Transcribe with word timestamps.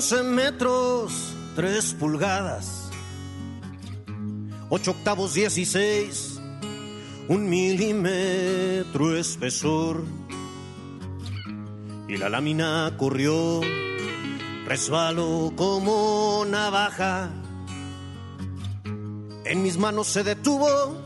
Quince 0.00 0.22
metros, 0.22 1.12
tres 1.54 1.92
pulgadas, 1.92 2.88
ocho 4.70 4.92
octavos, 4.92 5.34
dieciséis, 5.34 6.40
un 7.28 7.50
milímetro 7.50 9.14
espesor. 9.14 10.02
Y 12.08 12.16
la 12.16 12.30
lámina 12.30 12.94
corrió, 12.96 13.60
resbaló 14.64 15.52
como 15.54 16.46
navaja. 16.48 17.28
En 19.44 19.62
mis 19.62 19.76
manos 19.76 20.06
se 20.06 20.24
detuvo, 20.24 20.96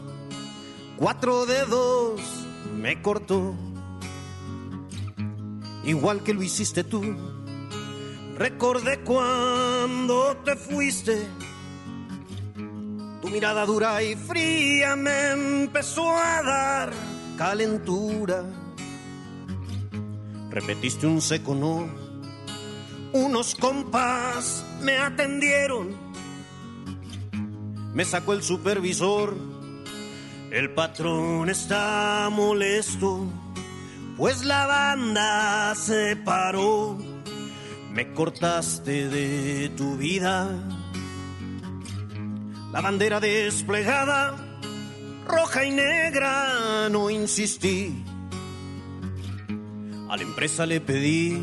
cuatro 0.99 1.47
dedos 1.47 2.21
me 2.81 3.03
cortó. 3.03 3.57
Igual 5.83 6.23
que 6.23 6.33
lo 6.33 6.45
hiciste 6.45 6.85
tú. 6.85 7.34
Recordé 8.39 8.99
cuando 9.01 10.37
te 10.45 10.57
fuiste. 10.57 11.29
Tu 13.23 13.29
mirada 13.29 13.65
dura 13.65 14.03
y 14.03 14.17
fría 14.17 14.97
me 14.97 15.31
empezó 15.31 16.11
a 16.17 16.43
dar 16.43 16.93
calentura. 17.39 18.45
Repetiste 20.51 21.07
un 21.07 21.21
seco 21.21 21.55
no. 21.55 21.89
Unos 23.13 23.55
compas 23.55 24.65
me 24.83 24.97
atendieron. 24.97 25.97
Me 27.95 28.05
sacó 28.05 28.33
el 28.33 28.43
supervisor. 28.43 29.37
El 30.51 30.75
patrón 30.75 31.49
está 31.51 32.29
molesto, 32.31 33.27
pues 34.17 34.45
la 34.45 34.67
banda 34.67 35.75
se 35.75 36.15
paró 36.17 37.14
me 37.95 38.13
cortaste 38.13 39.09
de 39.09 39.69
tu 39.77 39.97
vida. 39.97 40.51
La 42.73 42.81
bandera 42.81 43.21
desplegada, 43.21 44.35
roja 45.29 45.65
y 45.65 45.71
negra, 45.71 46.89
no 46.91 47.09
insistí. 47.09 48.05
A 50.11 50.17
la 50.17 50.23
empresa 50.25 50.67
le 50.67 50.81
pedí, 50.81 51.41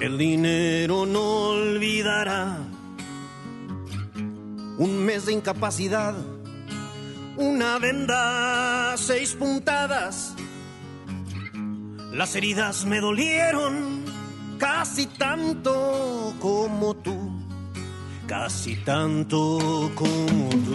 el 0.00 0.18
dinero 0.18 1.06
no 1.06 1.50
olvidará. 1.50 2.58
Un 4.78 5.04
mes 5.04 5.26
de 5.26 5.34
incapacidad, 5.34 6.14
una 7.36 7.78
venda, 7.78 8.96
seis 8.96 9.34
puntadas. 9.34 10.34
Las 12.12 12.34
heridas 12.34 12.84
me 12.84 13.00
dolieron 13.00 14.01
casi 14.62 15.06
tanto 15.06 16.32
como 16.38 16.94
tú, 16.94 17.16
casi 18.28 18.76
tanto 18.76 19.90
como 19.96 20.50
tú. 20.50 20.72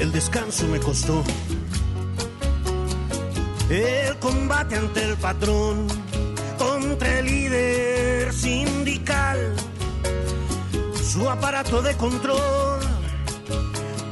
El 0.00 0.10
descanso 0.10 0.66
me 0.66 0.80
costó 0.80 1.22
el 3.70 4.18
combate 4.18 4.74
ante 4.76 5.04
el 5.04 5.16
patrón 5.16 6.03
contra 6.94 7.18
el 7.18 7.26
líder 7.26 8.32
sindical, 8.32 9.56
su 10.94 11.28
aparato 11.28 11.82
de 11.82 11.92
control, 11.96 12.80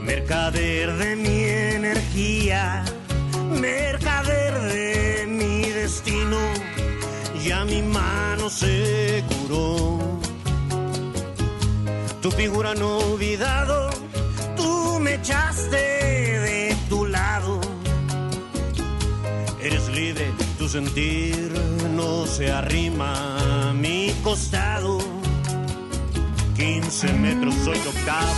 mercader 0.03 0.93
de 0.95 1.15
mi 1.15 1.45
energía, 1.45 2.83
mercader 3.61 4.61
de 4.63 5.27
mi 5.29 5.71
destino, 5.71 6.39
ya 7.45 7.65
mi 7.65 7.83
mano 7.83 8.51
se 8.51 9.23
curó. 9.31 10.01
Tu 12.21 12.33
figura 12.33 12.75
no 12.75 12.99
olvidado, 12.99 13.91
tú 14.57 14.99
me 14.99 15.15
echaste 15.15 15.82
sentir 20.73 21.53
no 21.95 22.25
se 22.27 22.51
arrima 22.51 23.13
a 23.69 23.75
mi 23.75 24.11
costado. 24.25 25.01
15 26.57 27.13
metros 27.13 27.55
soy 27.57 27.77
octavo. 27.77 28.33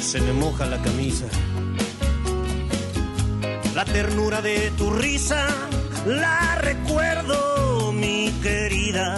Se 0.00 0.18
me 0.22 0.32
moja 0.32 0.64
la 0.64 0.80
camisa 0.80 1.26
ternura 3.86 4.42
de 4.42 4.70
tu 4.76 4.90
risa, 4.90 5.46
la 6.06 6.56
recuerdo, 6.60 7.92
mi 7.92 8.32
querida. 8.42 9.16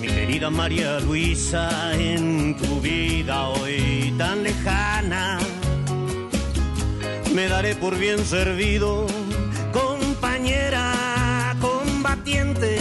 Mi 0.00 0.06
querida 0.06 0.50
María 0.50 1.00
Luisa, 1.00 1.92
en 1.94 2.56
tu 2.56 2.80
vida 2.80 3.48
hoy 3.48 4.14
tan 4.16 4.42
lejana, 4.42 5.38
me 7.34 7.48
daré 7.48 7.74
por 7.74 7.98
bien 7.98 8.24
servido, 8.24 9.06
compañera 9.72 11.54
combatiente. 11.60 12.78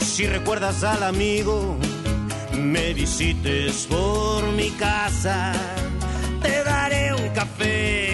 Si 0.00 0.26
recuerdas 0.26 0.82
al 0.82 1.02
amigo, 1.02 1.76
me 2.56 2.94
visites 2.94 3.86
por 3.90 4.50
mi 4.52 4.70
casa 4.70 5.52
café 7.36 8.05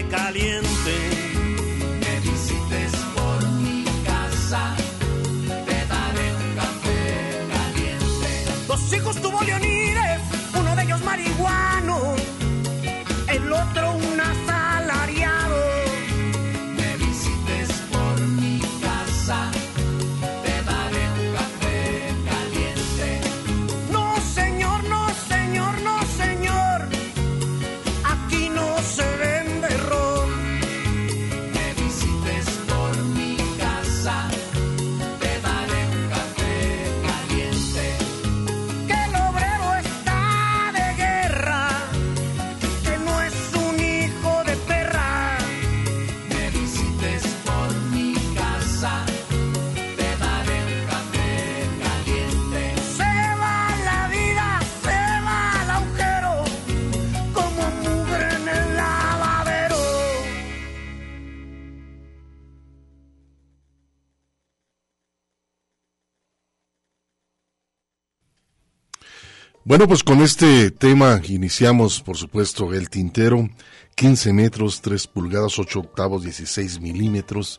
Bueno, 69.72 69.88
pues 69.88 70.04
con 70.04 70.20
este 70.20 70.70
tema 70.70 71.18
iniciamos, 71.26 72.02
por 72.02 72.18
supuesto, 72.18 72.74
el 72.74 72.90
tintero, 72.90 73.48
15 73.94 74.34
metros, 74.34 74.82
3 74.82 75.06
pulgadas, 75.06 75.58
8 75.58 75.78
octavos, 75.78 76.24
16 76.24 76.78
milímetros, 76.82 77.58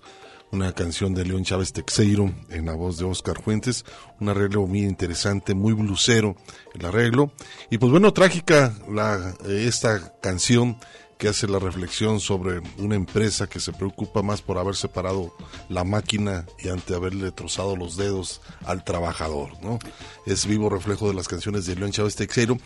una 0.52 0.74
canción 0.74 1.16
de 1.16 1.26
León 1.26 1.44
Chávez 1.44 1.74
Texeiro 1.74 2.32
en 2.52 2.68
la 2.68 2.76
voz 2.76 3.00
de 3.00 3.06
Oscar 3.06 3.42
Fuentes, 3.42 3.84
un 4.20 4.30
arreglo 4.30 4.68
muy 4.68 4.84
interesante, 4.84 5.56
muy 5.56 5.74
blusero 5.74 6.36
el 6.76 6.86
arreglo, 6.86 7.32
y 7.72 7.80
pues 7.80 7.92
bueno, 7.92 8.14
trágica 8.14 8.76
la, 8.88 9.34
esta 9.48 10.14
canción 10.22 10.78
que 11.24 11.30
hace 11.30 11.48
la 11.48 11.58
reflexión 11.58 12.20
sobre 12.20 12.60
una 12.80 12.96
empresa 12.96 13.48
que 13.48 13.62
se 13.62 13.72
preocupa 13.72 14.22
más 14.22 14.42
por 14.42 14.58
haber 14.58 14.76
separado 14.76 15.34
la 15.70 15.86
máquina 15.86 16.46
y 16.62 16.68
ante 16.68 16.96
haberle 16.96 17.32
trozado 17.32 17.78
los 17.78 17.96
dedos 17.96 18.42
al 18.66 18.84
trabajador, 18.84 19.52
¿no? 19.64 19.80
Es 20.26 20.46
vivo 20.46 20.68
reflejo 20.68 21.08
de 21.08 21.14
las 21.14 21.30
canciones 21.30 21.66
de 21.66 21.78
León 21.78 21.94
Chávez 21.94 22.18
Texero, 22.18 22.58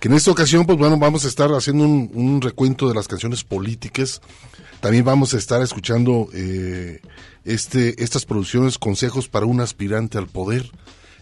que 0.00 0.08
en 0.08 0.14
esta 0.14 0.30
ocasión, 0.30 0.64
pues 0.64 0.78
bueno, 0.78 0.98
vamos 0.98 1.26
a 1.26 1.28
estar 1.28 1.50
haciendo 1.52 1.84
un, 1.84 2.40
recuento 2.40 2.88
de 2.88 2.94
las 2.94 3.06
canciones 3.06 3.44
políticas, 3.44 4.22
también 4.80 5.04
vamos 5.04 5.34
a 5.34 5.36
estar 5.36 5.60
escuchando 5.60 6.30
eh, 6.32 7.02
este, 7.44 8.02
estas 8.02 8.24
producciones, 8.24 8.78
consejos 8.78 9.28
para 9.28 9.44
un 9.44 9.60
aspirante 9.60 10.16
al 10.16 10.26
poder, 10.26 10.70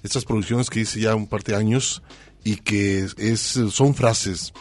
estas 0.04 0.24
producciones 0.24 0.70
que 0.70 0.78
hice 0.78 1.00
ya 1.00 1.16
un 1.16 1.26
par 1.26 1.42
de 1.42 1.56
años 1.56 2.04
y 2.44 2.54
que 2.54 3.08
es, 3.16 3.40
son 3.40 3.96
frases 3.96 4.52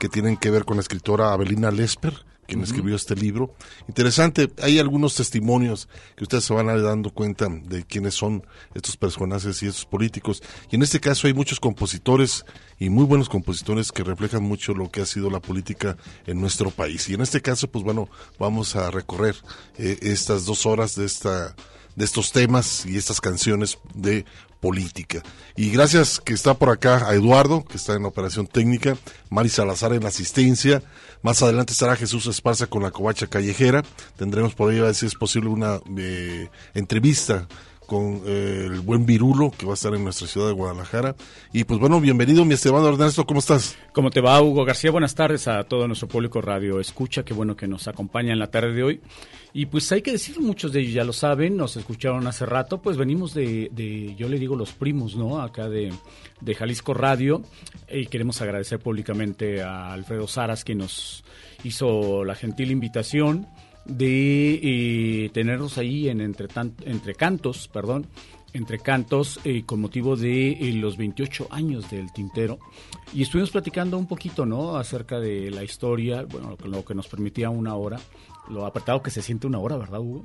que 0.00 0.08
tienen 0.08 0.38
que 0.38 0.50
ver 0.50 0.64
con 0.64 0.78
la 0.78 0.80
escritora 0.80 1.32
Abelina 1.32 1.70
Lesper, 1.70 2.24
quien 2.48 2.62
escribió 2.62 2.96
este 2.96 3.14
libro. 3.14 3.54
Interesante, 3.86 4.50
hay 4.60 4.80
algunos 4.80 5.14
testimonios 5.14 5.88
que 6.16 6.24
ustedes 6.24 6.42
se 6.42 6.54
van 6.54 6.68
a 6.68 6.74
ir 6.74 6.82
dando 6.82 7.10
cuenta 7.10 7.48
de 7.48 7.84
quiénes 7.84 8.14
son 8.14 8.44
estos 8.74 8.96
personajes 8.96 9.62
y 9.62 9.66
estos 9.68 9.84
políticos. 9.84 10.42
Y 10.70 10.76
en 10.76 10.82
este 10.82 11.00
caso 11.00 11.28
hay 11.28 11.34
muchos 11.34 11.60
compositores 11.60 12.44
y 12.78 12.88
muy 12.88 13.04
buenos 13.04 13.28
compositores 13.28 13.92
que 13.92 14.02
reflejan 14.02 14.42
mucho 14.42 14.74
lo 14.74 14.90
que 14.90 15.02
ha 15.02 15.06
sido 15.06 15.30
la 15.30 15.40
política 15.40 15.96
en 16.26 16.40
nuestro 16.40 16.70
país. 16.70 17.08
Y 17.10 17.14
en 17.14 17.20
este 17.20 17.42
caso, 17.42 17.70
pues 17.70 17.84
bueno, 17.84 18.08
vamos 18.38 18.74
a 18.76 18.90
recorrer 18.90 19.36
eh, 19.76 19.98
estas 20.00 20.46
dos 20.46 20.64
horas 20.66 20.96
de 20.96 21.04
esta 21.04 21.54
de 22.00 22.06
estos 22.06 22.32
temas 22.32 22.86
y 22.86 22.96
estas 22.96 23.20
canciones 23.20 23.78
de 23.94 24.24
política. 24.58 25.22
Y 25.54 25.70
gracias 25.70 26.18
que 26.18 26.32
está 26.32 26.54
por 26.54 26.70
acá 26.70 27.06
a 27.06 27.14
Eduardo, 27.14 27.62
que 27.62 27.76
está 27.76 27.94
en 27.94 28.02
la 28.02 28.08
operación 28.08 28.46
técnica, 28.46 28.96
Mari 29.28 29.50
Salazar 29.50 29.92
en 29.92 30.02
la 30.02 30.08
asistencia. 30.08 30.82
Más 31.20 31.42
adelante 31.42 31.74
estará 31.74 31.96
Jesús 31.96 32.26
Esparza 32.26 32.66
con 32.68 32.82
la 32.82 32.90
covacha 32.90 33.26
callejera. 33.26 33.82
Tendremos 34.16 34.54
por 34.54 34.70
ahí, 34.70 34.78
a 34.78 34.84
ver 34.84 34.94
si 34.94 35.04
es 35.04 35.14
posible, 35.14 35.50
una 35.50 35.78
eh, 35.98 36.48
entrevista 36.72 37.46
con 37.90 38.22
eh, 38.24 38.68
el 38.70 38.82
buen 38.82 39.04
Virulo, 39.04 39.50
que 39.50 39.66
va 39.66 39.72
a 39.72 39.74
estar 39.74 39.92
en 39.96 40.04
nuestra 40.04 40.28
ciudad 40.28 40.46
de 40.46 40.52
Guadalajara. 40.52 41.16
Y 41.52 41.64
pues 41.64 41.80
bueno, 41.80 42.00
bienvenido, 42.00 42.44
mi 42.44 42.54
estimado 42.54 42.88
Ernesto, 42.88 43.26
¿cómo 43.26 43.40
estás? 43.40 43.76
¿Cómo 43.92 44.10
te 44.10 44.20
va, 44.20 44.40
Hugo 44.40 44.64
García? 44.64 44.92
Buenas 44.92 45.16
tardes 45.16 45.48
a 45.48 45.64
todo 45.64 45.88
nuestro 45.88 46.06
público 46.06 46.40
radio 46.40 46.78
escucha, 46.78 47.24
qué 47.24 47.34
bueno 47.34 47.56
que 47.56 47.66
nos 47.66 47.88
acompaña 47.88 48.32
en 48.32 48.38
la 48.38 48.46
tarde 48.46 48.74
de 48.74 48.84
hoy. 48.84 49.00
Y 49.52 49.66
pues 49.66 49.90
hay 49.90 50.02
que 50.02 50.12
decir, 50.12 50.38
muchos 50.38 50.72
de 50.72 50.82
ellos 50.82 50.92
ya 50.92 51.02
lo 51.02 51.12
saben, 51.12 51.56
nos 51.56 51.76
escucharon 51.76 52.28
hace 52.28 52.46
rato, 52.46 52.80
pues 52.80 52.96
venimos 52.96 53.34
de, 53.34 54.14
yo 54.16 54.28
le 54.28 54.38
digo 54.38 54.54
los 54.54 54.70
primos, 54.70 55.16
¿no? 55.16 55.42
Acá 55.42 55.68
de, 55.68 55.92
de 56.40 56.54
Jalisco 56.54 56.94
Radio, 56.94 57.42
y 57.92 58.06
queremos 58.06 58.40
agradecer 58.40 58.78
públicamente 58.78 59.62
a 59.62 59.92
Alfredo 59.92 60.28
Saras, 60.28 60.62
que 60.62 60.76
nos 60.76 61.24
hizo 61.64 62.24
la 62.24 62.36
gentil 62.36 62.70
invitación 62.70 63.48
de 63.84 64.60
eh, 64.62 65.30
tenernos 65.32 65.78
ahí 65.78 66.08
en 66.08 66.20
entre, 66.20 66.48
entre 66.84 67.14
cantos, 67.14 67.68
perdón, 67.68 68.06
entre 68.52 68.78
cantos 68.78 69.40
eh, 69.44 69.62
con 69.64 69.80
motivo 69.80 70.16
de 70.16 70.52
eh, 70.52 70.72
los 70.72 70.96
28 70.96 71.48
años 71.50 71.90
del 71.90 72.12
tintero 72.12 72.58
y 73.12 73.22
estuvimos 73.22 73.50
platicando 73.50 73.96
un 73.98 74.06
poquito, 74.06 74.44
¿no? 74.46 74.76
Acerca 74.76 75.20
de 75.20 75.50
la 75.50 75.62
historia, 75.62 76.24
bueno, 76.24 76.56
lo 76.64 76.84
que 76.84 76.94
nos 76.94 77.08
permitía 77.08 77.50
una 77.50 77.74
hora, 77.74 77.98
lo 78.48 78.66
apretado 78.66 79.02
que 79.02 79.10
se 79.10 79.22
siente 79.22 79.46
una 79.46 79.58
hora, 79.58 79.76
¿verdad, 79.76 80.00
Hugo? 80.00 80.24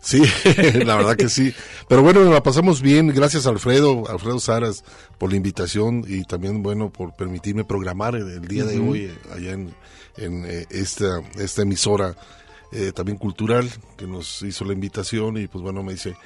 Sí, 0.00 0.22
la 0.84 0.96
verdad 0.96 1.16
que 1.16 1.28
sí. 1.28 1.52
Pero 1.86 2.02
bueno, 2.02 2.24
la 2.24 2.42
pasamos 2.42 2.80
bien. 2.80 3.08
Gracias 3.08 3.46
Alfredo, 3.46 4.08
Alfredo 4.08 4.40
Saras, 4.40 4.82
por 5.18 5.30
la 5.30 5.36
invitación 5.36 6.04
y 6.08 6.24
también, 6.24 6.62
bueno, 6.62 6.90
por 6.90 7.14
permitirme 7.14 7.64
programar 7.64 8.14
el 8.14 8.48
día 8.48 8.64
de 8.64 8.78
hoy 8.78 9.12
allá 9.30 9.52
en, 9.52 9.74
en 10.16 10.66
esta, 10.70 11.20
esta 11.38 11.62
emisora 11.62 12.16
eh, 12.72 12.92
también 12.92 13.18
cultural, 13.18 13.68
que 13.96 14.06
nos 14.06 14.42
hizo 14.42 14.64
la 14.64 14.72
invitación 14.72 15.36
y 15.36 15.46
pues 15.46 15.62
bueno, 15.62 15.82
me 15.82 15.92
dice, 15.92 16.16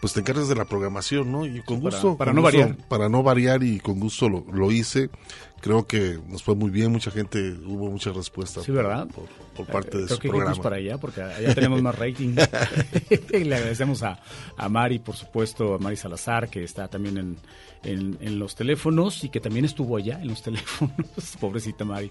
pues 0.00 0.14
te 0.14 0.20
encargas 0.20 0.48
de 0.48 0.54
la 0.54 0.64
programación, 0.64 1.30
¿no? 1.30 1.44
Y 1.44 1.60
con 1.60 1.80
gusto. 1.80 2.16
Para, 2.16 2.32
no 2.32 2.40
variar. 2.40 2.74
Para 2.88 3.08
no 3.08 3.22
variar 3.22 3.62
y 3.62 3.80
con 3.80 4.00
gusto 4.00 4.28
lo, 4.28 4.44
lo, 4.50 4.72
hice. 4.72 5.10
Creo 5.60 5.86
que 5.86 6.18
nos 6.26 6.42
fue 6.42 6.54
muy 6.54 6.70
bien, 6.70 6.90
mucha 6.90 7.10
gente, 7.10 7.52
hubo 7.66 7.90
muchas 7.90 8.16
respuestas. 8.16 8.64
Sí, 8.64 8.72
¿verdad? 8.72 9.06
Por, 9.54 9.66
parte 9.66 9.98
de 9.98 10.04
Creo 10.04 10.16
su 10.16 10.22
que 10.22 10.28
programa. 10.30 10.62
para 10.62 10.76
allá, 10.76 10.96
porque 10.96 11.20
allá 11.20 11.54
tenemos 11.54 11.82
más 11.82 11.98
rating. 11.98 12.34
y 13.30 13.38
le 13.44 13.56
agradecemos 13.56 14.02
a, 14.02 14.18
a 14.56 14.68
Mari, 14.70 15.00
por 15.00 15.16
supuesto, 15.16 15.74
a 15.74 15.78
Mari 15.78 15.96
Salazar, 15.96 16.48
que 16.48 16.64
está 16.64 16.88
también 16.88 17.18
en, 17.18 17.36
en, 17.82 18.16
en, 18.22 18.38
los 18.38 18.54
teléfonos 18.54 19.22
y 19.22 19.28
que 19.28 19.38
también 19.38 19.66
estuvo 19.66 19.98
allá 19.98 20.18
en 20.22 20.28
los 20.28 20.42
teléfonos. 20.44 20.96
Pobrecita 21.38 21.84
Mari. 21.84 22.10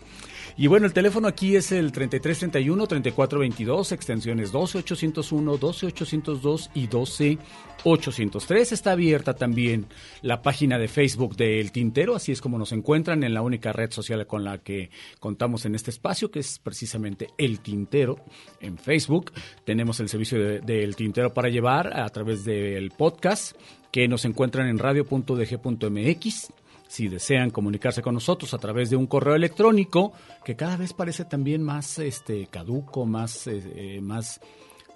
Y 0.58 0.68
bueno, 0.68 0.86
el 0.86 0.94
teléfono 0.94 1.28
aquí 1.28 1.56
es 1.56 1.72
el 1.72 1.92
3331-3422, 1.92 3.92
extensiones 3.92 4.52
12801, 4.52 5.58
12802 5.58 6.72
y 6.74 6.88
12803. 6.88 8.72
Está 8.72 8.92
abierta 8.92 9.36
también 9.36 9.88
la 10.22 10.42
página 10.42 10.78
de 10.78 10.88
Facebook 10.88 11.36
del 11.36 11.72
Tintero, 11.72 12.16
así 12.16 12.32
es 12.32 12.42
como 12.42 12.58
nos 12.58 12.72
encuentran 12.72 13.24
en 13.24 13.34
la 13.34 13.42
única 13.42 13.74
red 13.74 13.92
social 13.92 14.26
con 14.28 14.44
la 14.44 14.60
que 14.60 14.90
contamos 15.20 15.66
en 15.66 15.76
este 15.76 15.92
espacio, 15.92 16.32
que 16.32 16.40
es 16.40 16.60
precisamente 16.60 17.30
El 17.38 17.60
Tintero 17.60 18.18
en 18.60 18.78
Facebook. 18.78 19.32
Tenemos 19.66 20.00
el 20.00 20.10
servicio 20.10 20.62
del 20.62 20.96
Tintero 20.96 21.34
para 21.34 21.50
llevar 21.50 22.00
a 22.00 22.08
través 22.10 22.44
del 22.44 22.92
podcast 22.92 23.56
que 23.92 24.08
nos 24.08 24.26
encuentran 24.26 24.68
en 24.68 24.78
radio.dg.mx 24.78 26.50
si 26.90 27.08
desean 27.08 27.52
comunicarse 27.52 28.02
con 28.02 28.16
nosotros 28.16 28.52
a 28.56 28.58
través 28.58 28.90
de 28.90 28.96
un 28.96 29.06
correo 29.06 29.36
electrónico 29.36 30.12
que 30.44 30.56
cada 30.56 30.76
vez 30.76 30.92
parece 30.92 31.24
también 31.24 31.62
más 31.62 32.00
este 32.00 32.48
caduco, 32.48 33.06
más 33.06 33.46
eh, 33.46 33.62
eh, 33.76 34.02
más 34.02 34.42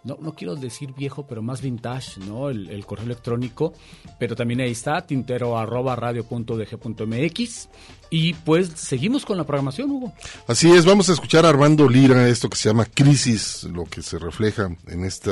no, 0.03 0.17
no 0.19 0.33
quiero 0.33 0.55
decir 0.55 0.93
viejo, 0.93 1.25
pero 1.25 1.41
más 1.41 1.61
vintage, 1.61 2.19
¿no? 2.21 2.49
El, 2.49 2.85
correo 2.85 3.05
electrónico, 3.05 3.73
pero 4.19 4.35
también 4.35 4.61
ahí 4.61 4.71
está, 4.71 5.05
tintero 5.05 5.57
arroba 5.57 5.95
radio.dg.mx. 5.95 7.69
Y 8.09 8.33
pues 8.33 8.69
seguimos 8.75 9.25
con 9.25 9.37
la 9.37 9.43
programación, 9.43 9.89
Hugo. 9.89 10.13
Así 10.47 10.69
es, 10.69 10.85
vamos 10.85 11.09
a 11.09 11.13
escuchar 11.13 11.45
a 11.45 11.49
Armando 11.49 11.89
Lira, 11.89 12.27
esto 12.27 12.49
que 12.49 12.57
se 12.57 12.69
llama 12.69 12.85
Crisis, 12.85 13.63
lo 13.63 13.85
que 13.85 14.03
se 14.03 14.19
refleja 14.19 14.75
en 14.87 15.03
este 15.05 15.31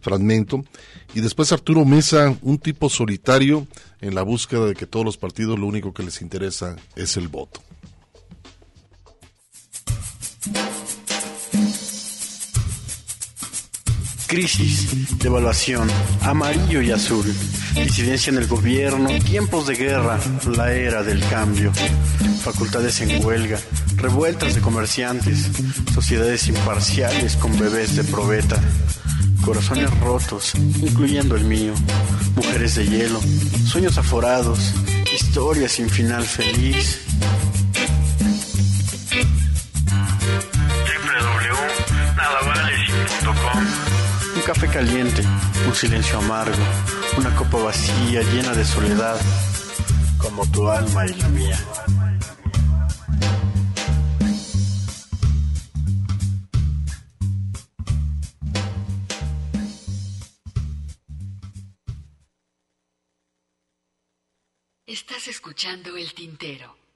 fragmento. 0.00 0.62
Y 1.14 1.20
después 1.20 1.50
Arturo 1.50 1.84
Mesa, 1.84 2.36
un 2.42 2.58
tipo 2.58 2.88
solitario 2.88 3.66
en 4.00 4.14
la 4.14 4.22
búsqueda 4.22 4.66
de 4.66 4.74
que 4.74 4.86
todos 4.86 5.04
los 5.04 5.16
partidos 5.16 5.58
lo 5.58 5.66
único 5.66 5.92
que 5.92 6.04
les 6.04 6.22
interesa 6.22 6.76
es 6.94 7.16
el 7.16 7.28
voto. 7.28 7.62
Crisis, 14.30 15.18
devaluación, 15.18 15.90
amarillo 16.22 16.80
y 16.80 16.92
azul, 16.92 17.26
disidencia 17.74 18.30
en 18.30 18.38
el 18.38 18.46
gobierno, 18.46 19.08
tiempos 19.24 19.66
de 19.66 19.74
guerra, 19.74 20.20
la 20.56 20.72
era 20.72 21.02
del 21.02 21.18
cambio, 21.26 21.72
facultades 22.40 23.00
en 23.00 23.24
huelga, 23.24 23.58
revueltas 23.96 24.54
de 24.54 24.60
comerciantes, 24.60 25.48
sociedades 25.92 26.46
imparciales 26.46 27.34
con 27.34 27.58
bebés 27.58 27.96
de 27.96 28.04
probeta, 28.04 28.60
corazones 29.44 29.90
rotos, 29.98 30.52
incluyendo 30.54 31.34
el 31.34 31.44
mío, 31.44 31.74
mujeres 32.36 32.76
de 32.76 32.86
hielo, 32.86 33.20
sueños 33.66 33.98
aforados, 33.98 34.74
historias 35.12 35.72
sin 35.72 35.90
final 35.90 36.22
feliz. 36.22 37.00
Un 44.40 44.46
café 44.46 44.68
caliente, 44.68 45.22
un 45.66 45.74
silencio 45.74 46.16
amargo, 46.16 46.56
una 47.18 47.36
copa 47.36 47.58
vacía 47.58 48.22
llena 48.22 48.54
de 48.54 48.64
soledad, 48.64 49.20
como 50.16 50.50
tu 50.50 50.66
alma 50.66 51.06
y 51.06 51.14
la 51.14 51.28
mía. 51.28 51.58
Estás 64.86 65.28
escuchando 65.28 65.98
el 65.98 66.14
tintero. 66.14 66.89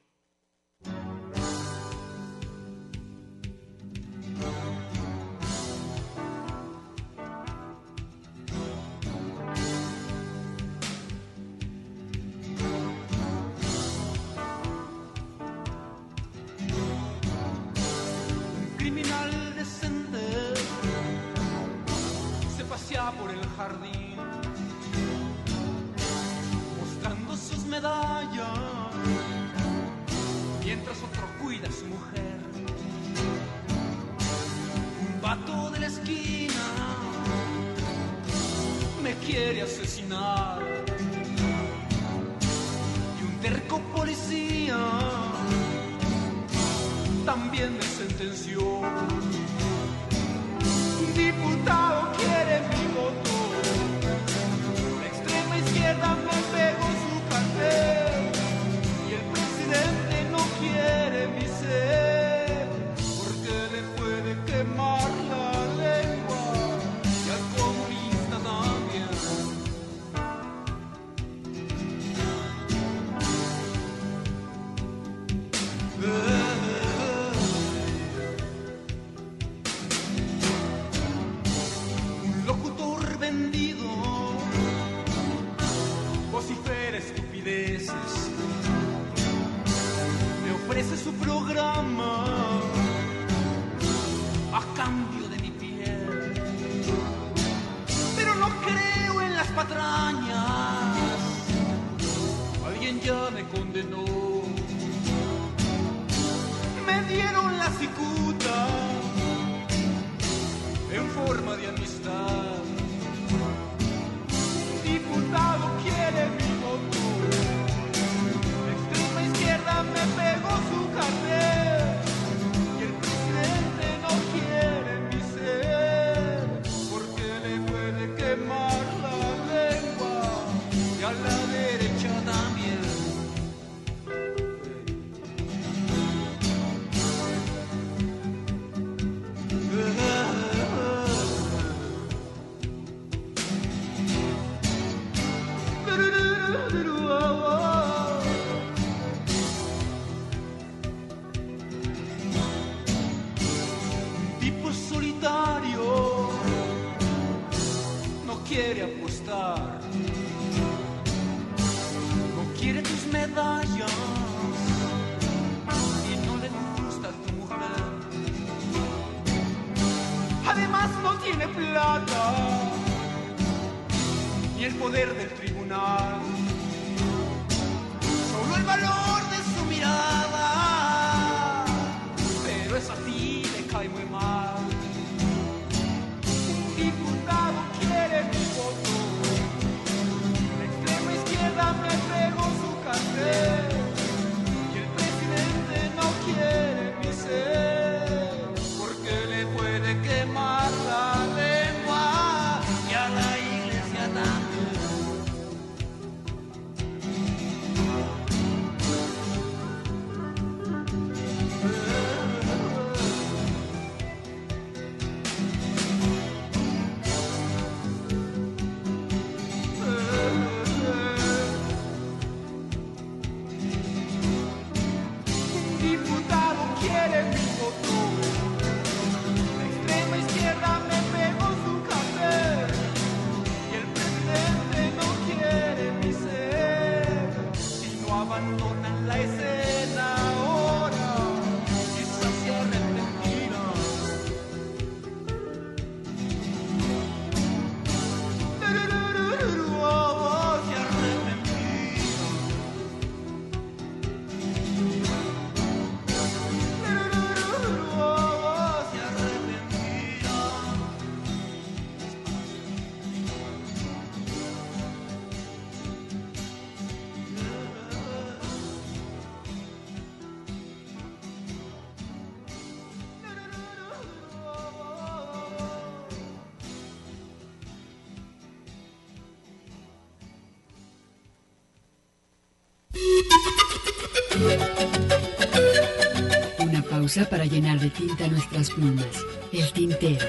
para 287.22 287.44
llenar 287.44 287.78
de 287.78 287.90
tinta 287.90 288.26
nuestras 288.26 288.70
plumas, 288.70 289.06
el 289.52 289.72
tintero. 289.72 290.26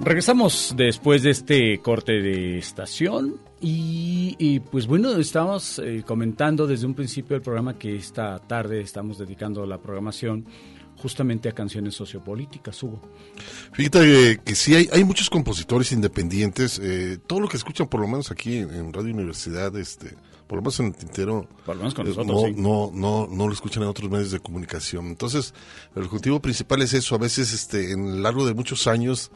Regresamos 0.00 0.74
después 0.76 1.22
de 1.22 1.30
este 1.30 1.78
corte 1.78 2.20
de 2.20 2.58
estación 2.58 3.36
y, 3.60 4.58
pues 4.72 4.88
bueno, 4.88 5.16
estamos 5.16 5.78
eh, 5.78 6.02
comentando 6.04 6.66
desde 6.66 6.86
un 6.86 6.94
principio 6.94 7.36
del 7.36 7.42
programa 7.42 7.78
que 7.78 7.94
esta 7.94 8.40
tarde 8.40 8.80
estamos 8.80 9.18
dedicando 9.18 9.64
la 9.64 9.78
programación 9.78 10.44
justamente 11.02 11.48
a 11.48 11.52
canciones 11.52 11.94
sociopolíticas, 11.94 12.80
Hugo. 12.80 13.02
Fíjate 13.72 14.30
eh, 14.30 14.40
que, 14.44 14.54
sí, 14.54 14.76
hay, 14.76 14.88
hay, 14.92 15.02
muchos 15.02 15.28
compositores 15.28 15.90
independientes, 15.90 16.78
eh, 16.80 17.18
todo 17.26 17.40
lo 17.40 17.48
que 17.48 17.56
escuchan, 17.56 17.88
por 17.88 18.00
lo 18.00 18.06
menos 18.06 18.30
aquí 18.30 18.58
en 18.58 18.92
Radio 18.92 19.12
Universidad, 19.12 19.76
este, 19.76 20.14
por 20.52 20.58
lo 20.58 20.62
menos 20.64 20.80
en 20.80 20.86
el 20.88 20.94
tintero, 20.94 21.48
Por 21.64 21.76
lo 21.76 21.80
menos 21.80 21.94
con 21.94 22.04
eh, 22.06 22.10
nosotros, 22.10 22.42
no, 22.42 22.46
sí. 22.46 22.54
no, 22.58 22.90
no, 22.92 23.26
no 23.26 23.46
lo 23.46 23.54
escuchan 23.54 23.84
en 23.84 23.88
otros 23.88 24.10
medios 24.10 24.32
de 24.32 24.38
comunicación. 24.38 25.06
Entonces, 25.06 25.54
el 25.96 26.02
objetivo 26.02 26.40
principal 26.40 26.82
es 26.82 26.92
eso. 26.92 27.14
A 27.14 27.18
veces, 27.18 27.54
este, 27.54 27.92
en 27.92 28.06
el 28.06 28.22
largo 28.22 28.44
de 28.44 28.52
muchos 28.52 28.86
años, 28.86 29.30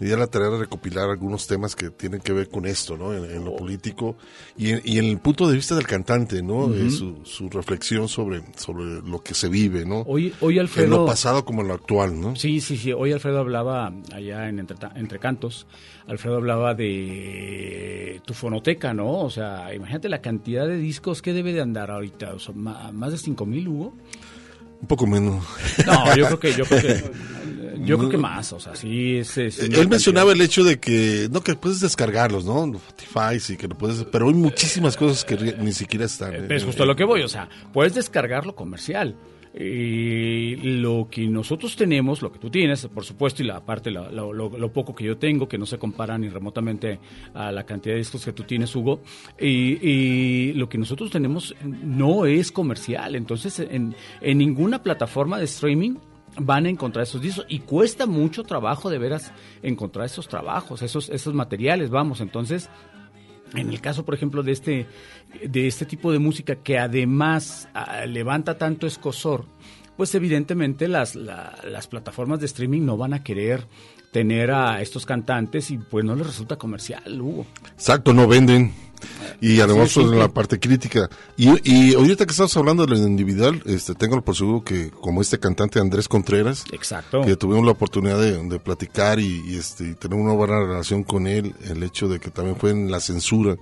me 0.00 0.08
di 0.08 0.12
a 0.12 0.16
la 0.16 0.26
tarea 0.26 0.48
de 0.48 0.58
recopilar 0.58 1.08
algunos 1.08 1.46
temas 1.46 1.76
que 1.76 1.90
tienen 1.90 2.20
que 2.20 2.32
ver 2.32 2.48
con 2.48 2.66
esto, 2.66 2.96
¿no? 2.96 3.14
En, 3.14 3.30
en 3.30 3.44
lo 3.44 3.54
político 3.54 4.16
y 4.56 4.70
en, 4.70 4.82
y 4.84 4.98
en 4.98 5.04
el 5.04 5.18
punto 5.20 5.48
de 5.48 5.54
vista 5.54 5.76
del 5.76 5.86
cantante, 5.86 6.42
¿no? 6.42 6.74
Eh, 6.74 6.90
su, 6.90 7.20
su 7.22 7.48
reflexión 7.48 8.08
sobre, 8.08 8.42
sobre 8.56 9.02
lo 9.08 9.22
que 9.22 9.34
se 9.34 9.48
vive, 9.48 9.86
¿no? 9.86 10.00
Hoy, 10.00 10.34
hoy 10.40 10.54
en 10.54 10.62
Alfredo... 10.62 10.88
lo 10.88 11.06
pasado 11.06 11.44
como 11.44 11.62
en 11.62 11.68
lo 11.68 11.74
actual, 11.74 12.20
¿no? 12.20 12.34
Sí, 12.34 12.60
sí, 12.60 12.76
sí. 12.76 12.92
Hoy 12.92 13.12
Alfredo 13.12 13.38
hablaba 13.38 13.92
allá 14.12 14.48
en 14.48 14.58
Entre, 14.58 14.76
Entre 14.96 15.20
Cantos. 15.20 15.68
Alfredo 16.08 16.36
hablaba 16.36 16.74
de 16.74 18.20
tu 18.24 18.34
fonoteca, 18.34 18.94
¿no? 18.94 19.20
O 19.20 19.30
sea, 19.30 19.74
imagínate 19.74 20.08
la 20.08 20.20
cantidad 20.20 20.55
de 20.64 20.76
discos 20.76 21.22
que 21.22 21.32
debe 21.32 21.52
de 21.52 21.60
andar 21.60 21.90
ahorita. 21.90 22.34
O 22.34 22.38
sea, 22.38 22.54
más 22.54 23.12
de 23.12 23.18
5 23.18 23.44
mil, 23.46 23.68
Hugo. 23.68 23.94
Un 24.80 24.88
poco 24.88 25.06
menos. 25.06 25.44
No, 25.86 26.16
yo 26.16 26.26
creo 26.26 26.40
que, 26.40 26.54
yo 26.54 26.64
creo 26.64 26.80
que, 26.80 27.10
yo 27.84 27.98
creo 27.98 28.10
que 28.10 28.18
más. 28.18 28.52
O 28.52 28.60
sea, 28.60 28.76
sí 28.76 29.16
es. 29.16 29.36
es 29.38 29.58
Él 29.58 29.88
mencionaba 29.88 30.32
el 30.32 30.40
hecho 30.40 30.64
de 30.64 30.78
que, 30.78 31.28
no, 31.30 31.42
que 31.42 31.54
puedes 31.54 31.80
descargarlos, 31.80 32.44
¿no? 32.44 32.64
Spotify, 32.76 33.40
sí, 33.40 33.56
que 33.56 33.68
lo 33.68 33.76
puedes, 33.76 34.04
pero 34.04 34.28
hay 34.28 34.34
muchísimas 34.34 34.96
cosas 34.96 35.24
que 35.24 35.36
ni 35.58 35.72
siquiera 35.72 36.04
están. 36.04 36.34
¿eh? 36.34 36.46
Es 36.50 36.64
justo 36.64 36.82
a 36.82 36.86
lo 36.86 36.94
que 36.94 37.04
voy, 37.04 37.22
o 37.22 37.28
sea, 37.28 37.48
puedes 37.72 37.94
descargarlo 37.94 38.54
comercial. 38.54 39.16
Y 39.58 40.56
lo 40.56 41.08
que 41.10 41.26
nosotros 41.26 41.76
tenemos, 41.76 42.20
lo 42.20 42.30
que 42.30 42.38
tú 42.38 42.50
tienes, 42.50 42.86
por 42.88 43.04
supuesto, 43.04 43.42
y 43.42 43.46
la 43.46 43.64
parte, 43.64 43.90
lo, 43.90 44.10
lo- 44.32 44.72
poco 44.72 44.94
que 44.94 45.04
yo 45.04 45.16
tengo, 45.16 45.48
que 45.48 45.56
no 45.56 45.64
se 45.64 45.78
compara 45.78 46.18
ni 46.18 46.28
remotamente 46.28 46.98
a 47.32 47.50
la 47.50 47.64
cantidad 47.64 47.94
de 47.94 47.98
discos 48.00 48.24
que 48.24 48.32
tú 48.32 48.42
tienes, 48.42 48.76
Hugo, 48.76 49.00
y, 49.40 49.78
y 49.88 50.52
lo 50.52 50.68
que 50.68 50.76
nosotros 50.76 51.10
tenemos 51.10 51.54
no 51.64 52.26
es 52.26 52.52
comercial. 52.52 53.16
Entonces, 53.16 53.58
en, 53.60 53.94
en 54.20 54.38
ninguna 54.38 54.82
plataforma 54.82 55.38
de 55.38 55.44
streaming 55.46 55.94
van 56.38 56.66
a 56.66 56.68
encontrar 56.68 57.04
esos 57.04 57.22
discos 57.22 57.46
y 57.48 57.60
cuesta 57.60 58.04
mucho 58.04 58.42
trabajo 58.44 58.90
de 58.90 58.98
veras 58.98 59.32
encontrar 59.62 60.04
esos 60.04 60.28
trabajos, 60.28 60.82
esos, 60.82 61.08
esos 61.08 61.32
materiales, 61.32 61.88
vamos, 61.88 62.20
entonces 62.20 62.68
en 63.54 63.70
el 63.70 63.80
caso, 63.80 64.04
por 64.04 64.14
ejemplo, 64.14 64.42
de 64.42 64.52
este, 64.52 64.86
de 65.44 65.66
este 65.66 65.86
tipo 65.86 66.12
de 66.12 66.18
música 66.18 66.56
que 66.56 66.78
además 66.78 67.68
ah, 67.74 68.04
levanta 68.06 68.58
tanto 68.58 68.86
escosor, 68.86 69.44
pues 69.96 70.14
evidentemente 70.14 70.88
las, 70.88 71.14
la- 71.14 71.54
las 71.68 71.86
plataformas 71.86 72.40
de 72.40 72.46
streaming 72.46 72.82
no 72.84 72.96
van 72.96 73.14
a 73.14 73.22
querer 73.22 73.66
tener 74.12 74.50
a 74.50 74.80
estos 74.80 75.04
cantantes 75.06 75.70
y 75.70 75.78
pues 75.78 76.04
no 76.04 76.14
les 76.16 76.26
resulta 76.26 76.56
comercial, 76.56 77.20
Hugo. 77.20 77.46
Exacto, 77.72 78.12
no 78.14 78.26
venden. 78.26 78.72
Y 79.40 79.60
además 79.60 79.90
sí, 79.90 80.00
pues, 80.00 80.12
sí. 80.12 80.16
la 80.16 80.28
parte 80.28 80.58
crítica. 80.58 81.08
Y, 81.36 81.50
y 81.62 81.94
ahorita 81.94 82.24
que 82.24 82.30
estamos 82.30 82.56
hablando 82.56 82.86
de 82.86 82.96
lo 82.96 83.06
individual, 83.06 83.62
este, 83.66 83.94
tengo 83.94 84.20
por 84.22 84.34
seguro 84.36 84.64
que 84.64 84.90
como 84.90 85.20
este 85.20 85.38
cantante 85.38 85.78
Andrés 85.78 86.08
Contreras, 86.08 86.64
Exacto. 86.72 87.22
que 87.22 87.36
tuvimos 87.36 87.64
la 87.64 87.72
oportunidad 87.72 88.20
de, 88.20 88.42
de 88.42 88.58
platicar 88.58 89.20
y, 89.20 89.42
y, 89.46 89.56
este, 89.56 89.90
y 89.90 89.94
tener 89.94 90.18
una 90.18 90.32
buena 90.32 90.58
relación 90.60 91.02
con 91.02 91.26
él, 91.26 91.54
el 91.64 91.82
hecho 91.82 92.08
de 92.08 92.18
que 92.20 92.30
también 92.30 92.56
fue 92.56 92.70
en 92.70 92.90
la 92.90 93.00
censura 93.00 93.56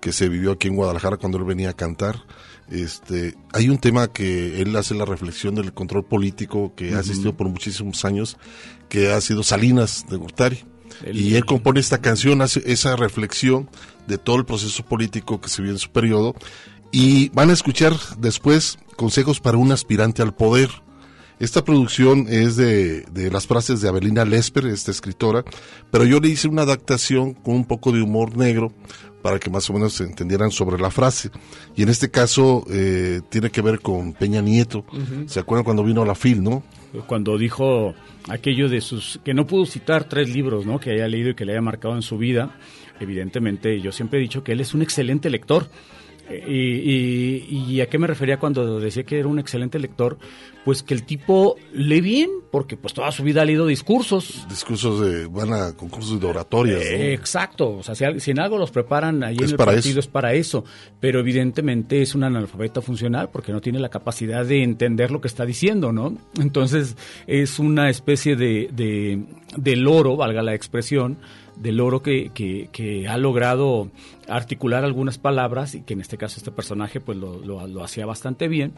que 0.00 0.12
se 0.12 0.28
vivió 0.28 0.52
aquí 0.52 0.68
en 0.68 0.76
Guadalajara 0.76 1.16
cuando 1.16 1.38
él 1.38 1.44
venía 1.44 1.70
a 1.70 1.72
cantar. 1.72 2.22
Este, 2.70 3.34
hay 3.52 3.68
un 3.68 3.78
tema 3.78 4.08
que 4.08 4.60
él 4.60 4.74
hace 4.76 4.94
la 4.94 5.04
reflexión 5.04 5.54
del 5.54 5.72
control 5.72 6.04
político 6.04 6.72
que 6.74 6.94
ha 6.94 7.00
existido 7.00 7.36
por 7.36 7.48
muchísimos 7.48 8.04
años, 8.04 8.36
que 8.88 9.12
ha 9.12 9.20
sido 9.20 9.42
Salinas 9.42 10.06
de 10.08 10.16
Gortari. 10.16 10.64
El- 11.04 11.16
y 11.20 11.34
él 11.36 11.44
compone 11.44 11.80
esta 11.80 11.98
canción, 12.00 12.42
hace 12.42 12.62
esa 12.66 12.96
reflexión 12.96 13.68
de 14.06 14.18
todo 14.18 14.36
el 14.36 14.44
proceso 14.44 14.84
político 14.84 15.40
que 15.40 15.48
se 15.48 15.62
vio 15.62 15.72
en 15.72 15.78
su 15.78 15.90
periodo. 15.90 16.34
Y 16.92 17.28
van 17.30 17.50
a 17.50 17.52
escuchar 17.52 17.94
después 18.18 18.78
consejos 18.96 19.40
para 19.40 19.58
un 19.58 19.72
aspirante 19.72 20.22
al 20.22 20.34
poder. 20.34 20.70
Esta 21.38 21.62
producción 21.64 22.26
es 22.30 22.56
de, 22.56 23.02
de 23.12 23.30
las 23.30 23.46
frases 23.46 23.82
de 23.82 23.88
Abelina 23.88 24.24
Lesper, 24.24 24.66
esta 24.66 24.90
escritora, 24.90 25.44
pero 25.90 26.04
yo 26.04 26.18
le 26.18 26.28
hice 26.28 26.48
una 26.48 26.62
adaptación 26.62 27.34
con 27.34 27.56
un 27.56 27.64
poco 27.66 27.92
de 27.92 28.00
humor 28.00 28.36
negro 28.38 28.72
para 29.20 29.38
que 29.38 29.50
más 29.50 29.68
o 29.68 29.74
menos 29.74 29.92
se 29.94 30.04
entendieran 30.04 30.50
sobre 30.50 30.78
la 30.80 30.90
frase. 30.90 31.30
Y 31.74 31.82
en 31.82 31.90
este 31.90 32.10
caso 32.10 32.64
eh, 32.70 33.20
tiene 33.28 33.50
que 33.50 33.60
ver 33.60 33.80
con 33.80 34.14
Peña 34.14 34.40
Nieto. 34.40 34.86
¿Se 35.26 35.40
acuerdan 35.40 35.64
cuando 35.64 35.84
vino 35.84 36.00
a 36.00 36.06
la 36.06 36.14
FIL, 36.14 36.42
no? 36.42 36.62
Cuando 37.06 37.36
dijo 37.36 37.92
aquello 38.28 38.68
de 38.68 38.80
sus... 38.80 39.20
que 39.24 39.34
no 39.34 39.46
pudo 39.46 39.66
citar 39.66 40.04
tres 40.08 40.28
libros, 40.28 40.66
¿no? 40.66 40.78
Que 40.80 40.90
haya 40.92 41.08
leído 41.08 41.30
y 41.30 41.34
que 41.34 41.44
le 41.44 41.52
haya 41.52 41.62
marcado 41.62 41.94
en 41.94 42.02
su 42.02 42.18
vida. 42.18 42.56
Evidentemente, 43.00 43.80
yo 43.80 43.92
siempre 43.92 44.18
he 44.18 44.22
dicho 44.22 44.42
que 44.42 44.52
él 44.52 44.60
es 44.60 44.74
un 44.74 44.82
excelente 44.82 45.30
lector. 45.30 45.68
Eh, 46.28 46.42
Y, 46.48 47.54
y- 47.56 47.74
y 47.74 47.80
a 47.80 47.88
qué 47.88 47.98
me 47.98 48.06
refería 48.06 48.38
cuando 48.38 48.80
decía 48.80 49.04
que 49.04 49.18
era 49.18 49.28
un 49.28 49.38
excelente 49.38 49.78
lector? 49.78 50.18
Pues 50.66 50.82
que 50.82 50.92
el 50.94 51.04
tipo 51.04 51.54
lee 51.72 52.00
bien, 52.02 52.28
porque 52.50 52.76
pues 52.76 52.92
toda 52.92 53.10
su 53.12 53.22
vida 53.22 53.42
ha 53.42 53.44
leído 53.44 53.66
discursos. 53.68 54.44
Discursos 54.48 55.00
de, 55.00 55.26
van 55.26 55.52
a 55.52 55.76
concursos 55.76 56.20
de 56.20 56.26
oratorias, 56.26 56.78
¿no? 56.80 56.84
Eh, 56.84 57.14
Exacto, 57.14 57.70
o 57.76 57.82
sea, 57.84 57.94
si, 57.94 58.04
si 58.20 58.32
en 58.32 58.40
algo 58.40 58.58
los 58.58 58.72
preparan 58.72 59.22
ahí 59.22 59.36
Es 59.36 59.44
en 59.44 59.50
el 59.52 59.56
partido 59.56 59.90
eso. 59.90 60.00
es 60.00 60.06
para 60.08 60.34
eso, 60.34 60.64
pero 60.98 61.20
evidentemente 61.20 62.02
es 62.02 62.16
un 62.16 62.24
analfabeta 62.24 62.82
funcional 62.82 63.30
porque 63.30 63.52
no 63.52 63.60
tiene 63.60 63.78
la 63.78 63.88
capacidad 63.90 64.44
de 64.44 64.64
entender 64.64 65.12
lo 65.12 65.20
que 65.20 65.28
está 65.28 65.46
diciendo, 65.46 65.92
¿no? 65.92 66.18
Entonces 66.40 66.96
es 67.28 67.60
una 67.60 67.88
especie 67.88 68.34
de, 68.34 68.68
de, 68.72 69.24
de 69.56 69.76
loro, 69.76 70.16
valga 70.16 70.42
la 70.42 70.54
expresión, 70.54 71.18
de 71.54 71.70
loro 71.72 72.02
que, 72.02 72.32
que, 72.34 72.68
que 72.72 73.06
ha 73.08 73.16
logrado 73.18 73.88
articular 74.28 74.84
algunas 74.84 75.16
palabras 75.16 75.74
y 75.76 75.82
que 75.82 75.94
en 75.94 76.00
este 76.00 76.18
caso 76.18 76.38
este 76.38 76.50
personaje 76.50 77.00
pues 77.00 77.16
lo, 77.16 77.38
lo- 77.38 77.66
lo 77.66 77.84
hacía 77.84 78.04
bastante 78.04 78.48
bien, 78.48 78.72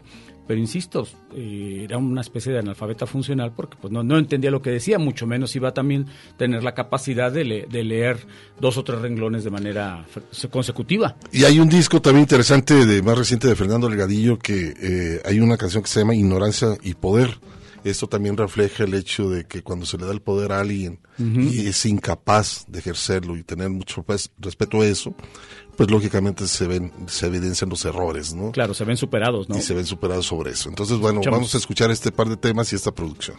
pero 0.49 0.59
insisto, 0.59 1.07
eh, 1.35 1.83
era 1.85 1.99
una 1.99 2.23
especie 2.23 2.51
de 2.53 2.59
analfabeta 2.59 3.07
funcional 3.07 3.53
porque 3.55 3.77
pues 3.81 3.93
no, 3.93 4.03
no 4.03 4.19
entendía 4.19 4.51
lo 4.51 4.61
que 4.63 4.71
decía, 4.71 4.99
mucho 4.99 5.27
menos 5.27 5.55
iba 5.55 5.69
a 5.69 5.75
también 5.75 6.07
tener 6.37 6.65
la 6.65 6.75
capacidad 6.75 7.31
de, 7.31 7.45
le- 7.45 7.67
de 7.67 7.85
leer 7.85 8.17
dos 8.59 8.77
o 8.79 8.83
tres 8.83 9.01
renglones 9.01 9.45
de 9.45 9.51
manera 9.51 10.05
consecutiva. 10.51 11.17
Y 11.33 11.45
hay 11.45 11.61
un 11.61 11.69
disco 11.69 12.01
también 12.03 12.23
interesante 12.23 12.87
de 12.87 13.03
más 13.03 13.17
reciente 13.19 13.47
de 13.47 13.55
Fernando 13.55 13.89
Delgadillo 13.89 14.39
que 14.39 14.75
eh, 14.81 15.21
hay 15.25 15.39
una 15.41 15.57
canción 15.57 15.83
que 15.83 15.89
se 15.91 16.01
llama 16.01 16.15
Ignorancia 16.15 16.69
y 16.83 16.95
Poder. 16.95 17.39
Esto 17.91 18.09
también 18.09 18.37
refleja 18.37 18.85
el 18.85 18.95
hecho 18.95 19.29
de 19.31 19.47
que 19.47 19.63
cuando 19.63 19.87
se 19.87 19.99
le 19.99 20.07
da 20.07 20.13
el 20.13 20.21
poder 20.21 20.53
a 20.53 20.61
alguien 20.61 21.01
y 21.19 21.67
es 21.67 21.85
incapaz 21.85 22.65
de 22.69 22.79
ejercerlo 22.79 23.37
y 23.37 23.43
tener 23.43 23.71
mucho 23.71 24.03
pues, 24.03 24.31
respeto 24.39 24.81
a 24.83 24.87
eso, 24.87 25.15
pues 25.77 25.91
lógicamente 25.91 26.47
se 26.47 26.67
ven, 26.67 26.93
se 27.07 27.27
evidencian 27.27 27.71
los 27.71 27.85
errores, 27.85 28.35
¿no? 28.35 28.53
Claro, 28.53 28.75
se 28.75 28.85
ven 28.85 28.97
superados, 28.97 29.49
¿no? 29.49 29.57
Y 29.57 29.61
se 29.61 29.75
ven 29.75 29.87
superados 29.87 30.27
sobre 30.27 30.53
eso. 30.53 30.69
Entonces, 30.69 30.99
bueno, 30.99 31.21
vamos 31.31 31.55
a 31.55 31.59
escuchar 31.59 31.91
este 31.91 32.13
par 32.13 32.29
de 32.29 32.37
temas 32.37 32.73
y 32.73 32.77
esta 32.77 32.93
producción. 32.93 33.37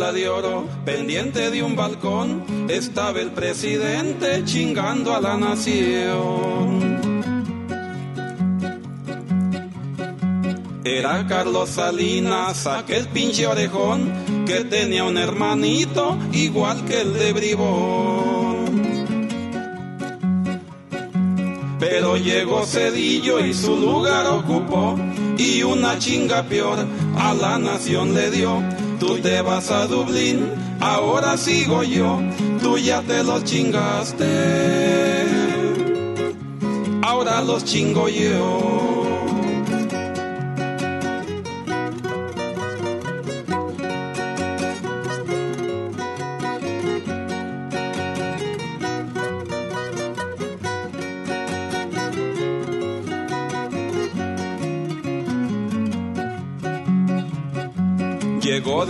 De 0.00 0.28
oro, 0.30 0.64
pendiente 0.86 1.50
de 1.50 1.62
un 1.62 1.76
balcón, 1.76 2.42
estaba 2.70 3.20
el 3.20 3.30
presidente 3.32 4.42
chingando 4.46 5.14
a 5.14 5.20
la 5.20 5.36
nación. 5.36 6.98
Era 10.82 11.26
Carlos 11.28 11.68
Salinas, 11.68 12.66
aquel 12.66 13.08
pinche 13.08 13.46
orejón, 13.46 14.10
que 14.46 14.64
tenía 14.64 15.04
un 15.04 15.18
hermanito 15.18 16.16
igual 16.32 16.82
que 16.86 17.02
el 17.02 17.12
de 17.12 17.32
Bribón. 17.34 18.70
Pero 21.78 22.16
llegó 22.16 22.64
Cedillo 22.64 23.38
y 23.38 23.52
su 23.52 23.76
lugar 23.76 24.26
ocupó, 24.26 24.98
y 25.36 25.62
una 25.62 25.98
chinga 25.98 26.42
peor 26.44 26.78
a 27.18 27.34
la 27.34 27.58
nación 27.58 28.14
le 28.14 28.30
dio. 28.30 28.79
Tú 29.00 29.18
te 29.18 29.40
vas 29.40 29.70
a 29.70 29.86
Dublín, 29.86 30.52
ahora 30.78 31.38
sigo 31.38 31.82
yo, 31.82 32.20
tú 32.60 32.76
ya 32.76 33.00
te 33.00 33.24
los 33.24 33.42
chingaste, 33.44 34.26
ahora 37.02 37.40
los 37.40 37.64
chingo 37.64 38.08
yo. 38.10 38.89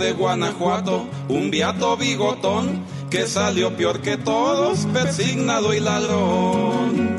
De 0.01 0.13
Guanajuato 0.13 1.05
un 1.29 1.51
viato 1.51 1.95
bigotón 1.95 2.83
que 3.11 3.27
salió 3.27 3.77
peor 3.77 4.01
que 4.01 4.17
todos, 4.17 4.87
persignado 4.87 5.73
y 5.73 5.79
ladrón. 5.79 7.17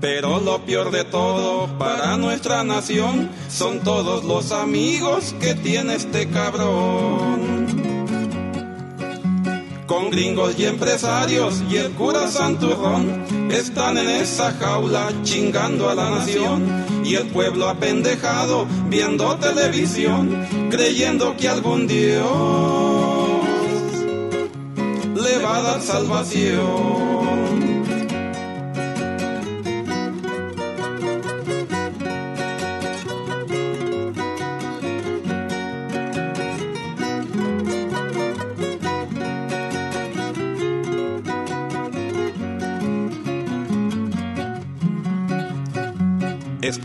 Pero 0.00 0.40
lo 0.40 0.64
peor 0.64 0.90
de 0.90 1.04
todo 1.04 1.68
para 1.78 2.16
nuestra 2.16 2.64
nación 2.64 3.30
son 3.48 3.80
todos 3.80 4.24
los 4.24 4.50
amigos 4.50 5.34
que 5.40 5.54
tiene 5.54 5.94
este 5.94 6.28
cabrón. 6.28 7.49
Con 10.00 10.08
gringos 10.08 10.58
y 10.58 10.64
empresarios 10.64 11.62
y 11.70 11.76
el 11.76 11.90
cura 11.90 12.26
Santurrón 12.26 13.50
están 13.50 13.98
en 13.98 14.08
esa 14.08 14.50
jaula 14.52 15.12
chingando 15.24 15.90
a 15.90 15.94
la 15.94 16.08
nación 16.08 16.64
y 17.04 17.16
el 17.16 17.26
pueblo 17.26 17.68
apendejado 17.68 18.66
viendo 18.88 19.36
televisión 19.36 20.70
creyendo 20.70 21.36
que 21.36 21.50
algún 21.50 21.86
Dios 21.86 22.24
le 25.22 25.38
va 25.44 25.56
a 25.58 25.62
dar 25.62 25.82
salvación. 25.82 27.19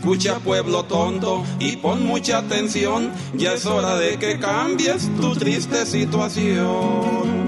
Escucha 0.06 0.38
pueblo 0.38 0.84
tonto 0.84 1.42
y 1.58 1.78
pon 1.78 2.06
mucha 2.06 2.38
atención, 2.38 3.10
ya 3.34 3.54
es 3.54 3.66
hora 3.66 3.96
de 3.96 4.16
que 4.20 4.38
cambies 4.38 5.10
tu 5.16 5.34
triste 5.34 5.84
situación. 5.84 7.42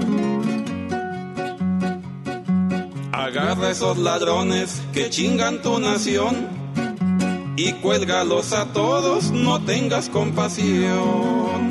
Agarra 3.13 3.69
esos 3.69 3.97
ladrones 3.97 4.81
que 4.91 5.09
chingan 5.09 5.61
tu 5.61 5.79
nación 5.79 6.49
y 7.55 7.71
cuélgalos 7.75 8.51
a 8.51 8.65
todos, 8.73 9.31
no 9.31 9.63
tengas 9.63 10.09
compasión. 10.09 11.69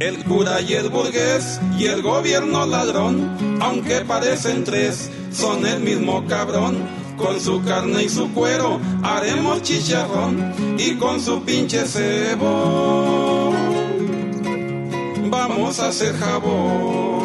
El 0.00 0.24
cura 0.24 0.60
y 0.62 0.72
el 0.72 0.88
burgués 0.88 1.60
y 1.78 1.86
el 1.86 2.02
gobierno 2.02 2.66
ladrón, 2.66 3.60
aunque 3.60 4.00
parecen 4.00 4.64
tres, 4.64 5.12
son 5.30 5.64
el 5.64 5.78
mismo 5.78 6.26
cabrón 6.26 7.06
con 7.18 7.38
su 7.40 7.62
carne 7.62 8.04
y 8.04 8.08
su 8.08 8.32
cuero 8.32 8.80
haremos 9.02 9.62
chicharrón 9.62 10.54
y 10.78 10.94
con 10.94 11.20
su 11.20 11.42
pinche 11.42 11.84
cebo 11.84 13.52
vamos 15.30 15.80
a 15.80 15.88
hacer 15.88 16.14
jabón. 16.14 17.18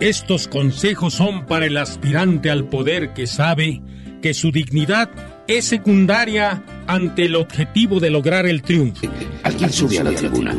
Estos 0.00 0.46
consejos 0.46 1.14
son 1.14 1.46
para 1.46 1.66
el 1.66 1.76
aspirante 1.76 2.50
al 2.50 2.68
poder 2.68 3.14
que 3.14 3.26
sabe 3.26 3.82
que 4.22 4.32
su 4.32 4.52
dignidad 4.52 5.10
es 5.48 5.64
secundaria 5.64 6.62
ante 6.88 7.26
el 7.26 7.36
objetivo 7.36 8.00
de 8.00 8.10
lograr 8.10 8.46
el 8.46 8.62
triunfo. 8.62 9.06
Alguien 9.44 9.70
sube 9.70 9.98
a 10.00 10.04
la 10.04 10.12
tribuna. 10.12 10.56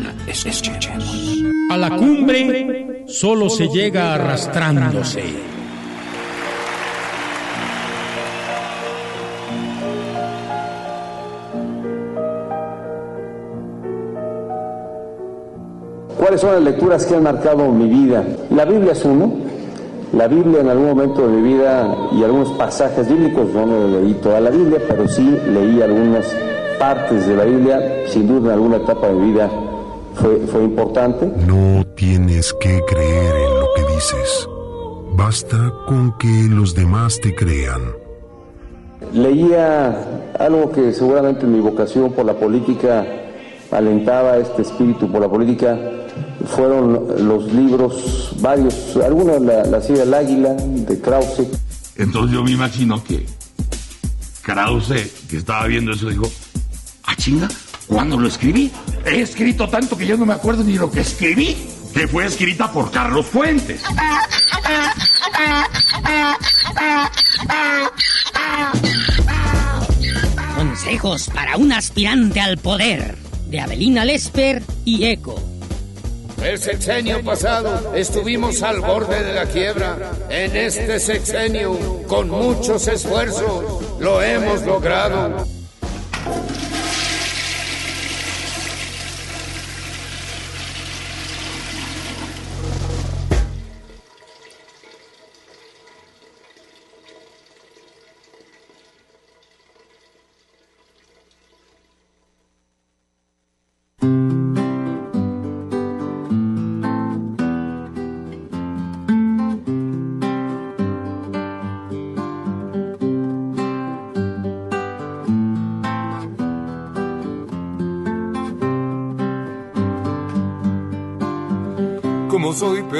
A 1.71 1.77
la 1.77 1.89
cumbre 1.97 3.05
solo 3.07 3.49
se 3.49 3.67
llega 3.67 4.13
arrastrándose. 4.13 5.23
¿Cuáles 16.17 16.41
son 16.41 16.53
las 16.53 16.63
lecturas 16.63 17.05
que 17.05 17.15
han 17.15 17.23
marcado 17.23 17.71
mi 17.71 17.87
vida? 17.87 18.23
La 18.51 18.65
Biblia 18.65 18.91
es 18.91 19.03
uno. 19.03 19.58
La 20.13 20.27
Biblia 20.27 20.61
en 20.61 20.69
algún 20.69 20.87
momento 20.87 21.27
de 21.27 21.33
mi 21.33 21.53
vida 21.53 21.95
y 22.11 22.23
algunos 22.23 22.49
pasajes 22.53 23.07
bíblicos, 23.07 23.47
no 23.53 23.65
me 23.65 23.87
leí 23.87 24.13
toda 24.15 24.39
la 24.39 24.49
Biblia, 24.49 24.79
pero 24.87 25.07
sí 25.07 25.37
leí 25.53 25.81
algunas 25.81 26.25
partes 26.79 27.27
de 27.27 27.35
la 27.35 27.43
Biblia, 27.43 28.03
sin 28.07 28.27
duda 28.27 28.47
en 28.47 28.53
alguna 28.53 28.77
etapa 28.77 29.07
de 29.07 29.13
mi 29.13 29.31
vida 29.31 29.49
fue, 30.15 30.39
fue 30.47 30.63
importante. 30.63 31.31
No 31.45 31.85
tienes 31.95 32.53
que 32.53 32.81
creer 32.87 33.35
en 33.35 33.59
lo 33.59 33.67
que 33.75 33.93
dices. 33.93 34.49
Basta 35.13 35.73
con 35.87 36.17
que 36.17 36.47
los 36.49 36.73
demás 36.73 37.19
te 37.21 37.35
crean. 37.35 37.81
Leía 39.13 40.29
algo 40.39 40.71
que 40.71 40.93
seguramente 40.93 41.45
mi 41.45 41.59
vocación 41.59 42.11
por 42.13 42.25
la 42.25 42.33
política 42.33 43.05
alentaba 43.71 44.37
este 44.37 44.63
espíritu 44.63 45.11
por 45.11 45.21
la 45.21 45.29
política 45.29 45.77
fueron 46.55 47.27
los 47.27 47.51
libros, 47.51 48.35
varios, 48.39 48.95
algunos, 49.03 49.41
la, 49.41 49.63
la 49.65 49.81
silla 49.81 49.99
del 49.99 50.13
águila 50.13 50.53
de 50.53 50.99
Krause. 50.99 51.47
Entonces 51.95 52.33
yo 52.33 52.43
me 52.43 52.51
imagino 52.51 53.03
que 53.03 53.25
Krause, 54.41 55.11
que 55.29 55.37
estaba 55.37 55.67
viendo 55.67 55.91
eso, 55.91 56.09
dijo, 56.09 56.29
ah 57.03 57.15
chinga, 57.15 57.47
¿cuándo 57.87 58.17
lo 58.17 58.27
escribí? 58.27 58.71
He 59.05 59.21
escrito 59.21 59.67
tanto 59.67 59.97
que 59.97 60.07
ya 60.07 60.15
no 60.15 60.25
me 60.25 60.33
acuerdo 60.33 60.63
ni 60.63 60.73
lo 60.73 60.89
que 60.89 61.01
escribí, 61.01 61.55
que 61.93 62.07
fue 62.07 62.25
escrita 62.25 62.71
por 62.71 62.91
Carlos 62.91 63.25
Fuentes. 63.25 63.83
Consejos 70.55 71.29
para 71.33 71.57
un 71.57 71.71
aspirante 71.73 72.39
al 72.39 72.57
poder 72.57 73.17
de 73.49 73.59
Abelina 73.59 74.05
Lesper 74.05 74.63
y 74.85 75.05
Eco. 75.05 75.48
El 76.43 76.57
sexenio 76.57 77.23
pasado 77.23 77.93
estuvimos 77.95 78.63
al 78.63 78.79
borde 78.79 79.23
de 79.23 79.33
la 79.33 79.45
quiebra. 79.45 79.97
En 80.29 80.55
este 80.55 80.99
sexenio, 80.99 81.77
con 82.07 82.29
muchos 82.29 82.87
esfuerzos, 82.87 83.99
lo 83.99 84.21
hemos 84.21 84.63
logrado. 84.63 85.58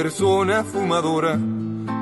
Persona 0.01 0.63
fumadora, 0.63 1.37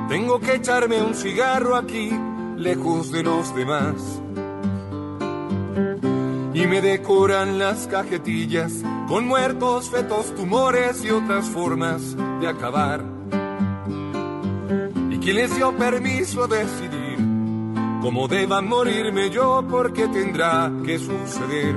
tengo 0.08 0.38
que 0.38 0.54
echarme 0.54 1.02
un 1.02 1.16
cigarro 1.16 1.74
aquí, 1.74 2.12
lejos 2.56 3.10
de 3.10 3.24
los 3.24 3.52
demás. 3.56 4.22
Y 6.54 6.64
me 6.68 6.80
decoran 6.80 7.58
las 7.58 7.88
cajetillas 7.88 8.72
con 9.08 9.26
muertos, 9.26 9.90
fetos, 9.90 10.32
tumores 10.36 11.04
y 11.04 11.10
otras 11.10 11.46
formas 11.46 12.16
de 12.40 12.46
acabar. 12.46 13.04
¿Y 15.10 15.18
quién 15.18 15.34
les 15.34 15.56
dio 15.56 15.76
permiso 15.76 16.44
a 16.44 16.46
decidir 16.46 17.18
cómo 18.00 18.28
deban 18.28 18.68
morirme 18.68 19.28
yo? 19.30 19.66
Porque 19.68 20.06
tendrá 20.06 20.70
que 20.86 21.00
suceder. 21.00 21.74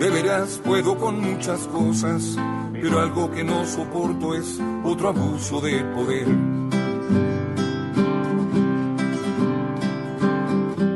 De 0.00 0.10
veras 0.10 0.60
puedo 0.64 0.98
con 0.98 1.20
muchas 1.20 1.68
cosas, 1.68 2.36
pero 2.80 3.00
algo 3.00 3.30
que 3.30 3.44
no 3.44 3.66
soporto 3.66 4.34
es 4.34 4.58
otro 4.84 5.08
abuso 5.08 5.60
de 5.60 5.84
poder. 5.84 6.26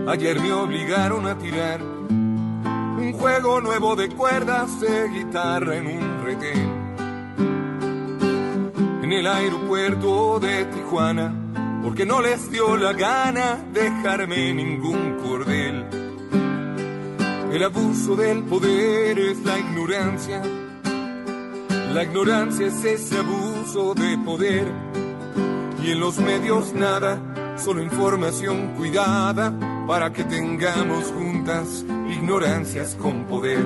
Ayer 0.08 0.40
me 0.40 0.52
obligaron 0.52 1.26
a 1.26 1.36
tirar 1.36 1.82
un 1.82 3.12
juego 3.18 3.60
nuevo 3.60 3.96
de 3.96 4.08
cuerdas 4.08 4.80
de 4.80 5.08
guitarra 5.08 5.76
en 5.76 5.86
un 5.86 6.24
retén. 6.24 6.84
En 9.02 9.12
el 9.12 9.26
aeropuerto 9.26 10.40
de 10.40 10.64
Tijuana, 10.66 11.34
porque 11.82 12.06
no 12.06 12.22
les 12.22 12.50
dio 12.50 12.76
la 12.76 12.92
gana 12.92 13.58
dejarme 13.72 14.54
ningún 14.54 15.18
cordel. 15.22 15.84
El 17.52 17.62
abuso 17.62 18.16
del 18.16 18.42
poder 18.44 19.18
es 19.18 19.44
la 19.44 19.58
ignorancia. 19.58 20.42
La 21.94 22.02
ignorancia 22.02 22.66
es 22.66 22.84
ese 22.84 23.18
abuso 23.18 23.94
de 23.94 24.18
poder. 24.18 24.66
y 25.80 25.92
en 25.92 26.00
los 26.00 26.18
medios 26.18 26.72
nada, 26.72 27.20
solo 27.56 27.80
información 27.80 28.74
cuidada 28.76 29.52
para 29.86 30.12
que 30.12 30.24
tengamos 30.24 31.12
juntas 31.12 31.84
ignorancias 32.10 32.96
con 32.96 33.26
poder. 33.26 33.64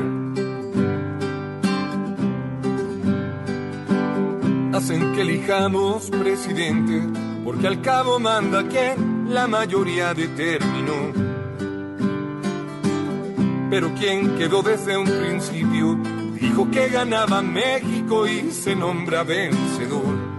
Hacen 4.75 5.15
que 5.15 5.23
elijamos 5.23 6.11
presidente, 6.11 7.01
porque 7.47 7.67
al 7.67 7.81
cabo 7.81 8.21
manda 8.21 8.63
quien 8.69 9.33
la 9.33 9.47
mayoría 9.47 10.13
determinó. 10.13 11.15
Pero 13.71 13.95
quien 13.95 14.37
quedó 14.37 14.61
desde 14.63 14.99
un 14.99 15.07
principio 15.07 15.99
dijo 16.39 16.71
que 16.71 16.89
ganaba 16.89 17.43
México 17.43 18.27
y 18.27 18.51
se 18.51 18.75
nombra 18.75 19.25
vencedor. 19.25 20.39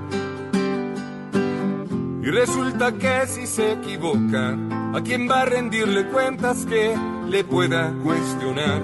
Y 2.21 2.31
resulta 2.31 2.91
que 2.93 3.27
si 3.27 3.47
se 3.47 3.73
equivoca, 3.73 4.57
¿a 4.93 5.01
quién 5.03 5.29
va 5.29 5.41
a 5.41 5.45
rendirle 5.45 6.05
cuentas 6.07 6.65
que 6.65 6.95
le 7.27 7.43
pueda 7.43 7.93
cuestionar? 8.03 8.81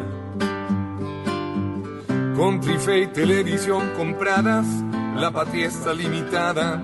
Con 2.35 2.59
trife 2.59 3.01
y 3.01 3.07
televisión 3.07 3.91
compradas, 3.95 4.65
la 5.15 5.31
patria 5.31 5.67
está 5.67 5.93
limitada 5.93 6.83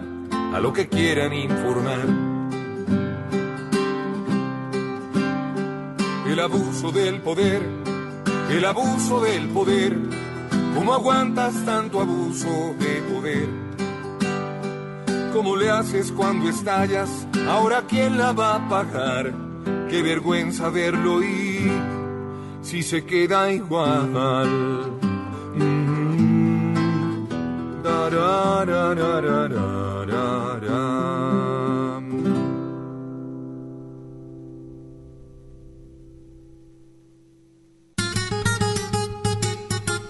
a 0.54 0.60
lo 0.60 0.72
que 0.72 0.88
quieran 0.88 1.34
informar. 1.34 2.06
El 6.28 6.40
abuso 6.40 6.92
del 6.92 7.22
poder, 7.22 7.62
el 8.50 8.66
abuso 8.66 9.20
del 9.22 9.50
poder, 9.50 9.98
¿cómo 10.74 10.94
aguantas 10.94 11.54
tanto 11.66 12.02
abuso 12.02 12.76
de 12.80 13.02
poder? 13.14 13.50
¿Cómo 15.34 15.56
le 15.56 15.70
haces 15.70 16.12
cuando 16.12 16.50
estallas? 16.50 17.28
Ahora 17.48 17.84
quién 17.88 18.18
la 18.18 18.32
va 18.34 18.56
a 18.56 18.70
pagar? 18.70 19.34
Qué 19.90 20.02
vergüenza 20.02 20.70
verlo 20.70 21.24
y 21.24 21.72
si 22.62 22.84
se 22.84 23.06
queda 23.06 23.52
igual. 23.52 24.12
Mm. 25.56 25.82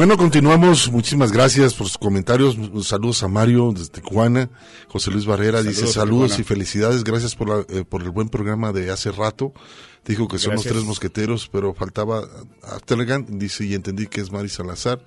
Bueno, 0.00 0.16
continuamos. 0.16 0.90
Muchísimas 0.90 1.30
gracias 1.30 1.74
por 1.74 1.86
sus 1.86 1.98
comentarios. 1.98 2.56
Saludos 2.86 3.22
a 3.22 3.28
Mario 3.28 3.70
desde 3.76 4.00
Tijuana. 4.00 4.48
José 4.88 5.10
Luis 5.10 5.26
Barrera 5.26 5.62
dice 5.62 5.86
Saludos 5.88 6.38
y 6.38 6.42
felicidades. 6.42 7.04
Gracias 7.04 7.34
por, 7.36 7.50
la- 7.50 7.66
eh, 7.68 7.84
por 7.86 8.00
el 8.00 8.08
buen 8.08 8.30
programa 8.30 8.72
de 8.72 8.90
hace 8.90 9.12
rato. 9.12 9.52
Dijo 10.06 10.26
que 10.26 10.38
son 10.38 10.54
los 10.54 10.62
tres 10.64 10.84
mosqueteros, 10.84 11.50
pero 11.52 11.74
faltaba 11.74 12.26
Aftergan. 12.62 13.26
Dice, 13.38 13.66
y 13.66 13.74
entendí 13.74 14.06
que 14.06 14.22
es 14.22 14.32
Mari 14.32 14.48
Salazar. 14.48 15.04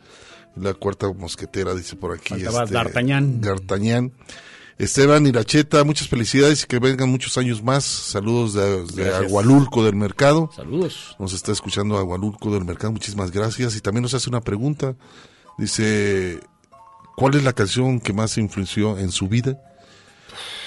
La 0.55 0.75
cuarta 0.75 1.11
mosquetera, 1.11 1.73
dice 1.73 1.95
por 1.95 2.13
aquí. 2.13 2.35
este, 2.35 2.45
Faltaba 2.51 2.83
D'Artagnan. 2.83 3.41
D'Artagnan. 3.41 4.11
Esteban 4.77 5.25
Iracheta, 5.27 5.83
muchas 5.83 6.07
felicidades 6.07 6.63
y 6.63 6.67
que 6.67 6.79
vengan 6.79 7.09
muchos 7.09 7.37
años 7.37 7.61
más. 7.61 7.83
Saludos 7.83 8.53
de, 8.53 8.85
de. 9.03 9.13
Agualulco 9.13 9.83
del 9.83 9.95
Mercado. 9.95 10.49
Saludos. 10.55 11.15
Nos 11.19 11.33
está 11.33 11.51
escuchando 11.51 11.97
Agualulco 11.97 12.51
del 12.51 12.65
Mercado, 12.65 12.91
muchísimas 12.91 13.31
gracias. 13.31 13.75
Y 13.75 13.81
también 13.81 14.01
nos 14.03 14.13
hace 14.13 14.29
una 14.29 14.41
pregunta. 14.41 14.95
Dice, 15.57 16.39
¿cuál 17.15 17.35
es 17.35 17.43
la 17.43 17.53
canción 17.53 17.99
que 17.99 18.13
más 18.13 18.37
influenció 18.37 18.97
en 18.97 19.11
su 19.11 19.27
vida? 19.27 19.59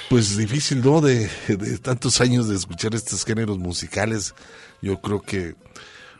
Pues 0.08 0.36
difícil, 0.36 0.82
¿no? 0.82 1.00
De, 1.00 1.28
de 1.48 1.78
tantos 1.78 2.20
años 2.20 2.48
de 2.48 2.54
escuchar 2.54 2.94
estos 2.94 3.24
géneros 3.24 3.58
musicales, 3.58 4.34
yo 4.80 5.00
creo 5.00 5.20
que 5.20 5.56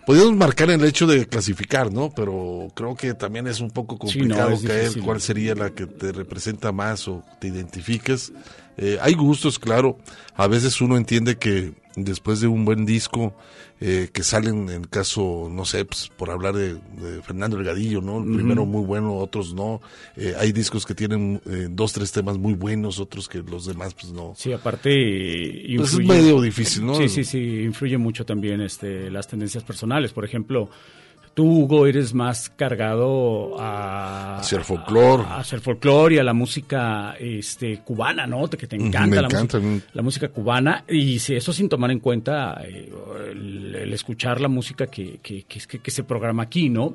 podríamos 0.06 0.34
marcar 0.36 0.70
el 0.70 0.82
hecho 0.84 1.06
de 1.06 1.26
clasificar, 1.26 1.92
¿no? 1.92 2.10
Pero 2.14 2.68
creo 2.74 2.94
que 2.96 3.12
también 3.12 3.46
es 3.48 3.60
un 3.60 3.70
poco 3.70 3.94
Sí, 4.08 4.20
no, 4.20 4.24
complicado 4.28 4.50
es 4.52 4.62
caer 4.62 4.80
difícil. 4.84 5.02
cuál 5.02 5.20
sería 5.20 5.54
la 5.54 5.70
que 5.70 5.86
te 5.86 6.12
representa 6.12 6.72
más 6.72 7.06
o 7.08 7.22
te 7.40 7.48
identifiques. 7.48 8.32
Eh, 8.78 8.98
hay 9.02 9.14
gustos, 9.14 9.58
claro. 9.58 9.98
A 10.36 10.46
veces 10.46 10.80
uno 10.80 10.96
entiende 10.96 11.36
que 11.36 11.74
después 11.96 12.40
de 12.40 12.46
un 12.46 12.64
buen 12.64 12.86
disco 12.86 13.34
eh, 13.80 14.08
que 14.12 14.22
salen, 14.22 14.68
en 14.68 14.82
el 14.82 14.88
caso, 14.88 15.48
no 15.50 15.64
sé, 15.64 15.84
pues, 15.84 16.10
por 16.16 16.30
hablar 16.30 16.54
de, 16.54 16.74
de 16.74 17.22
Fernando 17.22 17.56
Delgadillo, 17.56 18.00
¿no? 18.00 18.22
El 18.22 18.34
primero 18.34 18.64
muy 18.64 18.84
bueno, 18.84 19.16
otros 19.16 19.54
no. 19.54 19.80
Eh, 20.16 20.34
hay 20.38 20.52
discos 20.52 20.86
que 20.86 20.94
tienen 20.94 21.40
eh, 21.46 21.68
dos, 21.70 21.92
tres 21.92 22.12
temas 22.12 22.38
muy 22.38 22.54
buenos, 22.54 23.00
otros 23.00 23.28
que 23.28 23.38
los 23.38 23.66
demás, 23.66 23.94
pues 23.94 24.12
no. 24.12 24.34
Sí, 24.36 24.52
aparte 24.52 24.90
eh, 24.92 25.76
Pues 25.76 25.94
es 25.94 26.06
medio 26.06 26.40
difícil, 26.40 26.86
¿no? 26.86 26.94
Sí, 26.94 27.08
sí, 27.08 27.24
sí, 27.24 27.62
influye 27.62 27.98
mucho 27.98 28.24
también 28.24 28.60
este 28.60 29.10
las 29.10 29.26
tendencias 29.26 29.64
personales. 29.64 30.12
Por 30.12 30.24
ejemplo, 30.24 30.70
tú, 31.36 31.44
Hugo, 31.44 31.86
eres 31.86 32.14
más 32.14 32.48
cargado 32.48 33.60
a... 33.60 34.38
Hacia 34.38 34.56
el 34.56 34.64
folclore. 34.64 35.22
A, 35.24 35.40
hacia 35.40 35.56
el 35.56 35.60
folclore 35.62 36.14
y 36.14 36.18
a 36.18 36.24
la 36.24 36.32
música 36.32 37.14
este, 37.20 37.80
cubana, 37.80 38.26
¿no? 38.26 38.48
Que 38.48 38.66
te 38.66 38.76
encanta, 38.76 39.06
me 39.06 39.16
la, 39.16 39.22
encanta. 39.28 39.58
Música, 39.58 39.86
la 39.92 40.02
música 40.02 40.28
cubana. 40.30 40.84
Y 40.88 41.18
sí, 41.18 41.34
eso 41.34 41.52
sin 41.52 41.68
tomar 41.68 41.90
en 41.90 42.00
cuenta 42.00 42.62
eh, 42.66 42.90
el, 43.32 43.74
el 43.74 43.92
escuchar 43.92 44.40
la 44.40 44.48
música 44.48 44.86
que, 44.86 45.18
que, 45.22 45.42
que, 45.42 45.60
que- 45.78 45.90
se 45.90 46.04
programa 46.04 46.44
aquí, 46.44 46.70
¿no? 46.70 46.94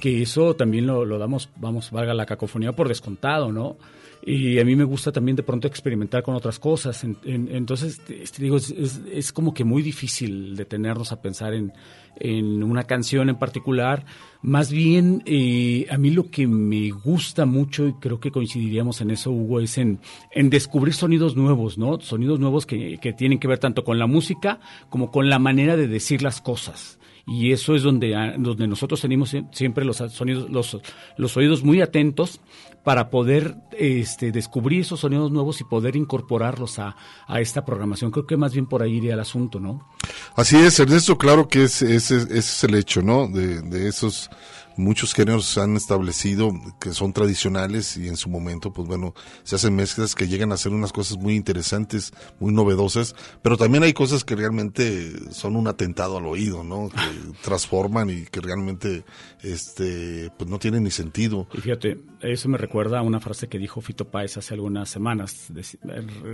Que 0.00 0.22
eso 0.22 0.54
también 0.54 0.86
lo, 0.86 1.04
lo 1.04 1.18
damos, 1.18 1.48
vamos, 1.56 1.90
valga 1.90 2.14
la 2.14 2.26
cacofonía 2.26 2.70
por 2.70 2.86
descontado, 2.86 3.50
¿no? 3.50 3.76
Y 4.24 4.58
a 4.60 4.64
mí 4.66 4.76
me 4.76 4.84
gusta 4.84 5.10
también 5.10 5.34
de 5.34 5.42
pronto 5.42 5.66
experimentar 5.66 6.22
con 6.22 6.34
otras 6.36 6.58
cosas. 6.60 7.02
En- 7.02 7.16
en- 7.24 7.48
entonces, 7.52 8.00
este, 8.08 8.42
digo, 8.42 8.56
es, 8.58 8.70
es- 8.70 9.00
es 9.12 9.32
como 9.32 9.52
que 9.52 9.64
muy 9.64 9.82
difícil 9.82 10.54
detenernos 10.54 11.10
a 11.10 11.20
pensar 11.20 11.54
en, 11.54 11.72
en 12.16 12.62
una 12.62 12.84
canción 12.84 13.28
en 13.28 13.36
particular. 13.38 14.04
Más 14.42 14.72
bien, 14.72 15.22
eh, 15.26 15.86
a 15.90 15.98
mí 15.98 16.10
lo 16.10 16.30
que 16.30 16.46
me 16.46 16.90
gusta 16.90 17.44
mucho, 17.46 17.86
y 17.86 17.92
creo 17.94 18.20
que 18.20 18.30
coincidiríamos 18.30 19.00
en 19.00 19.10
eso, 19.10 19.30
Hugo, 19.30 19.60
es 19.60 19.76
en, 19.78 20.00
en 20.32 20.48
descubrir 20.50 20.94
sonidos 20.94 21.36
nuevos, 21.36 21.76
¿no? 21.78 22.00
Sonidos 22.00 22.40
nuevos 22.40 22.64
que, 22.66 22.98
que 22.98 23.12
tienen 23.12 23.38
que 23.38 23.48
ver 23.48 23.58
tanto 23.58 23.84
con 23.84 23.98
la 23.98 24.06
música 24.06 24.60
como 24.88 25.10
con 25.10 25.28
la 25.28 25.38
manera 25.38 25.76
de 25.76 25.88
decir 25.88 26.22
las 26.22 26.40
cosas 26.40 26.98
y 27.26 27.52
eso 27.52 27.76
es 27.76 27.82
donde, 27.82 28.16
ah, 28.16 28.34
donde 28.38 28.66
nosotros 28.66 29.00
tenemos 29.02 29.32
sie- 29.34 29.46
siempre 29.52 29.84
los 29.84 29.98
sonidos, 29.98 30.50
los, 30.50 30.78
los 31.18 31.36
oídos 31.36 31.62
muy 31.62 31.80
atentos 31.82 32.40
para 32.84 33.10
poder 33.10 33.56
este, 33.72 34.32
descubrir 34.32 34.80
esos 34.80 35.00
sonidos 35.00 35.30
nuevos 35.30 35.60
y 35.60 35.64
poder 35.64 35.96
incorporarlos 35.96 36.78
a, 36.78 36.96
a 37.26 37.40
esta 37.40 37.64
programación. 37.64 38.10
Creo 38.10 38.26
que 38.26 38.36
más 38.36 38.52
bien 38.52 38.66
por 38.66 38.82
ahí 38.82 38.96
iría 38.96 39.14
el 39.14 39.20
asunto, 39.20 39.60
¿no? 39.60 39.88
Así 40.34 40.56
es, 40.56 40.78
Ernesto, 40.80 41.18
claro 41.18 41.48
que 41.48 41.64
ese, 41.64 41.94
ese 41.94 42.26
es 42.30 42.64
el 42.64 42.74
hecho, 42.74 43.02
¿no? 43.02 43.28
De, 43.28 43.60
de 43.62 43.88
esos 43.88 44.30
muchos 44.76 45.14
géneros 45.14 45.46
se 45.46 45.60
han 45.60 45.76
establecido 45.76 46.52
que 46.80 46.92
son 46.92 47.12
tradicionales 47.12 47.96
y 47.96 48.08
en 48.08 48.16
su 48.16 48.28
momento, 48.28 48.72
pues 48.72 48.88
bueno, 48.88 49.14
se 49.42 49.56
hacen 49.56 49.74
mezclas 49.74 50.14
que 50.14 50.28
llegan 50.28 50.52
a 50.52 50.56
ser 50.56 50.72
unas 50.72 50.92
cosas 50.92 51.18
muy 51.18 51.34
interesantes, 51.34 52.12
muy 52.38 52.52
novedosas, 52.52 53.14
pero 53.42 53.56
también 53.56 53.82
hay 53.82 53.92
cosas 53.92 54.24
que 54.24 54.36
realmente 54.36 55.12
son 55.32 55.56
un 55.56 55.68
atentado 55.68 56.18
al 56.18 56.26
oído, 56.26 56.64
¿no? 56.64 56.88
Que 57.00 57.32
transforman 57.42 58.10
y 58.10 58.24
que 58.26 58.40
realmente, 58.40 59.04
este, 59.42 60.30
pues 60.36 60.48
no 60.48 60.58
tienen 60.58 60.84
ni 60.84 60.90
sentido. 60.90 61.48
Y 61.52 61.60
fíjate, 61.60 61.98
eso 62.20 62.48
me 62.48 62.58
recuerda 62.58 62.98
a 62.98 63.02
una 63.02 63.20
frase 63.20 63.48
que 63.48 63.58
dijo 63.58 63.80
Fito 63.80 64.10
Páez 64.10 64.36
hace 64.36 64.54
algunas 64.54 64.88
semanas 64.88 65.48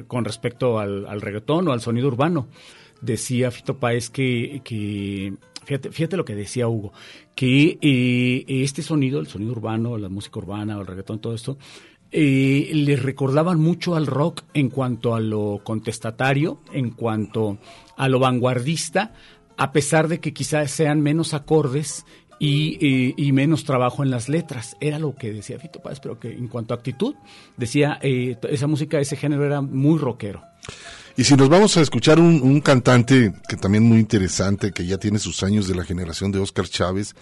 con 0.07 0.25
respecto 0.25 0.79
al, 0.79 1.07
al 1.07 1.21
reggaetón 1.21 1.69
o 1.69 1.73
al 1.73 1.81
sonido 1.81 2.09
urbano. 2.09 2.49
Decía 3.01 3.51
Fito 3.51 3.77
Páez 3.79 4.11
que, 4.11 4.63
que 4.65 5.35
fíjate, 5.67 5.91
fíjate 5.91 6.17
lo 6.17 6.25
que 6.25 6.35
decía 6.35 6.67
Hugo, 6.69 6.93
que 7.35 7.79
eh, 7.83 8.45
este 8.49 8.81
sonido, 8.83 9.21
el 9.21 9.27
sonido 9.27 9.53
urbano, 9.53 9.99
la 9.99 10.09
música 10.09 10.39
urbana 10.39 10.79
el 10.79 10.87
reggaetón, 10.87 11.19
todo 11.19 11.35
esto, 11.35 11.59
eh, 12.13 12.71
le 12.73 12.97
recordaban 12.97 13.61
mucho 13.61 13.95
al 13.97 14.07
rock 14.07 14.45
en 14.55 14.71
cuanto 14.71 15.15
a 15.15 15.21
lo 15.21 15.61
contestatario, 15.65 16.61
en 16.73 16.91
cuanto 16.91 17.59
a 17.97 18.09
lo 18.09 18.19
vanguardista, 18.19 19.13
a 19.59 19.73
pesar 19.73 20.09
de 20.09 20.21
que 20.21 20.33
quizás 20.33 20.71
sean 20.71 21.01
menos 21.01 21.35
acordes 21.35 22.07
y, 22.39 23.15
y- 23.17 23.33
menos 23.33 23.65
trabajo 23.65 24.03
en 24.03 24.11
las 24.11 24.29
letras. 24.29 24.77
Era 24.81 24.99
lo 24.99 25.15
que 25.15 25.33
decía 25.33 25.59
Fito 25.59 25.81
Páez, 25.81 26.01
pero 26.01 26.21
que 26.21 26.31
en 26.33 26.49
cuanto 26.49 26.75
a 26.75 26.77
actitud, 26.77 27.15
decía, 27.57 27.99
eh, 28.03 28.37
esa 28.51 28.67
música, 28.67 29.01
ese 29.01 29.17
género 29.17 29.45
era 29.47 29.63
muy 29.63 29.99
rockero. 29.99 30.43
Y 31.17 31.25
si 31.25 31.35
nos 31.35 31.49
vamos 31.49 31.77
a 31.77 31.81
escuchar 31.81 32.19
un, 32.21 32.43
un 32.43 32.61
cantante 32.61 33.33
que 33.49 33.57
también 33.57 33.85
muy 33.85 33.99
interesante, 33.99 34.73
que 34.73 34.85
ya 34.87 34.99
tiene 34.99 35.19
sus 35.19 35.43
años 35.43 35.67
de 35.67 35.75
la 35.75 35.83
generación 35.85 36.31
de 36.31 36.39
Oscar 36.41 36.69
Chávez, 36.69 37.15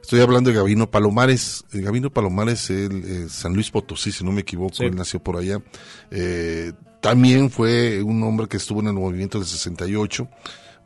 estoy 0.00 0.20
hablando 0.20 0.50
de 0.50 0.56
Gabino 0.56 0.88
Palomares. 0.88 1.64
Eh, 1.72 1.80
Gabino 1.80 2.10
Palomares, 2.10 2.70
él, 2.70 3.02
eh, 3.04 3.26
San 3.28 3.54
Luis 3.54 3.70
Potosí, 3.72 4.12
si 4.12 4.24
no 4.24 4.30
me 4.30 4.42
equivoco, 4.42 4.74
Sí. 4.76 4.84
él 4.84 4.94
nació 4.94 5.18
por 5.20 5.36
allá. 5.36 5.60
Eh, 6.12 6.72
también 7.00 7.50
fue 7.50 8.02
un 8.02 8.22
hombre 8.22 8.46
que 8.46 8.56
estuvo 8.56 8.80
en 8.80 8.86
el 8.86 8.92
movimiento 8.92 9.38
del 9.38 9.48
68, 9.48 10.28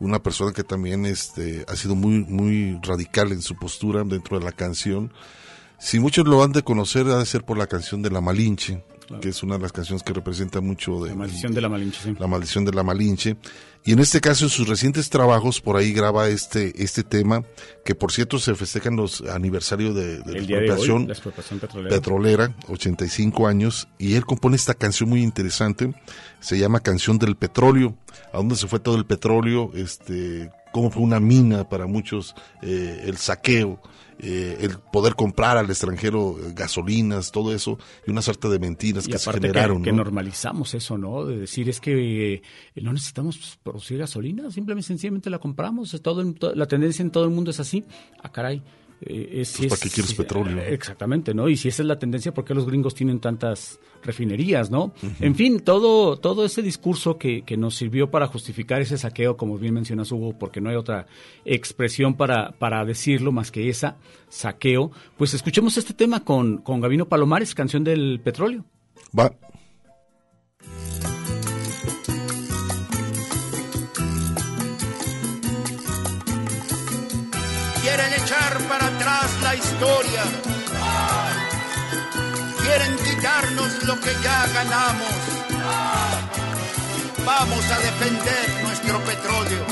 una 0.01 0.23
persona 0.23 0.53
que 0.53 0.65
también 0.65 1.05
este, 1.05 1.67
ha 1.69 1.77
sido 1.77 1.95
muy, 1.95 2.25
muy 2.25 2.79
radical 2.83 3.31
en 3.33 3.43
su 3.43 3.57
postura 3.57 4.05
dentro 4.05 4.39
de 4.39 4.45
la 4.45 4.53
canción. 4.53 5.13
Si 5.79 5.99
muchos 6.01 6.27
lo 6.27 6.43
han 6.43 6.53
de 6.53 6.63
conocer, 6.63 7.07
ha 7.09 7.19
de 7.19 7.27
ser 7.27 7.45
por 7.45 7.59
la 7.59 7.67
canción 7.67 8.01
de 8.01 8.11
La 8.11 8.21
Malinche, 8.23 8.83
que 9.21 9.29
es 9.29 9.43
una 9.43 9.57
de 9.57 9.63
las 9.63 9.73
canciones 9.73 10.03
que 10.03 10.13
representa 10.13 10.61
mucho 10.61 11.03
de 11.05 11.11
La 11.11 11.17
maldición 11.17 11.55
de 11.55 11.61
la 11.61 11.69
Malinche, 11.69 12.01
sí. 12.03 12.17
la 12.19 12.27
maldición 12.27 12.65
de 12.65 12.73
la 12.73 12.83
Malinche. 12.83 13.37
Y 13.87 13.93
en 13.93 13.99
este 13.99 14.21
caso, 14.21 14.45
en 14.45 14.51
sus 14.51 14.67
recientes 14.67 15.11
trabajos, 15.11 15.61
por 15.61 15.77
ahí 15.77 15.93
graba 15.93 16.29
este, 16.29 16.83
este 16.83 17.03
tema, 17.03 17.45
que 17.85 17.95
por 17.95 18.13
cierto 18.13 18.39
se 18.39 18.55
festejan 18.55 18.97
los 18.97 19.21
aniversarios 19.21 19.95
de, 19.95 20.21
de 20.21 20.33
la 20.33 20.41
día 20.41 20.57
de 20.57 20.63
hoy, 20.63 20.69
expropiación 20.69 21.07
la 21.07 21.13
expropiación 21.13 21.61
petrolera. 21.61 21.97
petrolera, 21.97 22.57
85 22.69 23.47
años, 23.47 23.89
y 23.99 24.15
él 24.15 24.25
compone 24.25 24.57
esta 24.57 24.73
canción 24.73 25.11
muy 25.11 25.23
interesante, 25.23 25.95
se 26.41 26.59
llama 26.59 26.81
Canción 26.81 27.19
del 27.19 27.37
Petróleo, 27.37 27.95
a 28.33 28.39
dónde 28.39 28.57
se 28.57 28.69
fue 28.69 28.81
todo 28.81 28.97
el 28.97 29.05
petróleo, 29.05 29.71
este, 29.75 30.51
cómo 30.73 30.91
fue 30.91 31.03
una 31.03 31.21
mina 31.21 31.69
para 31.69 31.87
muchos, 31.87 32.35
eh, 32.63 33.03
el 33.05 33.19
saqueo, 33.19 33.81
eh, 34.27 34.57
el 34.63 34.79
poder 34.79 35.15
comprar 35.17 35.59
al 35.59 35.69
extranjero 35.69 36.37
eh, 36.39 36.53
gasolinas, 36.55 37.31
todo 37.31 37.55
eso, 37.55 37.79
y 38.07 38.11
una 38.11 38.23
suerte 38.23 38.49
de 38.49 38.59
mentiras 38.59 39.07
Y 39.07 39.11
que 39.13 39.19
se 39.19 39.31
que, 39.31 39.37
generaron. 39.39 39.83
que 39.83 39.93
¿no? 39.93 39.99
normalizamos 39.99 40.73
eso, 40.73 40.97
¿no? 40.97 41.27
De 41.27 41.37
decir 41.41 41.69
es 41.69 41.79
que 41.79 42.35
eh, 42.35 42.43
no 42.77 42.95
necesitamos 42.95 43.59
producir 43.63 43.99
gasolina, 43.99 44.51
simplemente 44.51 44.87
sencillamente 44.89 45.29
la 45.29 45.39
compramos. 45.39 46.01
Todo 46.03 46.25
la 46.55 46.67
tendencia 46.67 47.03
en 47.03 47.11
todo 47.11 47.25
el 47.25 47.31
mundo 47.31 47.51
es 47.51 47.61
así. 47.61 47.85
Ah, 48.23 48.33
caray. 48.33 48.63
Eh, 49.07 49.45
si 49.45 49.69
Pues, 49.69 49.81
¿para 49.81 49.81
qué 49.89 49.95
quieres 49.95 50.11
si- 50.11 50.17
petróleo? 50.17 50.59
eh, 50.59 50.75
Exactamente, 50.75 51.35
¿no? 51.35 51.49
Y 51.49 51.57
si 51.57 51.69
esa 51.69 51.83
es 51.83 51.87
la 51.89 51.99
tendencia, 51.99 52.33
¿por 52.35 52.45
qué 52.45 52.55
los 52.55 52.67
gringos 52.67 52.95
tienen 52.95 53.21
tantas 53.21 53.79
refinerías, 54.03 54.71
no? 54.71 54.93
En 55.21 55.35
fin, 55.35 55.61
todo, 55.61 56.17
todo 56.19 56.45
ese 56.45 56.61
discurso 56.63 57.17
que, 57.19 57.43
que 57.43 57.57
nos 57.57 57.75
sirvió 57.75 58.11
para 58.11 58.27
justificar 58.27 58.81
ese 58.83 58.99
saqueo, 58.99 59.37
como 59.37 59.57
bien 59.59 59.75
mencionas 59.75 60.13
Hugo, 60.13 60.39
porque 60.39 60.61
no 60.61 60.69
hay 60.71 60.77
otra 60.77 61.07
expresión 61.45 62.15
para, 62.15 62.53
para 62.53 62.85
decirlo 62.85 63.33
más 63.33 63.51
que 63.51 63.69
esa, 63.69 63.97
saqueo, 64.29 64.91
pues 65.17 65.33
escuchemos 65.35 65.77
este 65.77 65.95
tema 65.95 66.25
con, 66.25 66.59
con 66.59 66.81
Gabino 66.81 67.07
Palomares, 67.09 67.55
canción 67.55 67.85
del 67.85 68.21
petróleo. 68.23 68.65
Va. 69.19 69.33
La 79.45 79.55
historia. 79.55 80.23
Quieren 82.63 82.97
quitarnos 82.97 83.85
lo 83.85 83.95
que 84.01 84.13
ya 84.23 84.47
ganamos. 84.55 85.15
Vamos 87.27 87.65
a 87.71 87.79
defender 87.79 88.47
nuestro 88.63 88.99
petróleo. 89.05 89.65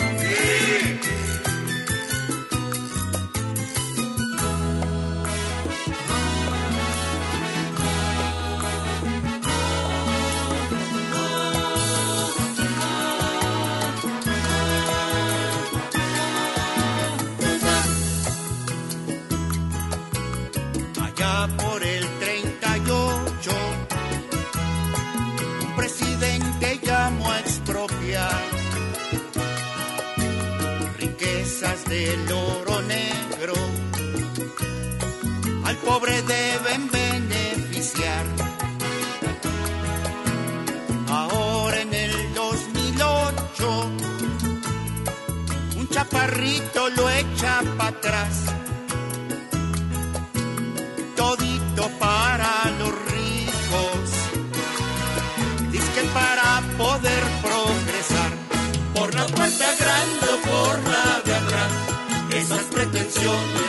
Del 31.92 32.33
oro 32.33 32.81
negro. 32.81 33.52
Al 35.62 35.76
pobre 35.76 36.22
deben 36.22 36.90
beneficiar. 36.90 38.24
Ahora 41.11 41.83
en 41.83 41.92
el 41.92 42.35
2008, 42.35 43.90
un 45.81 45.88
chaparrito 45.90 46.88
lo 46.96 47.11
echa 47.11 47.61
para 47.76 47.90
atrás 47.90 48.37
todito 51.14 51.90
para 51.98 52.52
los 52.78 52.92
ricos. 53.12 54.07
Dice 55.70 56.02
para 56.14 56.62
poder 56.78 57.22
progresar, 57.42 58.33
por 58.94 59.14
la 59.14 59.26
puerta 59.26 59.76
pretensiones 63.22 63.62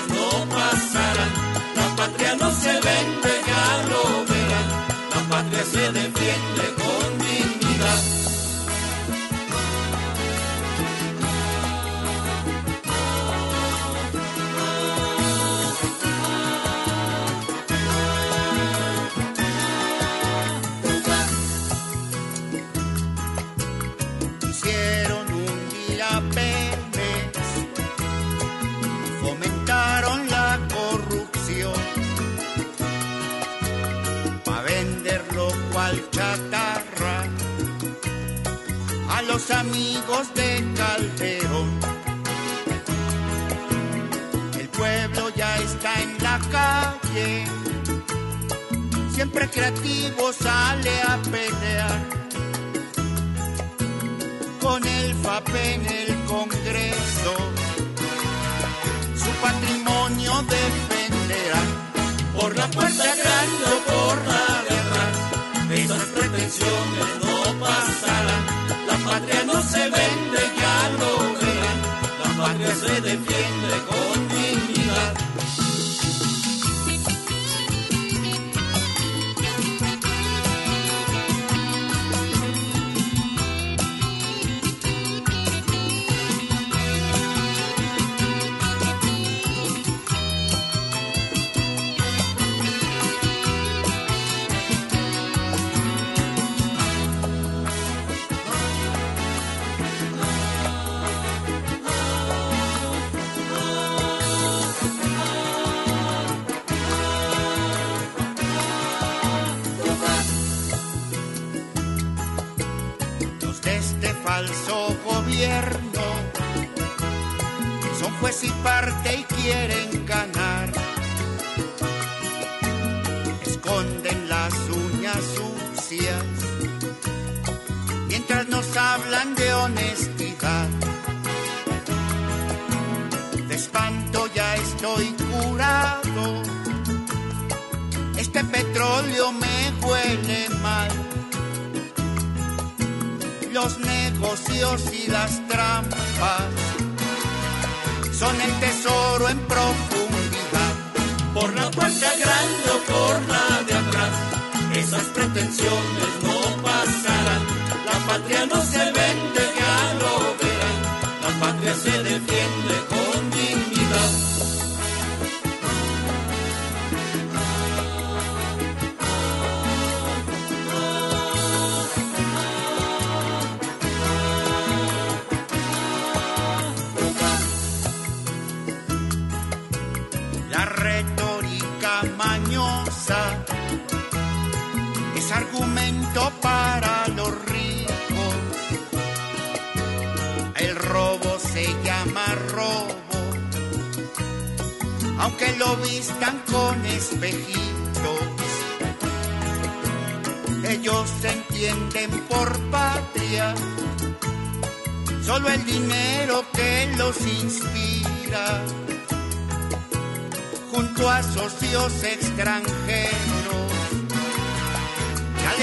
amigos 39.63 40.33
de 40.35 40.49
Calderón. 40.75 41.69
El 44.59 44.69
pueblo 44.69 45.29
ya 45.35 45.57
está 45.57 46.01
en 46.01 46.11
la 46.21 46.39
calle, 46.51 47.45
siempre 49.13 49.49
creativo 49.49 50.33
sale 50.33 51.01
a 51.01 51.17
pelear 51.31 51.99
con 54.61 54.85
el 54.85 55.13
FAPE 55.15 55.73
en 55.75 55.85
el 55.85 56.23
Congreso. 56.25 57.33
Su 59.23 59.31
patrimonio 59.45 60.33
defenderá 60.55 61.61
por 62.37 62.57
la 62.57 62.67
puerta 62.67 63.03
grande 63.21 63.63
o 63.73 63.77
por 63.91 64.15
la 64.31 64.45
de 64.67 64.75
atrás. 64.83 65.15
Esas 65.83 66.05
pretensiones 66.15 67.09
no 67.23 67.59
pasarán. 67.59 68.22
La 69.13 69.19
patria 69.19 69.43
no 69.43 69.61
se 69.61 69.77
vende, 69.77 70.39
ya 70.59 70.89
lo 70.99 71.11
verán. 71.37 71.79
La 72.19 72.29
patria 72.43 72.73
se 72.73 72.93
defiende 73.01 73.75
con 73.87 74.12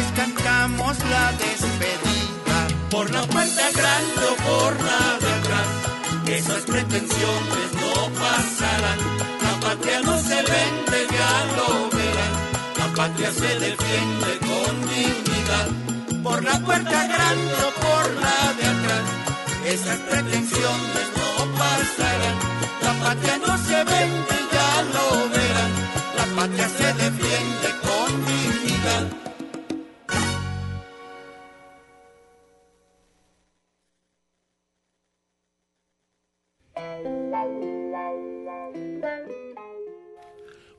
les 0.00 0.12
cantamos 0.12 0.96
la 1.14 1.32
despedida. 1.44 2.58
Por 2.90 3.10
la 3.10 3.22
puerta 3.22 3.64
grande 3.78 4.22
o 4.32 4.34
por 4.48 4.72
la 4.88 5.04
de 5.22 5.30
atrás, 5.38 5.68
esas 6.38 6.62
pretensiones 6.72 7.68
no 7.82 7.94
pasarán. 8.22 9.00
La 9.46 9.54
patria 9.64 10.00
no 10.08 10.14
se 10.28 10.38
vende, 10.52 10.98
ya 11.18 11.34
lo 11.58 11.68
verán. 11.96 12.34
La 12.80 12.88
patria 12.98 13.30
se 13.40 13.50
defiende 13.66 14.30
con 14.48 14.72
dignidad. 14.94 15.68
Por 16.22 16.44
la 16.44 16.58
puerta 16.66 16.98
grande 17.14 17.54
o 17.68 17.70
por 17.84 18.04
la 18.24 18.40
de 18.58 18.64
atrás, 18.74 19.06
esas 19.74 19.98
pretensiones 20.08 21.06
no 21.20 21.32
pasarán. 21.60 22.36
La 22.86 22.92
patria 23.04 23.36
no 23.46 23.52
se 23.68 23.78
vende, 23.92 24.36
ya 24.56 24.72
lo 24.94 25.06
verán. 25.34 25.72
La 26.18 26.26
patria 26.36 26.68
se 26.78 26.88
defiende 27.04 27.69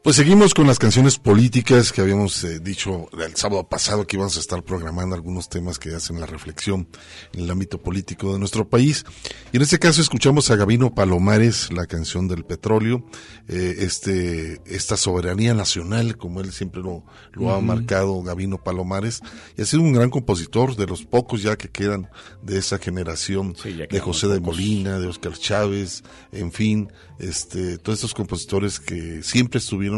Pues 0.03 0.15
seguimos 0.15 0.55
con 0.55 0.65
las 0.65 0.79
canciones 0.79 1.19
políticas 1.19 1.91
que 1.91 2.01
habíamos 2.01 2.43
eh, 2.43 2.59
dicho 2.59 3.07
el 3.19 3.35
sábado 3.35 3.69
pasado 3.69 4.07
que 4.07 4.15
íbamos 4.15 4.35
a 4.35 4.39
estar 4.39 4.63
programando 4.63 5.13
algunos 5.13 5.47
temas 5.47 5.77
que 5.77 5.93
hacen 5.93 6.19
la 6.19 6.25
reflexión 6.25 6.87
en 7.33 7.41
el 7.41 7.51
ámbito 7.51 7.79
político 7.79 8.33
de 8.33 8.39
nuestro 8.39 8.67
país. 8.67 9.05
Y 9.51 9.57
en 9.57 9.61
este 9.61 9.77
caso 9.77 10.01
escuchamos 10.01 10.49
a 10.49 10.55
Gabino 10.55 10.95
Palomares, 10.95 11.71
la 11.71 11.85
canción 11.85 12.27
del 12.27 12.45
petróleo, 12.45 13.05
eh, 13.47 13.75
este, 13.77 14.59
esta 14.65 14.97
soberanía 14.97 15.53
nacional, 15.53 16.17
como 16.17 16.41
él 16.41 16.51
siempre 16.51 16.81
lo, 16.81 17.03
lo 17.33 17.53
ha 17.53 17.61
marcado 17.61 18.23
Gabino 18.23 18.57
Palomares, 18.57 19.21
y 19.55 19.61
ha 19.61 19.65
sido 19.65 19.83
un 19.83 19.93
gran 19.93 20.09
compositor 20.09 20.75
de 20.75 20.87
los 20.87 21.05
pocos 21.05 21.43
ya 21.43 21.57
que 21.57 21.69
quedan 21.69 22.09
de 22.41 22.57
esa 22.57 22.79
generación 22.79 23.53
de 23.63 23.99
José 23.99 24.27
de 24.29 24.39
pocos. 24.39 24.57
Molina, 24.57 24.97
de 24.97 25.05
Oscar 25.05 25.33
Chávez, 25.33 26.03
en 26.31 26.51
fin, 26.51 26.91
este, 27.19 27.77
todos 27.77 27.99
estos 27.99 28.15
compositores 28.15 28.79
que 28.79 29.21
siempre 29.21 29.59
estuvieron 29.59 29.90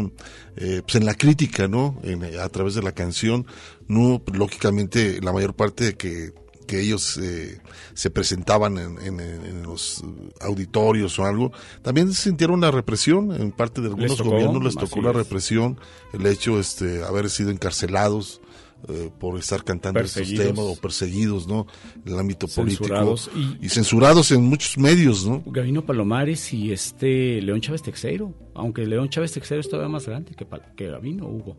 eh, 0.56 0.82
pues 0.82 0.94
en 0.96 1.04
la 1.06 1.14
crítica, 1.14 1.68
¿no? 1.68 1.98
En- 2.02 2.24
a 2.38 2.48
través 2.48 2.74
de 2.74 2.82
la 2.82 2.92
canción, 2.92 3.46
no, 3.88 4.22
lógicamente 4.32 5.20
la 5.22 5.32
mayor 5.32 5.54
parte 5.54 5.84
de 5.84 5.94
que 5.94 6.32
que 6.66 6.80
ellos 6.80 7.18
eh, 7.18 7.60
se 7.92 8.08
presentaban 8.08 8.78
en, 8.78 8.98
en- 8.98 9.20
en 9.20 9.62
los 9.64 10.02
auditorios 10.40 11.18
o 11.18 11.26
algo, 11.26 11.52
también 11.82 12.10
sintieron 12.14 12.62
la 12.62 12.70
represión 12.70 13.32
en 13.38 13.52
parte 13.52 13.82
de 13.82 13.88
algunos 13.88 14.16
tocó, 14.16 14.30
gobiernos 14.30 14.64
les 14.64 14.74
tocó 14.74 15.02
la 15.02 15.10
es. 15.10 15.16
represión, 15.16 15.78
el 16.14 16.24
hecho 16.24 16.58
este 16.58 17.04
haber 17.04 17.28
sido 17.28 17.50
encarcelados 17.50 18.40
eh, 18.88 19.10
por 19.18 19.38
estar 19.38 19.64
cantando 19.64 20.00
estos 20.00 20.28
temas 20.46 20.64
o 20.66 20.76
perseguidos, 20.76 21.46
¿no? 21.48 21.66
En 22.04 22.12
el 22.12 22.18
ámbito 22.18 22.46
Censurados 22.46 23.28
político 23.28 23.56
y- 23.62 23.66
y 23.66 23.68
censurados 23.70 24.30
en 24.30 24.42
muchos 24.44 24.76
medios, 24.78 25.26
¿no? 25.26 25.42
Gabino 25.46 25.84
Palomares 25.86 26.52
y 26.52 26.70
este 26.72 27.40
León 27.40 27.60
Chávez 27.60 27.82
Texeiro, 27.82 28.34
aunque 28.54 28.86
León 28.86 29.08
Chávez 29.08 29.32
Texeiro 29.32 29.60
es 29.60 29.68
todavía 29.68 29.88
más 29.90 30.06
grande 30.06 30.32
que, 30.34 30.46
que 30.76 30.86
Gabino 30.90 31.26
Hugo. 31.26 31.56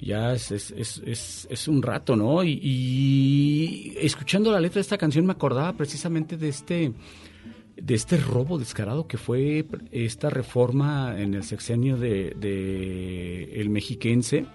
Ya 0.00 0.32
es, 0.34 0.50
es, 0.50 0.70
es, 0.76 1.02
es, 1.06 1.46
es 1.50 1.68
un 1.68 1.80
rato, 1.82 2.16
¿no? 2.16 2.42
Y, 2.42 2.58
y 2.62 3.94
escuchando 4.00 4.50
la 4.50 4.60
letra 4.60 4.74
de 4.76 4.80
esta 4.82 4.98
canción 4.98 5.24
me 5.26 5.32
acordaba 5.32 5.72
precisamente 5.74 6.36
de 6.36 6.48
este 6.48 6.92
de 7.76 7.94
este 7.94 8.16
robo 8.18 8.56
descarado 8.56 9.08
que 9.08 9.18
fue 9.18 9.66
esta 9.90 10.30
reforma 10.30 11.16
en 11.20 11.34
el 11.34 11.42
sexenio 11.42 11.96
de, 11.96 12.32
de 12.38 13.60
el 13.60 13.68
mexiquense, 13.68 14.46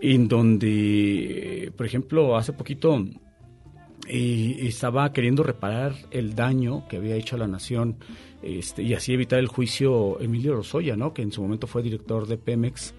en 0.00 0.28
donde, 0.28 1.72
por 1.76 1.86
ejemplo, 1.86 2.36
hace 2.36 2.52
poquito 2.52 3.04
y 4.08 4.66
estaba 4.66 5.12
queriendo 5.12 5.42
reparar 5.42 5.94
el 6.10 6.34
daño 6.34 6.88
que 6.88 6.96
había 6.96 7.16
hecho 7.16 7.36
a 7.36 7.38
la 7.38 7.46
nación 7.46 7.96
este, 8.42 8.82
y 8.82 8.94
así 8.94 9.12
evitar 9.12 9.38
el 9.38 9.46
juicio 9.46 10.18
Emilio 10.20 10.54
Rosoya, 10.54 10.96
¿no? 10.96 11.12
que 11.12 11.22
en 11.22 11.32
su 11.32 11.42
momento 11.42 11.66
fue 11.66 11.82
director 11.82 12.26
de 12.26 12.38
Pemex. 12.38 12.94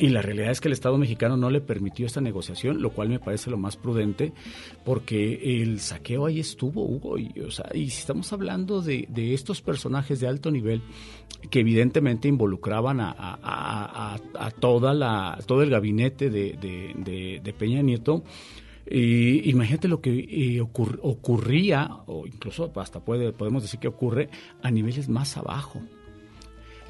Y 0.00 0.08
la 0.08 0.22
realidad 0.22 0.50
es 0.50 0.62
que 0.62 0.68
el 0.68 0.72
Estado 0.72 0.96
mexicano 0.96 1.36
no 1.36 1.50
le 1.50 1.60
permitió 1.60 2.06
esta 2.06 2.22
negociación, 2.22 2.80
lo 2.80 2.90
cual 2.90 3.10
me 3.10 3.18
parece 3.18 3.50
lo 3.50 3.58
más 3.58 3.76
prudente, 3.76 4.32
porque 4.82 5.60
el 5.62 5.78
saqueo 5.78 6.24
ahí 6.24 6.40
estuvo, 6.40 6.82
Hugo. 6.86 7.18
Y, 7.18 7.30
o 7.46 7.50
sea, 7.50 7.66
y 7.74 7.90
si 7.90 8.00
estamos 8.00 8.32
hablando 8.32 8.80
de, 8.80 9.06
de 9.10 9.34
estos 9.34 9.60
personajes 9.60 10.18
de 10.18 10.26
alto 10.26 10.50
nivel 10.50 10.80
que 11.50 11.60
evidentemente 11.60 12.28
involucraban 12.28 12.98
a, 13.00 13.10
a- 13.12 14.14
a- 14.38 14.50
toda 14.52 14.94
la, 14.94 15.38
todo 15.46 15.62
el 15.62 15.68
gabinete 15.70 16.30
de, 16.30 16.54
de- 16.60 17.40
de- 17.44 17.52
Peña 17.52 17.82
Nieto, 17.82 18.24
y 18.90 19.50
imagínate 19.50 19.86
lo 19.86 20.00
que 20.00 20.10
eh, 20.18 20.60
ocurr- 20.62 20.98
ocurría, 21.02 21.88
o 22.06 22.26
incluso 22.26 22.72
hasta 22.76 23.00
puede, 23.00 23.32
podemos 23.32 23.62
decir 23.62 23.78
que 23.78 23.88
ocurre 23.88 24.30
a 24.62 24.70
niveles 24.70 25.08
más 25.10 25.36
abajo. 25.36 25.82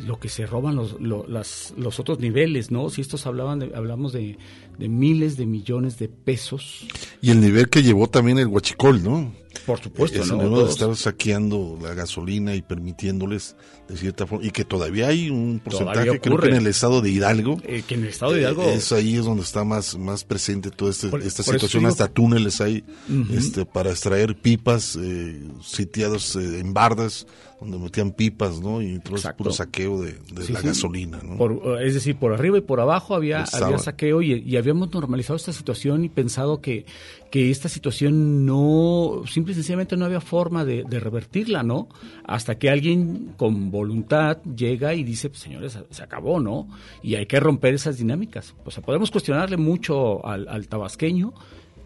Lo 0.06 0.18
que 0.18 0.28
se 0.28 0.46
roban 0.46 0.76
los, 0.76 1.00
lo- 1.00 1.26
las- 1.26 1.74
los 1.76 1.98
otros 2.00 2.18
niveles, 2.20 2.70
¿no? 2.70 2.90
Si 2.90 3.00
estos 3.00 3.26
hablaban 3.26 3.58
de, 3.58 3.72
hablamos 3.74 4.12
de, 4.12 4.38
de 4.78 4.88
miles 4.88 5.36
de 5.36 5.46
millones 5.46 5.98
de 5.98 6.08
pesos. 6.08 6.86
Y 7.20 7.30
el 7.30 7.40
nivel 7.40 7.68
que 7.68 7.82
llevó 7.82 8.08
también 8.08 8.38
el 8.38 8.46
huachicol, 8.46 9.02
¿no? 9.02 9.32
Por 9.66 9.80
supuesto, 9.80 10.22
Ese 10.22 10.32
¿no? 10.36 10.42
Todos- 10.44 10.70
estar 10.70 10.94
saqueando 10.96 11.78
la 11.82 11.92
gasolina 11.94 12.54
y 12.54 12.62
permitiéndoles 12.62 13.56
de 13.88 13.96
cierta 13.96 14.26
forma, 14.26 14.46
y 14.46 14.50
que 14.52 14.64
todavía 14.64 15.08
hay 15.08 15.28
un 15.30 15.60
porcentaje, 15.62 16.20
creo 16.20 16.38
que 16.38 16.48
en 16.48 16.54
el 16.54 16.66
estado 16.68 17.00
de 17.00 17.10
Hidalgo. 17.10 17.60
Eh, 17.64 17.82
que 17.86 17.94
en 17.94 18.02
el 18.04 18.08
estado 18.10 18.32
de 18.32 18.40
Hidalgo... 18.42 18.62
Eh, 18.62 18.74
es 18.74 18.92
ahí 18.92 19.16
es 19.16 19.24
donde 19.24 19.42
está 19.42 19.64
más, 19.64 19.98
más 19.98 20.22
presente 20.24 20.70
toda 20.70 20.92
este- 20.92 21.08
Por- 21.08 21.22
esta 21.22 21.42
por 21.42 21.54
situación, 21.54 21.86
hasta 21.86 22.06
túneles 22.06 22.60
hay 22.60 22.84
Ujú. 23.08 23.32
este, 23.34 23.66
para 23.66 23.90
extraer 23.90 24.36
pipas 24.36 24.96
eh, 25.00 25.42
sitiados 25.62 26.36
eh, 26.36 26.60
en 26.60 26.72
bardas, 26.72 27.26
donde 27.60 27.78
metían 27.78 28.12
pipas, 28.12 28.60
¿no? 28.60 28.80
Y 28.80 29.00
todo 29.00 29.16
ese 29.16 29.34
puro 29.34 29.52
saqueo 29.52 30.00
de, 30.00 30.12
de 30.32 30.44
Sí, 30.46 30.52
la 30.52 30.60
sí. 30.60 30.66
gasolina, 30.68 31.20
¿no? 31.22 31.36
Por- 31.36 31.82
es 31.82 31.92
decir, 31.94 32.16
por 32.16 32.32
arriba 32.32 32.56
y 32.58 32.62
por 32.62 32.80
abajo 32.80 33.14
había, 33.16 33.42
había 33.44 33.78
saqueo 33.78 34.22
y, 34.22 34.32
y 34.34 34.56
habíamos 34.56 34.90
normalizado 34.94 35.36
esta 35.36 35.52
situación 35.52 36.04
y 36.04 36.08
pensado 36.08 36.60
que 36.62 36.86
que 37.30 37.50
esta 37.50 37.68
situación 37.68 38.44
no, 38.44 39.22
simple 39.26 39.52
y 39.52 39.54
sencillamente 39.54 39.96
no 39.96 40.04
había 40.04 40.20
forma 40.20 40.64
de, 40.64 40.84
de 40.88 40.98
revertirla, 41.00 41.62
¿no? 41.62 41.88
Hasta 42.24 42.56
que 42.58 42.68
alguien 42.70 43.34
con 43.36 43.70
voluntad 43.70 44.38
llega 44.42 44.94
y 44.94 45.04
dice, 45.04 45.28
pues, 45.30 45.40
señores, 45.40 45.78
se 45.90 46.02
acabó, 46.02 46.40
¿no? 46.40 46.68
Y 47.02 47.14
hay 47.14 47.26
que 47.26 47.38
romper 47.38 47.74
esas 47.74 47.98
dinámicas. 47.98 48.54
O 48.64 48.70
sea, 48.70 48.82
podemos 48.82 49.10
cuestionarle 49.10 49.56
mucho 49.56 50.26
al, 50.26 50.48
al 50.48 50.66
tabasqueño, 50.68 51.32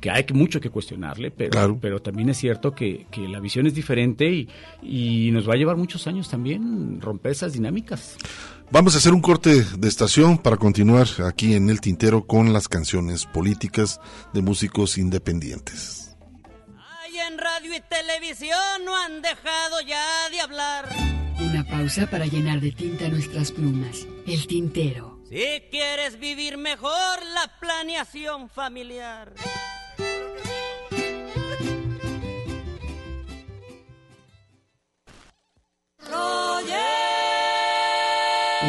que 0.01 0.11
hay 0.11 0.24
mucho 0.34 0.61
que 0.61 0.68
cuestionarle, 0.68 1.30
pero, 1.30 1.51
Claro. 1.51 1.78
pero 1.80 2.01
también 2.03 2.28
es 2.28 2.36
cierto 2.36 2.72
que, 2.74 3.07
que 3.11 3.26
la 3.26 3.40
visión 3.40 3.66
es 3.66 3.74
diferente 3.74 4.30
y, 4.30 4.49
y 4.82 5.30
nos 5.30 5.49
va 5.49 5.55
a 5.55 5.57
llevar 5.57 5.76
muchos 5.76 6.07
años 6.07 6.28
también 6.28 7.01
romper 7.01 7.32
esas 7.32 7.55
dinámicas. 7.55 8.16
Vamos 8.70 8.94
a 8.94 8.98
hacer 8.98 9.12
un 9.12 9.20
corte 9.20 9.64
de 9.78 9.88
estación 9.88 10.38
para 10.38 10.56
continuar 10.56 11.06
aquí 11.24 11.54
en 11.54 11.70
el 11.70 11.80
tintero 11.80 12.26
con 12.26 12.52
las 12.52 12.68
canciones 12.68 13.26
políticas 13.26 14.00
de 14.32 14.42
músicos 14.42 14.98
independientes. 14.98 16.16
Y 17.12 17.18
en 17.18 17.38
radio 17.38 17.76
y 17.76 17.80
televisión 17.80 18.84
no 18.84 18.96
han 18.96 19.22
dejado 19.22 19.80
ya 19.86 20.28
de 20.30 20.40
hablar. 20.40 20.88
Una 21.38 21.64
pausa 21.64 22.08
para 22.10 22.26
llenar 22.26 22.60
de 22.60 22.72
tinta 22.72 23.08
nuestras 23.08 23.52
plumas. 23.52 24.06
El 24.26 24.46
tintero. 24.46 25.20
Si 25.28 25.62
quieres 25.70 26.18
vivir 26.18 26.58
mejor 26.58 26.90
la 27.34 27.58
planeación 27.60 28.48
familiar. 28.48 29.34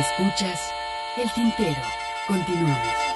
Escuchas 0.05 0.71
el 1.17 1.31
tintero. 1.31 1.81
Continuamos. 2.27 3.14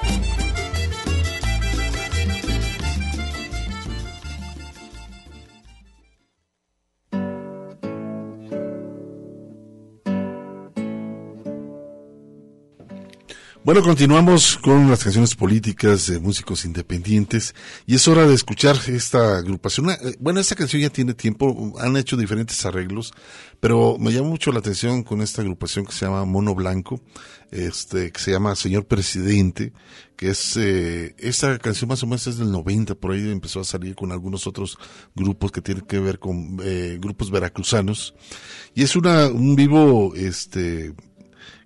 Bueno, 13.70 13.84
continuamos 13.84 14.57
con 14.57 14.89
las 14.89 15.03
canciones 15.03 15.36
políticas 15.36 16.07
de 16.07 16.20
músicos 16.20 16.65
independientes 16.65 17.53
y 17.86 17.93
es 17.93 18.07
hora 18.07 18.26
de 18.26 18.34
escuchar 18.34 18.76
esta 18.88 19.38
agrupación. 19.38 19.91
Eh, 19.91 20.15
Bueno, 20.20 20.39
esta 20.39 20.55
canción 20.55 20.82
ya 20.82 20.89
tiene 20.89 21.13
tiempo, 21.13 21.76
han 21.78 21.95
hecho 21.95 22.17
diferentes 22.17 22.65
arreglos, 22.65 23.13
pero 23.59 23.99
me 23.99 24.11
llama 24.11 24.30
mucho 24.30 24.51
la 24.51 24.57
atención 24.57 25.03
con 25.03 25.22
esta 25.22 25.43
agrupación 25.43 25.86
que 25.86 25.91
se 25.91 26.03
llama 26.03 26.26
Mono 26.26 26.55
Blanco, 26.55 26.99
este, 27.51 28.11
que 28.11 28.20
se 28.20 28.32
llama 28.32 28.55
Señor 28.55 28.88
Presidente, 28.88 29.72
que 30.15 30.32
es, 30.32 30.57
eh, 30.57 31.13
esta 31.20 31.59
canción 31.59 31.89
más 31.89 32.01
o 32.01 32.07
menos 32.07 32.26
es 32.26 32.39
del 32.39 32.51
90, 32.51 32.95
por 32.95 33.11
ahí 33.11 33.30
empezó 33.30 33.59
a 33.59 33.65
salir 33.65 33.93
con 33.93 34.11
algunos 34.11 34.47
otros 34.47 34.80
grupos 35.13 35.51
que 35.51 35.61
tienen 35.61 35.86
que 35.86 35.99
ver 35.99 36.17
con 36.17 36.57
eh, 36.63 36.97
grupos 36.99 37.30
veracruzanos 37.30 38.15
y 38.74 38.82
es 38.82 38.95
una, 38.95 39.28
un 39.28 39.55
vivo, 39.55 40.15
este, 40.15 40.95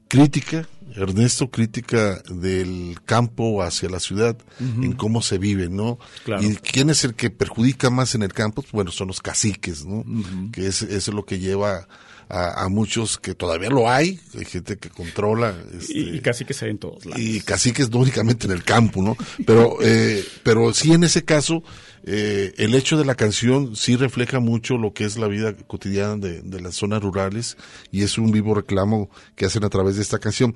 crítica, 0.10 0.68
Ernesto, 0.96 1.50
crítica 1.50 2.22
del 2.30 2.98
campo 3.06 3.64
hacia 3.64 3.90
la 3.90 4.00
ciudad, 4.00 4.38
en 4.60 4.94
cómo 4.94 5.22
se 5.22 5.38
vive, 5.38 5.70
¿no? 5.70 6.00
Claro. 6.24 6.44
Y 6.44 6.56
quién 6.56 6.90
es 6.90 7.04
el 7.04 7.16
que 7.16 7.30
perjudica 7.30 7.90
más 7.90 8.16
en 8.16 8.24
el 8.24 8.34
campo, 8.34 8.62
Pues, 8.62 8.72
bueno, 8.72 8.92
son 8.92 9.08
los 9.08 9.22
caciques, 9.22 9.86
¿no? 9.86 10.04
Que 10.52 10.68
es, 10.68 10.82
es 10.82 11.08
lo 11.08 11.26
que 11.26 11.40
lleva 11.40 11.88
a, 12.30 12.64
a 12.64 12.70
muchos, 12.70 13.18
que 13.18 13.36
todavía 13.36 13.70
lo 13.70 13.90
hay, 13.90 14.20
hay 14.38 14.46
gente 14.46 14.78
que 14.78 14.90
controla. 14.90 15.56
este, 15.78 15.94
Y, 15.98 16.16
y 16.16 16.20
casi 16.20 16.46
que 16.46 16.54
se 16.54 16.66
ve 16.66 16.72
en 16.72 16.78
todos 16.78 17.06
lados. 17.06 17.22
y 17.22 17.42
caciques 17.42 17.90
no 17.92 18.00
únicamente 18.00 18.48
en 18.48 18.54
el 18.54 18.64
campo, 18.64 19.02
¿no? 19.02 19.16
Pero, 19.46 19.78
eh, 19.82 20.24
pero 20.44 20.74
sí 20.74 20.94
en 20.94 21.04
ese 21.04 21.24
caso, 21.24 21.64
eh, 22.06 22.54
el 22.58 22.76
hecho 22.76 22.98
de 22.98 23.06
la 23.06 23.16
canción 23.16 23.76
sí 23.76 23.96
refleja 23.96 24.40
mucho 24.40 24.78
lo 24.78 24.94
que 24.94 25.06
es 25.06 25.18
la 25.18 25.28
vida 25.28 25.54
cotidiana 25.56 26.18
de, 26.18 26.42
de 26.42 26.60
las 26.62 26.76
zonas 26.76 27.02
rurales 27.02 27.56
y 27.92 28.04
es 28.04 28.18
un 28.18 28.32
vivo 28.32 28.54
reclamo 28.56 29.10
que 29.36 29.46
hacen 29.46 29.64
a 29.64 29.70
través 29.70 29.96
de 29.96 30.02
esta 30.02 30.20
canción. 30.20 30.56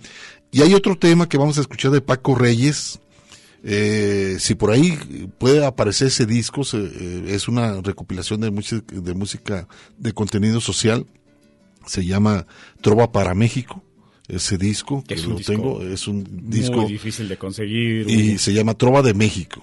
Y 0.52 0.62
hay 0.62 0.74
otro 0.74 0.98
tema 0.98 1.30
que 1.30 1.38
vamos 1.38 1.58
a 1.58 1.62
escuchar 1.62 1.92
de 1.92 2.02
Paco 2.02 2.36
Reyes, 2.36 3.00
eh, 3.64 4.38
si 4.40 4.56
por 4.56 4.72
ahí 4.72 4.98
puede 5.40 5.66
aparecer 5.66 6.08
ese 6.10 6.26
disco, 6.26 6.64
se- 6.64 6.78
eh, 6.78 7.24
es 7.28 7.48
una 7.48 7.82
recopilación 7.82 8.40
de, 8.42 8.52
de 8.92 9.14
música 9.14 9.68
de 9.98 10.14
contenido 10.14 10.62
social, 10.62 11.06
se 11.88 12.06
llama 12.06 12.46
Trova 12.82 13.12
para 13.12 13.34
México, 13.34 13.84
ese 14.28 14.58
disco, 14.58 15.06
que 15.08 15.14
Es 15.14 15.26
lo 15.26 15.36
disco 15.36 15.54
tengo, 15.54 15.82
es 15.84 16.06
un 16.06 16.28
disco 16.50 16.82
Muy 16.82 16.92
difícil 16.92 17.30
de 17.30 17.38
conseguir. 17.38 18.10
y 18.10 18.38
se 18.38 18.54
llama 18.54 18.74
Trova 18.74 19.02
de 19.02 19.14
México. 19.14 19.62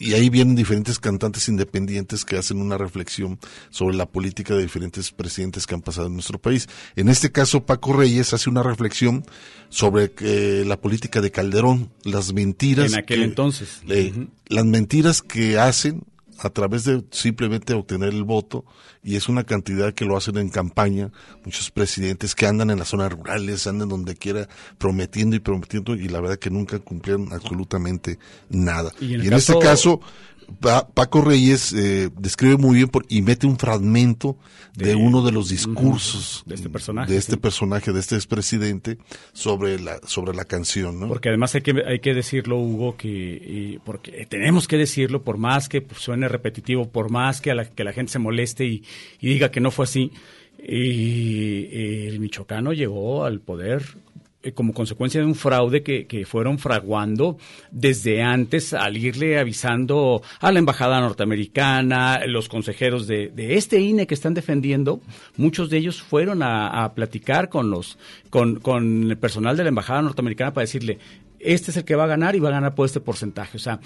Y 0.00 0.14
ahí 0.14 0.28
vienen 0.30 0.56
diferentes 0.56 0.98
cantantes 0.98 1.48
independientes 1.48 2.24
que 2.24 2.36
hacen 2.36 2.60
una 2.60 2.76
reflexión 2.76 3.38
sobre 3.70 3.94
la 3.96 4.06
política 4.06 4.56
de 4.56 4.62
diferentes 4.62 5.12
presidentes 5.12 5.64
que 5.64 5.74
han 5.76 5.82
pasado 5.82 6.08
en 6.08 6.14
nuestro 6.14 6.40
país. 6.40 6.68
En 6.96 7.08
este 7.08 7.30
caso, 7.30 7.64
Paco 7.64 7.92
Reyes 7.92 8.34
hace 8.34 8.50
una 8.50 8.64
reflexión 8.64 9.24
sobre 9.68 10.10
eh, 10.22 10.64
la 10.66 10.80
política 10.80 11.20
de 11.20 11.30
Calderón, 11.30 11.90
las 12.02 12.32
mentiras. 12.32 12.92
En 12.92 12.98
aquel 12.98 13.18
que- 13.20 13.24
entonces. 13.26 13.80
eh. 13.88 14.12
Las 14.48 14.64
mentiras 14.66 15.22
que 15.22 15.56
hacen 15.60 16.02
a 16.42 16.50
través 16.50 16.84
de 16.84 17.04
simplemente 17.10 17.74
obtener 17.74 18.08
el 18.10 18.24
voto 18.24 18.64
y 19.02 19.16
es 19.16 19.28
una 19.28 19.44
cantidad 19.44 19.92
que 19.92 20.04
lo 20.04 20.16
hacen 20.16 20.38
en 20.38 20.48
campaña 20.48 21.10
muchos 21.44 21.70
presidentes 21.70 22.34
que 22.34 22.46
andan 22.46 22.70
en 22.70 22.78
las 22.78 22.88
zonas 22.88 23.12
rurales 23.12 23.66
andan 23.66 23.88
donde 23.90 24.14
quiera 24.14 24.48
prometiendo 24.78 25.36
y 25.36 25.40
prometiendo 25.40 25.94
y 25.94 26.08
la 26.08 26.20
verdad 26.20 26.38
que 26.38 26.50
nunca 26.50 26.78
cumplieron 26.78 27.32
absolutamente 27.32 28.18
nada. 28.48 28.90
Y 29.00 29.16
y 29.16 29.26
en 29.26 29.32
este 29.34 29.52
caso- 29.58 30.00
Paco 30.58 31.20
Reyes 31.22 31.72
eh, 31.72 32.10
describe 32.18 32.56
muy 32.56 32.76
bien 32.76 32.88
por- 32.88 33.06
y 33.08 33.22
mete 33.22 33.46
un 33.46 33.58
fragmento 33.58 34.36
de, 34.76 34.86
De- 34.88 34.94
uno 34.94 35.22
de 35.22 35.32
los 35.32 35.48
discursos 35.48 36.42
de 36.46 36.54
este 36.54 36.68
personaje, 36.68 37.12
de 37.12 37.18
este 37.18 37.32
sí. 37.32 37.38
personaje 37.38 37.92
de 37.92 38.00
este 38.00 38.14
expresidente 38.16 38.98
sobre 39.32 39.78
la 39.80 39.98
sobre 40.06 40.34
la 40.34 40.44
canción 40.44 41.00
¿no? 41.00 41.08
Porque 41.08 41.28
además 41.28 41.54
hay 41.54 41.62
que, 41.62 41.74
hay 41.86 42.00
que 42.00 42.14
decirlo, 42.14 42.58
Hugo, 42.58 42.96
que 42.96 43.08
y 43.08 43.78
porque 43.84 44.26
tenemos 44.28 44.68
que 44.68 44.76
decirlo, 44.76 45.22
por 45.22 45.38
más 45.38 45.68
que 45.68 45.86
suene 45.96 46.28
repetitivo, 46.28 46.88
por 46.88 47.10
más 47.10 47.40
que, 47.40 47.50
a 47.50 47.54
la, 47.54 47.64
que 47.64 47.84
la 47.84 47.92
gente 47.92 48.12
se 48.12 48.18
moleste 48.18 48.64
y, 48.66 48.82
y 49.20 49.28
diga 49.28 49.50
que 49.50 49.60
no 49.60 49.70
fue 49.70 49.84
así, 49.84 50.10
y, 50.62 50.76
y 50.76 52.06
el 52.06 52.20
michoacano 52.20 52.72
llegó 52.72 53.24
al 53.24 53.40
poder 53.40 53.82
eh, 54.42 54.52
como 54.52 54.72
consecuencia 54.72 55.20
de 55.20 55.26
un 55.26 55.34
fraude 55.34 55.82
que, 55.82 56.06
que 56.06 56.24
fueron 56.24 56.58
fraguando 56.58 57.38
desde 57.70 58.22
antes 58.22 58.72
al 58.72 58.96
irle 58.96 59.38
avisando 59.38 60.22
a 60.40 60.50
la 60.50 60.58
embajada 60.58 61.00
norteamericana, 61.00 62.20
los 62.26 62.48
consejeros 62.48 63.06
de, 63.06 63.28
de 63.28 63.56
este 63.56 63.80
INE 63.80 64.06
que 64.06 64.14
están 64.14 64.34
defendiendo, 64.34 65.00
muchos 65.36 65.70
de 65.70 65.78
ellos 65.78 66.02
fueron 66.02 66.42
a, 66.42 66.84
a 66.84 66.94
platicar 66.94 67.48
con 67.48 67.70
los 67.70 67.98
con, 68.30 68.60
con 68.60 69.10
el 69.10 69.18
personal 69.18 69.56
de 69.56 69.64
la 69.64 69.68
embajada 69.68 70.02
norteamericana 70.02 70.54
para 70.54 70.62
decirle 70.62 70.98
este 71.40 71.70
es 71.70 71.76
el 71.78 71.84
que 71.84 71.96
va 71.96 72.04
a 72.04 72.08
ganar 72.08 72.36
y 72.36 72.40
va 72.40 72.50
a 72.50 72.52
ganar 72.52 72.74
por 72.74 72.86
este 72.86 73.00
porcentaje. 73.00 73.56
O 73.56 73.60
sea, 73.60 73.80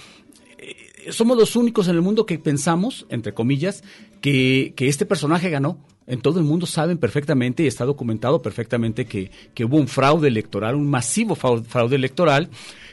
eh, 0.59 1.11
somos 1.11 1.39
los 1.39 1.57
únicos 1.57 1.89
en 1.89 1.95
el 1.95 2.03
mundo 2.03 2.27
que 2.27 2.39
pensamos, 2.39 3.07
entre 3.09 3.33
comillas, 3.33 3.83
que, 4.21 4.75
que 4.77 4.89
este 4.89 5.07
personaje 5.07 5.51
ganó. 5.51 5.79
En 6.07 6.21
todo 6.21 6.39
el 6.39 6.45
mundo 6.45 6.67
saben 6.67 6.99
perfectamente 6.99 7.63
y 7.63 7.67
está 7.67 7.85
documentado 7.85 8.43
perfectamente 8.43 9.07
que, 9.07 9.31
que 9.55 9.65
hubo 9.65 9.77
un 9.77 9.89
fraude 9.89 10.29
electoral, 10.29 10.75
un 10.75 10.89
masivo 10.89 11.35
fraude, 11.35 11.97
electoral, 11.97 12.51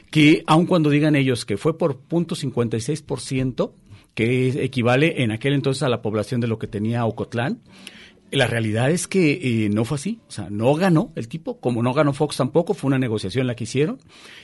que 0.09 0.43
aun 0.47 0.65
cuando 0.65 0.89
digan 0.89 1.15
ellos 1.15 1.45
que 1.45 1.57
fue 1.57 1.77
por 1.77 1.97
punto 1.97 2.35
56%, 2.35 3.71
que 4.13 4.63
equivale 4.63 5.23
en 5.23 5.31
aquel 5.31 5.53
entonces 5.53 5.83
a 5.83 5.89
la 5.89 6.01
población 6.01 6.41
de 6.41 6.47
lo 6.47 6.59
que 6.59 6.67
tenía 6.67 7.05
Ocotlán, 7.05 7.59
la 8.31 8.47
realidad 8.47 8.89
es 8.91 9.07
que 9.07 9.65
eh, 9.65 9.69
no 9.69 9.83
fue 9.85 9.95
así, 9.95 10.19
o 10.27 10.31
sea, 10.31 10.47
no 10.49 10.73
ganó 10.75 11.11
el 11.15 11.27
tipo, 11.27 11.59
como 11.59 11.83
no 11.83 11.93
ganó 11.93 12.13
Fox 12.13 12.37
tampoco, 12.37 12.73
fue 12.73 12.87
una 12.87 12.97
negociación 12.99 13.45
la 13.47 13.55
que 13.55 13.65
hicieron 13.65 13.99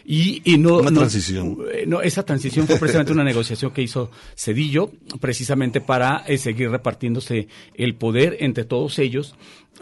y, 0.05 0.41
y 0.43 0.57
no, 0.57 0.77
Una 0.79 0.91
no- 0.91 0.99
transición. 0.99 1.57
eh, 1.73 1.85
no, 1.87 2.01
esa 2.01 2.23
transición 2.23 2.67
fue 2.67 2.77
precisamente 2.77 3.13
una 3.13 3.23
negociación 3.23 3.71
que 3.71 3.81
hizo 3.81 4.11
Cedillo, 4.35 4.91
precisamente 5.19 5.81
para 5.81 6.23
eh, 6.27 6.37
seguir 6.37 6.69
repartiéndose 6.69 7.47
el 7.75 7.95
poder 7.95 8.37
entre 8.41 8.65
todos 8.65 8.99
ellos, 8.99 9.35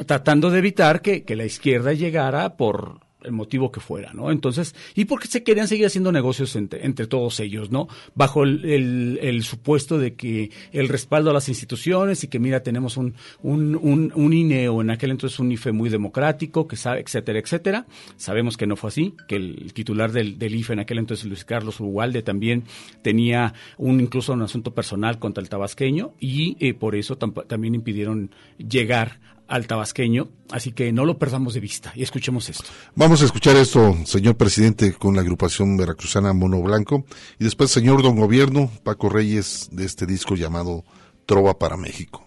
tratando 0.05 0.51
de 0.51 0.59
evitar 0.59 1.01
que, 1.01 1.23
que 1.23 1.35
la 1.35 1.45
izquierda 1.45 1.93
llegara 1.93 2.57
por 2.57 2.99
el 3.25 3.31
motivo 3.31 3.71
que 3.71 3.79
fuera, 3.79 4.13
¿no? 4.13 4.31
Entonces, 4.31 4.75
y 4.95 5.05
porque 5.05 5.27
se 5.27 5.43
querían 5.43 5.67
seguir 5.67 5.85
haciendo 5.85 6.11
negocios 6.11 6.55
entre, 6.55 6.85
entre 6.85 7.07
todos 7.07 7.39
ellos, 7.39 7.71
¿no? 7.71 7.87
Bajo 8.13 8.43
el, 8.43 8.63
el- 9.21 9.43
supuesto 9.43 9.97
de 9.97 10.15
que 10.15 10.49
el 10.71 10.87
respaldo 10.89 11.29
a 11.29 11.33
las 11.33 11.49
instituciones 11.49 12.23
y 12.23 12.27
que 12.27 12.39
mira, 12.39 12.61
tenemos 12.63 12.97
un, 12.97 13.13
un, 13.43 13.75
un, 13.75 14.11
un 14.15 14.33
INE 14.33 14.69
o 14.69 14.81
en 14.81 14.89
aquel 14.89 15.11
entonces 15.11 15.39
un 15.39 15.51
IFE 15.51 15.71
muy 15.71 15.89
democrático, 15.89 16.67
que 16.67 16.75
sabe, 16.75 17.01
etcétera, 17.01 17.39
etcétera. 17.39 17.85
Sabemos 18.17 18.57
que 18.57 18.65
no 18.67 18.75
fue 18.75 18.87
así, 18.89 19.13
que 19.27 19.35
el 19.35 19.73
titular 19.73 20.11
del, 20.11 20.39
del 20.39 20.55
IFE 20.55 20.73
en 20.73 20.79
aquel 20.79 20.97
entonces, 20.99 21.25
Luis 21.25 21.45
Carlos 21.45 21.79
Urugualde, 21.79 22.21
también 22.23 22.63
tenía 23.01 23.53
un 23.77 23.99
incluso 24.01 24.33
un 24.33 24.41
asunto 24.41 24.73
personal 24.73 25.19
contra 25.19 25.41
el 25.41 25.49
tabasqueño 25.49 26.13
y 26.19 26.57
eh, 26.59 26.73
por 26.73 26.95
eso 26.95 27.17
también 27.17 27.75
impidieron 27.75 28.31
llegar 28.57 29.19
al 29.47 29.67
tabasqueño, 29.67 30.29
así 30.51 30.71
que 30.71 30.91
no 30.91 31.05
lo 31.05 31.17
perdamos 31.17 31.53
de 31.53 31.59
vista 31.59 31.91
y 31.95 32.03
escuchemos 32.03 32.49
esto. 32.49 32.65
Vamos 32.95 33.21
a 33.21 33.25
escuchar 33.25 33.55
esto, 33.55 33.95
señor 34.05 34.35
presidente, 34.35 34.93
con 34.93 35.15
la 35.15 35.21
agrupación 35.21 35.77
veracruzana 35.77 36.33
Mono 36.33 36.61
Blanco, 36.61 37.05
y 37.39 37.43
después, 37.43 37.71
señor 37.71 38.01
don 38.03 38.15
gobierno, 38.15 38.69
Paco 38.83 39.09
Reyes, 39.09 39.69
de 39.71 39.85
este 39.85 40.05
disco 40.05 40.35
llamado 40.35 40.83
Trova 41.25 41.57
para 41.57 41.77
México. 41.77 42.25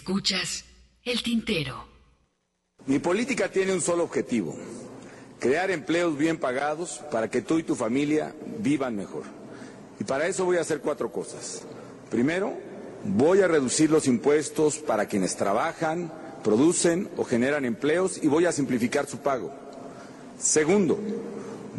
Escuchas 0.00 0.64
el 1.04 1.22
tintero. 1.22 1.84
Mi 2.86 2.98
política 3.00 3.50
tiene 3.50 3.74
un 3.74 3.82
solo 3.82 4.04
objetivo, 4.04 4.56
crear 5.38 5.70
empleos 5.70 6.16
bien 6.16 6.38
pagados 6.38 7.02
para 7.12 7.28
que 7.28 7.42
tú 7.42 7.58
y 7.58 7.64
tu 7.64 7.74
familia 7.74 8.34
vivan 8.60 8.96
mejor. 8.96 9.24
Y 10.00 10.04
para 10.04 10.26
eso 10.26 10.46
voy 10.46 10.56
a 10.56 10.62
hacer 10.62 10.80
cuatro 10.80 11.12
cosas. 11.12 11.64
Primero, 12.10 12.54
voy 13.04 13.42
a 13.42 13.46
reducir 13.46 13.90
los 13.90 14.06
impuestos 14.06 14.78
para 14.78 15.04
quienes 15.04 15.36
trabajan, 15.36 16.10
producen 16.42 17.10
o 17.18 17.24
generan 17.24 17.66
empleos 17.66 18.16
y 18.22 18.26
voy 18.26 18.46
a 18.46 18.52
simplificar 18.52 19.06
su 19.06 19.18
pago. 19.18 19.52
Segundo, 20.38 20.98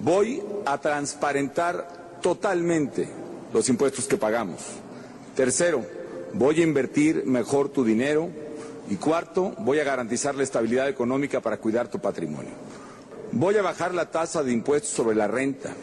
voy 0.04 0.44
a 0.68 0.78
transparentar 0.78 2.20
totalmente 2.22 3.10
los 3.52 3.68
impuestos 3.68 4.06
que 4.06 4.18
pagamos. 4.18 4.62
Tercero, 5.36 6.01
voy 6.34 6.62
a 6.62 6.64
invertir 6.64 7.26
mejor 7.26 7.70
tu 7.70 7.84
dinero. 7.84 8.30
Y 8.90 8.96
cuarto, 8.96 9.54
voy 9.60 9.80
a 9.80 9.86
garantizar 9.86 10.36
la 10.36 10.44
estabilidad 10.44 10.90
económica 10.90 11.40
para 11.40 11.58
cuidar 11.58 11.88
tu 11.88 12.00
patrimonio. 12.00 12.52
Voy 13.32 13.56
a 13.56 13.62
bajar 13.62 13.94
la 13.94 14.12
tasa 14.12 14.44
de 14.44 14.52
impuestos 14.52 14.92
sobre 14.92 15.16
la 15.16 15.28
renta, 15.28 15.74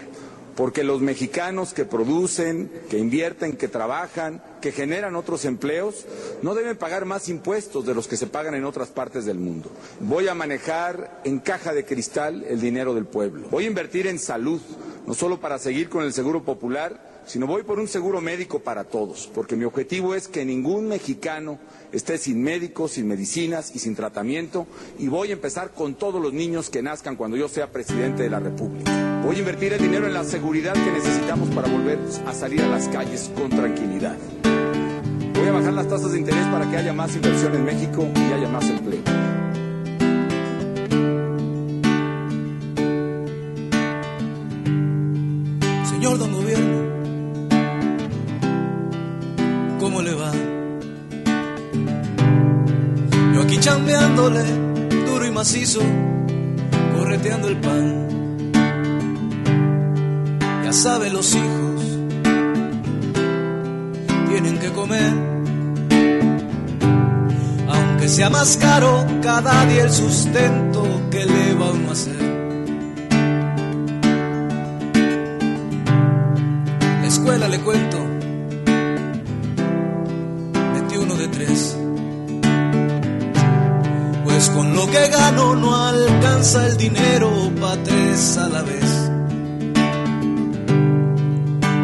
porque 0.55 0.85
los 0.85 1.01
mexicanos 1.01 1.73
que 1.73 1.87
producen, 1.87 2.71
que 2.91 2.99
invierten, 2.99 3.57
que 3.57 3.69
trabajan, 3.69 4.43
que 4.61 4.73
generan 4.73 5.17
otros 5.17 5.47
empleos, 5.47 6.05
no 6.43 6.55
deben 6.55 6.77
pagar 6.77 7.07
más 7.07 7.31
impuestos 7.31 7.87
de 7.87 7.95
los 7.95 8.07
que 8.07 8.19
se 8.19 8.27
pagan 8.27 8.55
en 8.55 8.67
otras 8.67 8.89
partes 8.89 9.25
del 9.25 9.39
mundo. 9.39 9.71
Voy 10.01 10.29
a 10.29 10.35
manejar 10.35 11.23
en 11.25 11.39
caja 11.39 11.73
de 11.73 11.87
cristal 11.87 12.45
el 12.47 12.61
dinero 12.61 12.93
del 12.93 13.07
pueblo. 13.07 13.49
Voy 13.51 13.65
a 13.65 13.69
invertir 13.69 14.07
en 14.07 14.19
salud, 14.19 14.61
no 15.07 15.15
solo 15.15 15.41
para 15.41 15.59
seguir 15.59 15.89
con 15.89 16.05
el 16.05 16.13
seguro 16.13 16.43
popular, 16.43 17.18
sino 17.29 17.47
voy 17.47 17.63
por 17.63 17.79
un 17.79 17.87
seguro 17.87 18.21
médico 18.21 18.61
para 18.61 18.85
todos, 18.85 19.31
porque 19.35 19.55
mi 19.55 19.65
objetivo 19.65 20.15
es 20.15 20.29
que 20.29 20.45
ningún 20.45 20.89
mexicano 20.89 21.59
esté 21.93 22.17
sin 22.19 22.43
médicos, 22.43 22.93
sin 22.93 23.07
medicinas 23.07 23.75
y 23.75 23.79
sin 23.79 23.95
tratamiento, 23.95 24.67
y 24.99 25.09
voy 25.09 25.29
a 25.31 25.35
empezar 25.35 25.73
con 25.73 25.95
todos 25.95 26.21
los 26.23 26.33
niños 26.33 26.71
que 26.71 26.83
nazcan 26.83 27.17
cuando 27.17 27.37
yo 27.37 27.49
sea 27.49 27.71
presidente 27.71 28.23
de 28.23 28.31
la 28.31 28.41
República. 28.41 29.21
Voy 29.25 29.37
a 29.37 29.39
invertir 29.41 29.75
el 29.75 29.83
dinero 29.83 30.07
en 30.07 30.15
la 30.15 30.25
seguridad 30.25 30.73
que 30.73 30.91
necesitamos 30.91 31.51
para 31.51 31.69
volver 31.69 31.99
a 32.27 32.33
salir 32.33 32.63
a 32.63 32.69
las 32.69 32.89
calles 32.89 33.31
con 33.35 33.51
tranquilidad. 33.51 34.17
Voy 35.35 35.49
a 35.49 35.53
bajar 35.53 35.73
las 35.75 35.89
tasas 35.89 36.13
de 36.13 36.19
interés 36.19 36.47
para 36.47 36.69
que 36.71 36.77
haya 36.79 36.93
más 36.93 37.15
inversión 37.15 37.55
en 37.55 37.65
México 37.65 38.09
y 38.15 38.33
haya 38.33 38.49
más 38.49 38.65
empleo. 38.71 39.03
Señor 45.85 46.19
Don 46.19 46.48
¿cómo 49.89 50.03
le 50.03 50.13
va? 50.13 50.31
Yo 53.35 53.41
aquí 53.41 53.57
chambeándole, 53.59 54.45
duro 55.07 55.25
y 55.25 55.31
macizo, 55.31 55.81
correteando 56.95 57.49
el 57.49 57.57
pan. 57.57 58.09
Ya 60.63 60.73
saben 60.75 61.15
los 61.15 61.35
hijos, 61.35 61.99
tienen 64.29 64.59
que 64.59 64.71
comer. 64.73 65.15
Aunque 67.69 68.09
sea 68.09 68.29
más 68.29 68.59
caro 68.59 69.07
cada 69.23 69.65
día 69.65 69.85
el 69.85 69.91
sustento 69.91 70.83
que 71.11 71.25
le 71.25 71.55
va 71.55 71.69
a 71.69 71.71
uno 71.71 71.89
a 71.89 71.93
hacer. 71.93 72.23
La 77.01 77.07
escuela 77.07 77.49
le 77.49 77.59
cuento, 77.61 78.08
lo 84.79 84.87
que 84.87 85.09
gano 85.09 85.57
no 85.57 85.71
alcanza 85.75 86.67
el 86.69 86.77
dinero 86.77 87.31
pa' 87.61 87.77
tres 87.83 88.39
a 88.39 88.49
la 88.49 88.63
vez. 88.63 88.91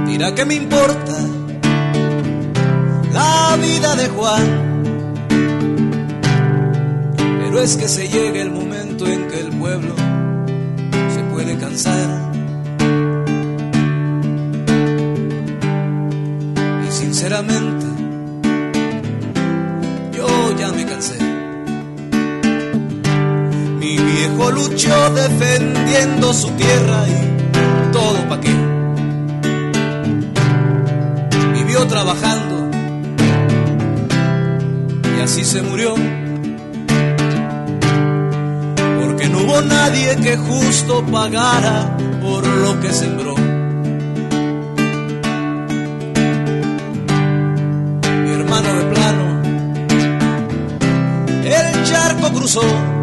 Mira 0.06 0.32
que 0.36 0.44
me 0.44 0.54
importa 0.54 1.16
la 3.12 3.56
vida 3.66 3.96
de 3.96 4.06
Juan. 4.16 4.46
Pero 7.40 7.60
es 7.62 7.76
que 7.76 7.88
se 7.88 8.08
llega 8.08 8.40
el 8.42 8.52
momento 8.52 9.06
en 9.06 9.26
que 9.28 9.40
el 9.40 9.50
pueblo 9.58 9.94
se 11.14 11.20
puede 11.32 11.58
cansar. 11.58 12.08
Y 16.86 16.92
sinceramente, 16.92 17.86
yo 20.16 20.28
ya 20.56 20.68
me 20.72 20.84
cansé. 20.86 21.33
Luchó 24.54 25.10
defendiendo 25.10 26.32
su 26.32 26.48
tierra 26.50 27.04
y 27.08 27.92
todo 27.92 28.28
pa' 28.28 28.40
qué. 28.40 28.54
Vivió 31.54 31.86
trabajando 31.88 32.70
y 35.16 35.20
así 35.20 35.44
se 35.44 35.60
murió. 35.62 35.94
Porque 39.04 39.28
no 39.28 39.38
hubo 39.38 39.60
nadie 39.62 40.16
que 40.16 40.36
justo 40.36 41.04
pagara 41.06 41.96
por 42.22 42.46
lo 42.46 42.80
que 42.80 42.92
sembró. 42.92 43.34
Mi 48.24 48.30
hermano 48.30 48.74
de 48.74 48.84
plano, 48.94 49.42
el 51.44 51.84
charco 51.84 52.32
cruzó, 52.32 52.93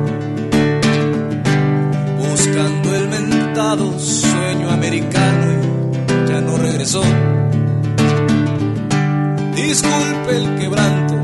Disculpe 9.56 10.36
el 10.36 10.60
quebranto, 10.60 11.24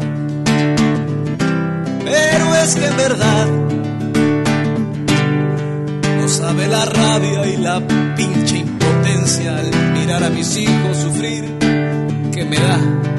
pero 2.05 2.55
es 2.55 2.75
que 2.75 2.85
en 2.85 2.95
verdad 2.95 3.47
no 6.21 6.29
sabe 6.29 6.67
la 6.67 6.85
rabia 6.85 7.45
y 7.47 7.57
la 7.57 7.85
pinche 8.15 8.59
impotencia 8.59 9.57
al 9.57 9.69
mirar 9.91 10.23
a 10.23 10.29
mis 10.29 10.55
hijos 10.55 10.97
sufrir 11.03 11.43
que 12.31 12.45
me 12.45 12.55
da. 12.55 13.16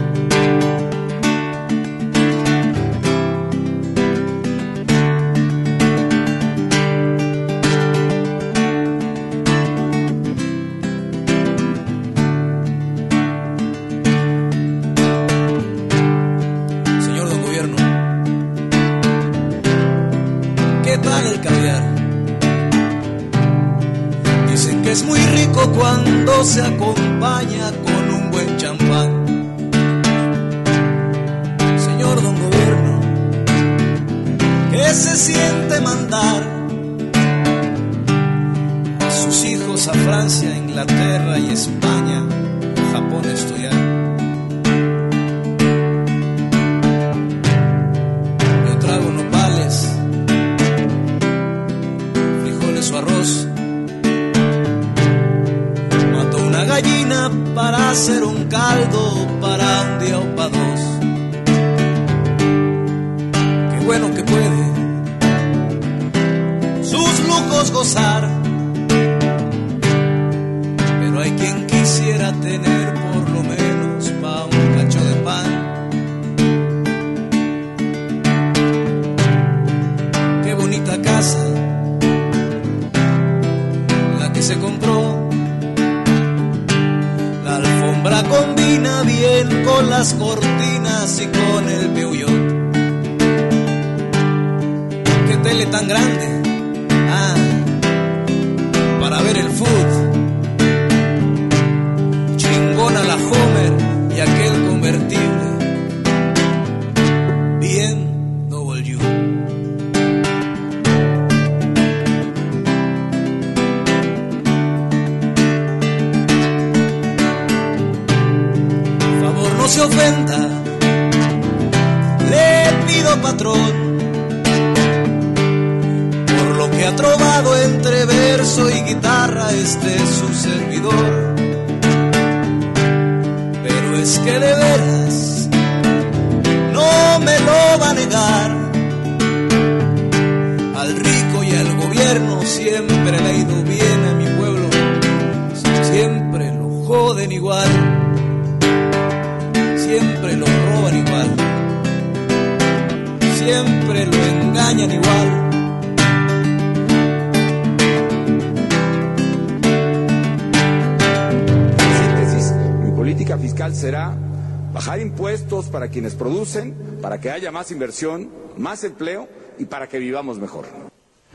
Para 167.00 167.20
que 167.20 167.30
haya 167.30 167.50
más 167.50 167.70
inversión, 167.70 168.30
más 168.56 168.84
empleo 168.84 169.28
y 169.58 169.64
para 169.64 169.88
que 169.88 169.98
vivamos 169.98 170.38
mejor. 170.38 170.66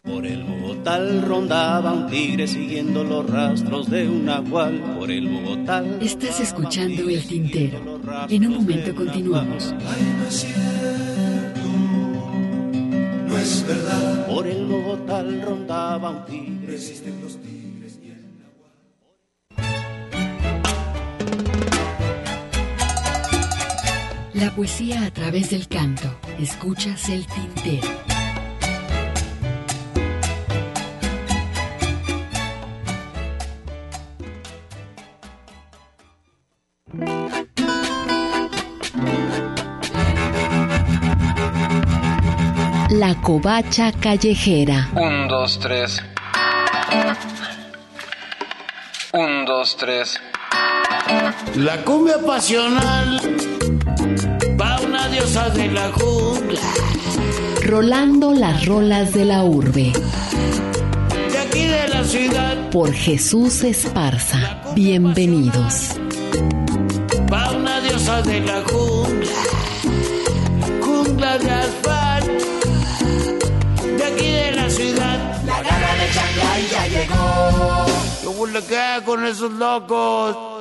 Por 0.03 0.25
el 0.25 0.43
Bogotá 0.43 0.99
rondaba 1.21 1.93
un 1.93 2.07
tigre 2.07 2.45
siguiendo 2.45 3.05
los 3.05 3.29
rastros 3.29 3.89
de 3.89 4.05
un 4.05 4.25
nahual. 4.25 4.97
Por 4.99 5.09
el 5.09 5.29
Bogotá. 5.29 5.81
Estás 6.01 6.41
escuchando 6.41 7.07
El 7.07 7.25
Tintero. 7.25 8.01
En 8.27 8.47
un 8.47 8.53
momento 8.53 8.93
continuamos. 8.93 9.73
No 13.27 13.37
es 13.37 13.65
verdad. 13.65 14.27
Por 14.27 14.45
el 14.45 14.65
Bogotá 14.65 15.23
rondaba 15.23 16.09
un 16.09 16.25
tigre. 16.25 16.77
Poesía 24.63 25.05
a 25.05 25.11
través 25.11 25.49
del 25.49 25.67
canto. 25.67 26.07
Escuchas 26.39 27.09
El 27.09 27.27
Tintero. 27.27 27.89
La 42.89 43.15
covacha 43.21 43.91
callejera. 43.91 44.87
Un, 44.95 45.27
dos, 45.27 45.59
tres. 45.59 46.01
Un, 49.11 49.43
dos, 49.45 49.75
tres. 49.75 50.21
La 51.55 51.83
cumbia 51.83 52.17
pasional 52.25 53.22
de 55.33 55.67
la 55.71 55.91
jungla. 55.91 56.61
Rolando 57.65 58.33
las 58.35 58.67
rolas 58.67 59.13
de 59.13 59.25
la 59.25 59.43
urbe. 59.43 59.91
De 61.31 61.37
aquí 61.39 61.65
de 61.65 61.87
la 61.87 62.03
ciudad 62.03 62.69
Por 62.69 62.93
Jesús 62.93 63.63
Esparza. 63.63 64.61
Bienvenidos. 64.75 65.97
va 67.33 67.49
una 67.49 67.81
diosa 67.81 68.21
de 68.21 68.41
la 68.41 68.61
jungla. 68.61 69.31
Jungla 70.81 71.37
de 71.39 71.49
asfalto. 71.49 72.45
De 73.97 74.03
aquí 74.03 74.27
de 74.27 74.51
la 74.51 74.69
ciudad. 74.69 75.41
La 75.47 75.63
gana 75.63 75.95
de 75.95 76.11
Shanghai 76.13 76.67
ya 76.71 76.87
llegó. 76.87 77.85
¿Qué 78.21 78.27
huele 78.27 78.59
qué 78.69 79.03
con 79.03 79.25
esos 79.25 79.51
locos? 79.51 80.52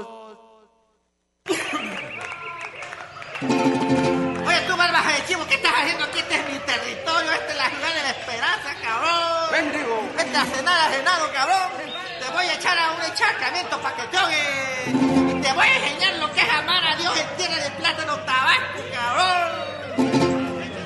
Vete 10.25 10.37
a 10.37 10.45
cenar 10.45 11.33
cabrón. 11.35 11.69
Te 12.21 12.31
voy 12.33 12.47
a 12.47 12.55
echar 12.55 12.79
a 12.79 12.93
un 12.93 13.03
encharcamiento 13.03 13.77
para 13.81 13.97
que 13.97 14.03
te 14.05 14.17
ahogues. 14.17 15.43
Te 15.43 15.53
voy 15.53 15.67
a 15.67 15.77
enseñar 15.79 16.15
lo 16.21 16.33
que 16.33 16.41
es 16.43 16.49
amar 16.49 16.87
a 16.87 16.95
Dios 16.95 17.13
en 17.19 17.37
tierra 17.37 17.57
de 17.57 17.71
plátano 17.73 18.15
tabasco, 18.21 18.81
cabrón. 18.95 19.51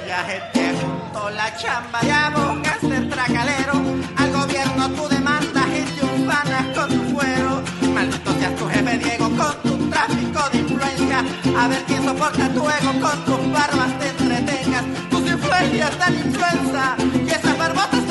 Ya 0.09 0.25
se 0.25 0.41
te 0.55 0.81
juntó 0.81 1.29
la 1.29 1.55
chamba, 1.55 2.01
ya 2.01 2.31
buscaste 2.31 2.97
el 2.97 3.11
tracalero. 3.11 3.75
Al 4.17 4.33
gobierno 4.33 4.89
tú 4.93 5.09
demandas 5.09 5.67
gente 5.67 6.03
urbana 6.03 6.73
con 6.75 6.89
tu 6.89 7.15
fuero. 7.15 7.63
Maldito 7.93 8.33
seas 8.39 8.57
tu 8.57 8.67
jefe 8.71 8.99
Diego 8.99 9.29
con 9.37 9.63
tu 9.63 9.91
tráfico 9.91 10.49
de 10.49 10.59
influencia. 10.61 11.25
A 11.61 11.69
ver 11.69 11.85
quién 11.85 12.03
soporta 12.07 12.49
tu 12.55 12.71
ego 12.71 13.01
con 13.03 13.25
tus 13.27 13.53
barbas 13.53 13.99
te 13.99 14.09
entretengas. 14.09 14.85
Tus 15.11 15.21
influencias 15.21 15.99
dan 15.99 16.15
influenza 16.15 16.97
y 17.23 17.31
esas 17.31 17.59
barbotas 17.59 18.07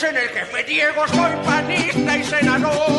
Dicen 0.00 0.16
el 0.16 0.28
jefe 0.28 0.62
Diego, 0.62 1.08
soy 1.08 1.32
panista 1.44 2.16
y 2.16 2.22
senador. 2.22 2.97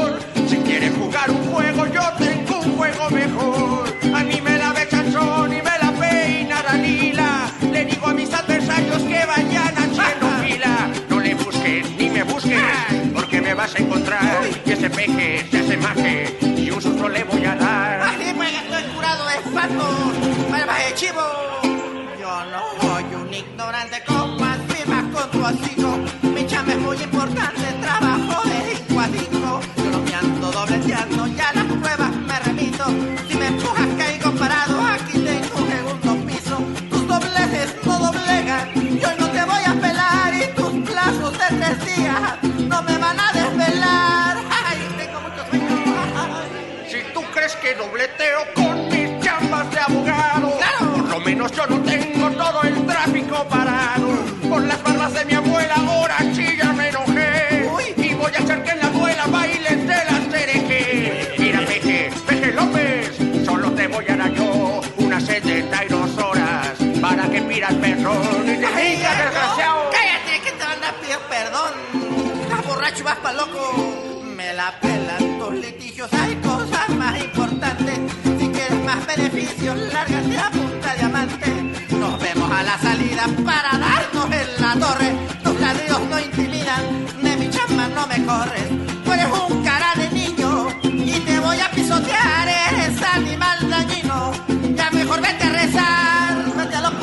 Estás 73.00 73.00
borracho 73.00 73.04
y 73.04 73.04
vas 73.04 73.18
pa' 73.20 73.34
loco. 73.34 74.24
Me 74.36 74.54
la 74.54 74.80
pelan 74.80 75.40
tus 75.40 75.54
litigios, 75.54 76.12
hay 76.14 76.36
cosas 76.36 76.90
más 76.90 77.18
importantes. 77.20 78.00
Si 78.40 78.50
quieres 78.50 78.84
más 78.84 79.06
beneficios, 79.06 79.78
lárgate 79.94 80.38
a 80.38 80.52
punta 80.52 80.96
diamante. 80.96 81.52
Nos 81.98 82.20
vemos 82.20 82.52
a 82.52 82.64
la 82.64 82.78
salida 82.78 83.26
para 83.46 83.78
darnos 83.78 84.26
en 84.26 84.62
la 84.62 84.74
torre. 84.86 85.16
Tus 85.44 85.60
ladrillos 85.60 86.02
no 86.10 86.20
intimidan, 86.20 87.06
de 87.22 87.38
mi 87.38 87.50
chamba 87.50 87.88
no 87.88 88.08
me 88.08 88.26
corres. 88.26 88.70
Tú 89.04 89.14
eres 89.14 89.28
un 89.28 89.64
cara 89.64 89.94
de 89.96 90.10
niño 90.10 90.68
y 90.84 91.20
te 91.20 91.40
voy 91.40 91.60
a 91.60 91.72
pisotear. 91.72 92.48
Eres 92.48 93.02
animal 93.02 93.70
dañino. 93.70 94.32
Ya 94.76 94.92
mejor 94.92 95.22
vete 95.22 95.44
a 95.46 95.50
rezar, 95.50 96.56
vete 96.56 96.76
a 96.76 96.82
los 96.82 96.94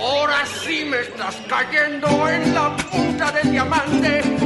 Ahora 0.00 0.46
sí 0.46 0.84
me 0.84 1.00
estás 1.00 1.36
cayendo 1.48 2.28
en 2.28 2.54
la 2.54 2.69
del 3.42 3.52
diamante. 3.52 4.39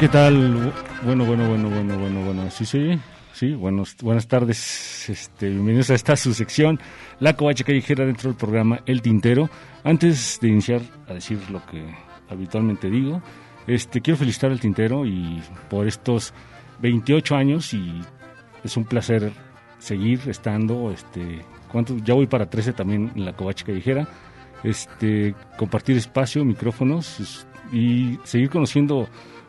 ¿Qué 0.00 0.08
tal? 0.08 0.72
Bueno, 1.04 1.26
bueno, 1.26 1.46
bueno, 1.46 1.68
bueno, 1.68 1.98
bueno, 1.98 2.24
bueno. 2.24 2.50
Sí, 2.50 2.64
sí, 2.64 2.98
sí. 3.34 3.52
Buenos, 3.52 3.96
buenas 4.00 4.26
tardes. 4.26 5.10
Este, 5.10 5.50
bienvenidos 5.50 5.90
a 5.90 5.94
esta 5.94 6.16
su 6.16 6.32
sección, 6.32 6.80
La 7.18 7.36
Covacha 7.36 7.64
Callejera, 7.64 8.06
dentro 8.06 8.30
del 8.30 8.38
programa 8.38 8.80
El 8.86 9.02
Tintero. 9.02 9.50
Antes 9.84 10.38
de 10.40 10.48
iniciar 10.48 10.80
a 11.06 11.12
decir 11.12 11.38
lo 11.50 11.64
que 11.66 11.84
habitualmente 12.30 12.88
digo, 12.88 13.20
Este, 13.66 14.00
quiero 14.00 14.16
felicitar 14.16 14.50
al 14.50 14.58
Tintero 14.58 15.04
y 15.04 15.42
por 15.68 15.86
estos 15.86 16.32
28 16.80 17.36
años 17.36 17.74
y 17.74 18.00
es 18.64 18.76
un 18.78 18.86
placer 18.86 19.30
seguir 19.78 20.20
estando, 20.28 20.92
este, 20.92 21.44
¿cuánto? 21.70 21.98
ya 21.98 22.14
voy 22.14 22.26
para 22.26 22.48
13 22.48 22.72
también 22.72 23.12
en 23.14 23.26
la 23.26 23.34
Covacha 23.34 23.66
Callejera, 23.66 24.08
este, 24.64 25.34
compartir 25.58 25.98
espacio, 25.98 26.42
micrófonos 26.42 27.46
y 27.70 28.18
seguir 28.24 28.48
conociendo 28.48 29.06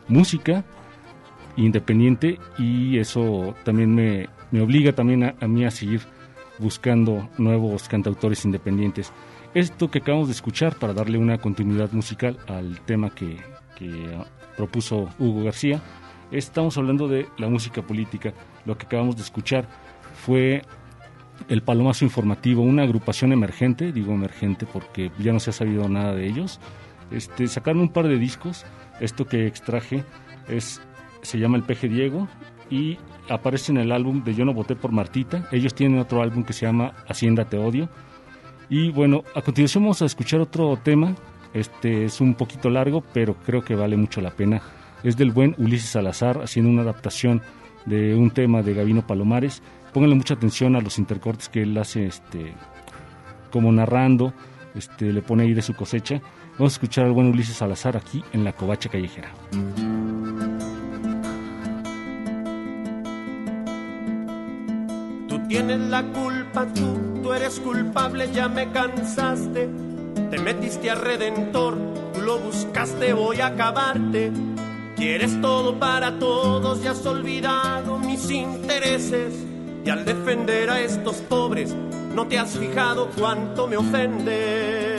música 0.08 0.64
independiente 1.56 2.38
y 2.58 2.98
eso 2.98 3.54
también 3.64 3.94
me, 3.94 4.28
me 4.50 4.60
obliga 4.60 4.92
también 4.92 5.24
a, 5.24 5.34
a 5.40 5.48
mí 5.48 5.64
a 5.64 5.70
seguir 5.70 6.00
buscando 6.58 7.28
nuevos 7.38 7.88
cantautores 7.88 8.44
independientes. 8.44 9.12
Esto 9.54 9.90
que 9.90 9.98
acabamos 9.98 10.28
de 10.28 10.32
escuchar 10.32 10.76
para 10.76 10.94
darle 10.94 11.18
una 11.18 11.38
continuidad 11.38 11.92
musical 11.92 12.38
al 12.46 12.80
tema 12.80 13.10
que, 13.10 13.36
que 13.76 14.16
propuso 14.56 15.10
Hugo 15.18 15.44
García, 15.44 15.82
estamos 16.30 16.78
hablando 16.78 17.08
de 17.08 17.26
la 17.36 17.48
música 17.48 17.82
política. 17.82 18.32
Lo 18.64 18.78
que 18.78 18.86
acabamos 18.86 19.16
de 19.16 19.22
escuchar 19.22 19.68
fue 20.14 20.62
el 21.48 21.62
Palomazo 21.62 22.04
Informativo, 22.04 22.62
una 22.62 22.84
agrupación 22.84 23.32
emergente, 23.32 23.92
digo 23.92 24.12
emergente 24.12 24.66
porque 24.70 25.10
ya 25.18 25.32
no 25.32 25.40
se 25.40 25.50
ha 25.50 25.52
sabido 25.52 25.88
nada 25.88 26.14
de 26.14 26.26
ellos. 26.26 26.60
Este, 27.10 27.46
sacaron 27.46 27.82
un 27.82 27.88
par 27.90 28.08
de 28.08 28.16
discos, 28.16 28.64
esto 29.02 29.26
que 29.26 29.46
extraje 29.46 30.04
es, 30.48 30.80
se 31.22 31.38
llama 31.38 31.56
El 31.56 31.64
Peje 31.64 31.88
Diego 31.88 32.28
y 32.70 32.98
aparece 33.28 33.72
en 33.72 33.78
el 33.78 33.92
álbum 33.92 34.24
de 34.24 34.34
Yo 34.34 34.44
no 34.44 34.54
voté 34.54 34.76
por 34.76 34.92
Martita. 34.92 35.48
Ellos 35.52 35.74
tienen 35.74 35.98
otro 35.98 36.22
álbum 36.22 36.44
que 36.44 36.52
se 36.52 36.66
llama 36.66 36.94
Hacienda 37.06 37.44
Te 37.44 37.58
Odio. 37.58 37.88
Y 38.68 38.90
bueno, 38.90 39.24
a 39.34 39.42
continuación 39.42 39.84
vamos 39.84 40.02
a 40.02 40.06
escuchar 40.06 40.40
otro 40.40 40.78
tema. 40.82 41.14
Este 41.52 42.06
es 42.06 42.20
un 42.20 42.34
poquito 42.34 42.70
largo, 42.70 43.02
pero 43.12 43.34
creo 43.34 43.62
que 43.62 43.74
vale 43.74 43.96
mucho 43.96 44.20
la 44.20 44.30
pena. 44.30 44.62
Es 45.02 45.16
del 45.16 45.32
buen 45.32 45.54
Ulises 45.58 45.90
Salazar 45.90 46.40
haciendo 46.42 46.70
una 46.70 46.82
adaptación 46.82 47.42
de 47.84 48.14
un 48.14 48.30
tema 48.30 48.62
de 48.62 48.72
Gavino 48.72 49.06
Palomares. 49.06 49.62
Pónganle 49.92 50.16
mucha 50.16 50.34
atención 50.34 50.76
a 50.76 50.80
los 50.80 50.98
intercortes 50.98 51.48
que 51.48 51.62
él 51.62 51.76
hace 51.76 52.06
este 52.06 52.54
como 53.50 53.70
narrando, 53.70 54.32
este 54.74 55.12
le 55.12 55.20
pone 55.20 55.42
ahí 55.42 55.52
de 55.52 55.60
su 55.60 55.74
cosecha. 55.74 56.22
Vamos 56.58 56.74
a 56.74 56.76
escuchar 56.76 57.06
al 57.06 57.12
buen 57.12 57.28
Ulises 57.28 57.56
Salazar 57.56 57.96
aquí 57.96 58.22
en 58.34 58.44
la 58.44 58.52
Covacha 58.52 58.90
Callejera. 58.90 59.32
Tú 65.28 65.38
tienes 65.48 65.80
la 65.80 66.02
culpa, 66.12 66.66
tú, 66.74 67.20
tú 67.22 67.32
eres 67.32 67.58
culpable, 67.58 68.30
ya 68.32 68.48
me 68.48 68.70
cansaste. 68.70 69.70
Te 70.30 70.38
metiste 70.38 70.90
a 70.90 70.94
redentor, 70.94 71.78
tú 72.12 72.20
lo 72.20 72.38
buscaste, 72.38 73.14
voy 73.14 73.40
a 73.40 73.46
acabarte. 73.46 74.30
Quieres 74.94 75.40
todo 75.40 75.78
para 75.78 76.18
todos 76.18 76.84
y 76.84 76.86
has 76.86 77.04
olvidado 77.06 77.98
mis 77.98 78.30
intereses. 78.30 79.32
Y 79.86 79.88
al 79.88 80.04
defender 80.04 80.68
a 80.68 80.80
estos 80.80 81.16
pobres, 81.22 81.74
no 82.14 82.26
te 82.28 82.38
has 82.38 82.58
fijado 82.58 83.08
cuánto 83.16 83.66
me 83.66 83.78
ofendes. 83.78 84.91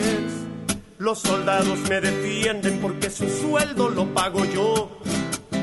Los 1.03 1.19
soldados 1.19 1.79
me 1.89 1.99
defienden 1.99 2.79
porque 2.79 3.09
su 3.09 3.27
sueldo 3.27 3.89
lo 3.89 4.13
pago 4.13 4.45
yo. 4.45 4.89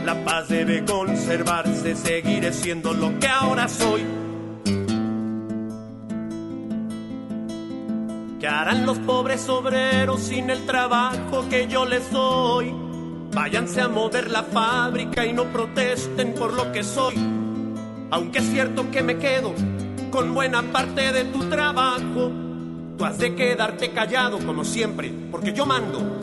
La 0.04 0.22
paz 0.22 0.50
debe 0.50 0.84
conservarse, 0.84 1.96
seguiré 1.96 2.52
siendo 2.52 2.92
lo 2.92 3.18
que 3.18 3.26
ahora 3.26 3.66
soy. 3.66 4.02
¿Qué 8.38 8.46
harán 8.46 8.84
los 8.84 8.98
pobres 8.98 9.48
obreros 9.48 10.20
sin 10.20 10.50
el 10.50 10.66
trabajo 10.66 11.48
que 11.48 11.66
yo 11.68 11.86
les 11.86 12.12
doy? 12.12 12.74
Váyanse 13.32 13.80
a 13.80 13.88
mover 13.88 14.30
la 14.30 14.42
fábrica 14.42 15.24
y 15.24 15.32
no 15.32 15.44
protesten 15.44 16.34
por 16.34 16.52
lo 16.52 16.70
que 16.70 16.84
soy. 16.84 17.14
Aunque 18.10 18.40
es 18.40 18.44
cierto 18.50 18.90
que 18.90 19.02
me 19.02 19.16
quedo 19.16 19.54
con 20.10 20.34
buena 20.34 20.60
parte 20.70 21.12
de 21.12 21.24
tu 21.24 21.48
trabajo, 21.48 22.30
tú 23.00 23.06
has 23.06 23.16
de 23.16 23.34
quedarte 23.34 23.92
callado 23.92 24.38
como 24.40 24.62
siempre, 24.62 25.10
porque 25.30 25.54
yo 25.54 25.64
mando, 25.64 26.20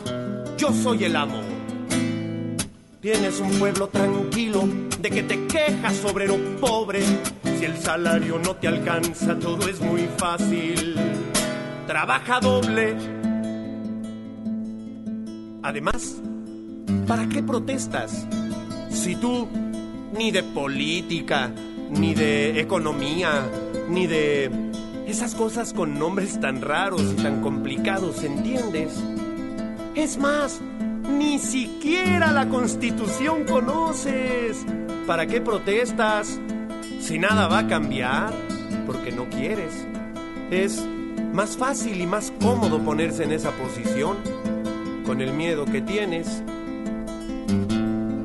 yo 0.56 0.72
soy 0.72 1.02
el 1.06 1.16
amo. 1.16 1.40
Tienes 3.00 3.40
un 3.40 3.50
pueblo 3.58 3.88
tranquilo 3.88 4.62
de 5.00 5.10
que 5.10 5.24
te 5.24 5.48
quejas, 5.48 6.04
obrero 6.04 6.36
pobre. 6.60 7.00
Si 7.58 7.64
el 7.64 7.76
salario 7.78 8.38
no 8.38 8.54
te 8.54 8.68
alcanza, 8.68 9.36
todo 9.40 9.68
es 9.68 9.80
muy 9.80 10.08
fácil. 10.18 10.94
Trabaja 11.88 12.38
doble. 12.38 12.94
Además, 15.64 16.22
¿para 17.08 17.28
qué 17.28 17.42
protestas? 17.42 18.24
Si 18.88 19.16
tú 19.16 19.48
ni 20.16 20.30
de 20.30 20.44
política, 20.44 21.50
ni 21.90 22.14
de 22.14 22.60
economía, 22.60 23.42
ni 23.88 24.06
de 24.06 24.67
esas 25.08 25.34
cosas 25.34 25.72
con 25.72 25.98
nombres 25.98 26.38
tan 26.38 26.60
raros 26.60 27.02
y 27.02 27.22
tan 27.22 27.40
complicados, 27.40 28.22
¿entiendes? 28.22 28.92
Es 29.94 30.18
más, 30.18 30.60
ni 31.08 31.38
siquiera 31.38 32.30
la 32.30 32.46
constitución 32.50 33.44
conoces. 33.44 34.66
¿Para 35.06 35.26
qué 35.26 35.40
protestas? 35.40 36.38
Si 37.00 37.18
nada 37.18 37.48
va 37.48 37.60
a 37.60 37.66
cambiar, 37.66 38.34
porque 38.86 39.10
no 39.10 39.30
quieres. 39.30 39.72
Es 40.50 40.84
más 41.32 41.56
fácil 41.56 42.02
y 42.02 42.06
más 42.06 42.30
cómodo 42.42 42.78
ponerse 42.80 43.24
en 43.24 43.32
esa 43.32 43.52
posición, 43.52 44.18
con 45.06 45.22
el 45.22 45.32
miedo 45.32 45.64
que 45.64 45.80
tienes. 45.80 46.42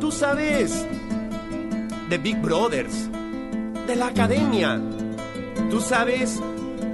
Tú 0.01 0.11
sabes 0.11 0.85
de 2.09 2.17
Big 2.17 2.41
Brothers, 2.41 3.09
de 3.87 3.95
la 3.95 4.07
academia. 4.07 4.81
Tú 5.69 5.79
sabes 5.79 6.41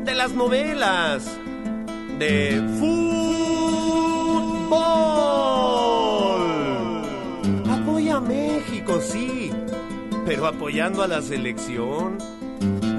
de 0.06 0.16
las 0.16 0.34
novelas, 0.34 1.26
de 2.18 2.62
fútbol. 2.80 3.39
Apoya 7.70 8.18
a 8.18 8.20
México, 8.22 9.00
sí, 9.02 9.52
pero 10.26 10.47
apoyando 10.47 11.04
a 11.04 11.08
la 11.08 11.22
selección 11.22 12.18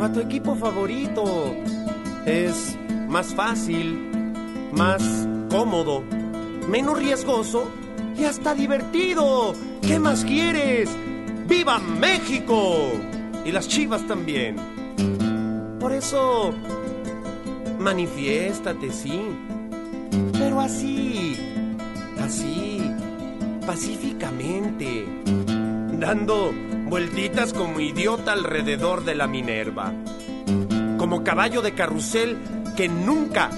o 0.00 0.04
a 0.04 0.12
tu 0.12 0.20
equipo 0.20 0.54
favorito. 0.54 1.54
Es 2.26 2.76
más 3.08 3.34
fácil, 3.34 3.98
más 4.72 5.02
cómodo, 5.50 6.02
menos 6.68 6.98
riesgoso 6.98 7.70
y 8.16 8.24
hasta 8.24 8.54
divertido. 8.54 9.54
¿Qué 9.82 9.98
más 9.98 10.24
quieres? 10.24 10.90
¡Viva 11.48 11.78
México! 11.78 12.92
Y 13.44 13.52
las 13.52 13.66
chivas 13.66 14.06
también. 14.06 14.56
Por 15.80 15.92
eso, 15.92 16.52
manifiéstate, 17.80 18.92
sí. 18.92 19.22
Pero 20.32 20.60
así, 20.60 21.36
así, 22.20 22.80
pacíficamente, 23.66 25.06
dando 25.98 26.52
vueltitas 26.86 27.52
como 27.52 27.80
idiota 27.80 28.32
alrededor 28.32 29.04
de 29.04 29.14
la 29.14 29.26
Minerva. 29.26 29.92
Como 30.98 31.24
caballo 31.24 31.62
de 31.62 31.72
carrusel 31.72 32.36
que 32.76 32.88
nunca, 32.88 33.50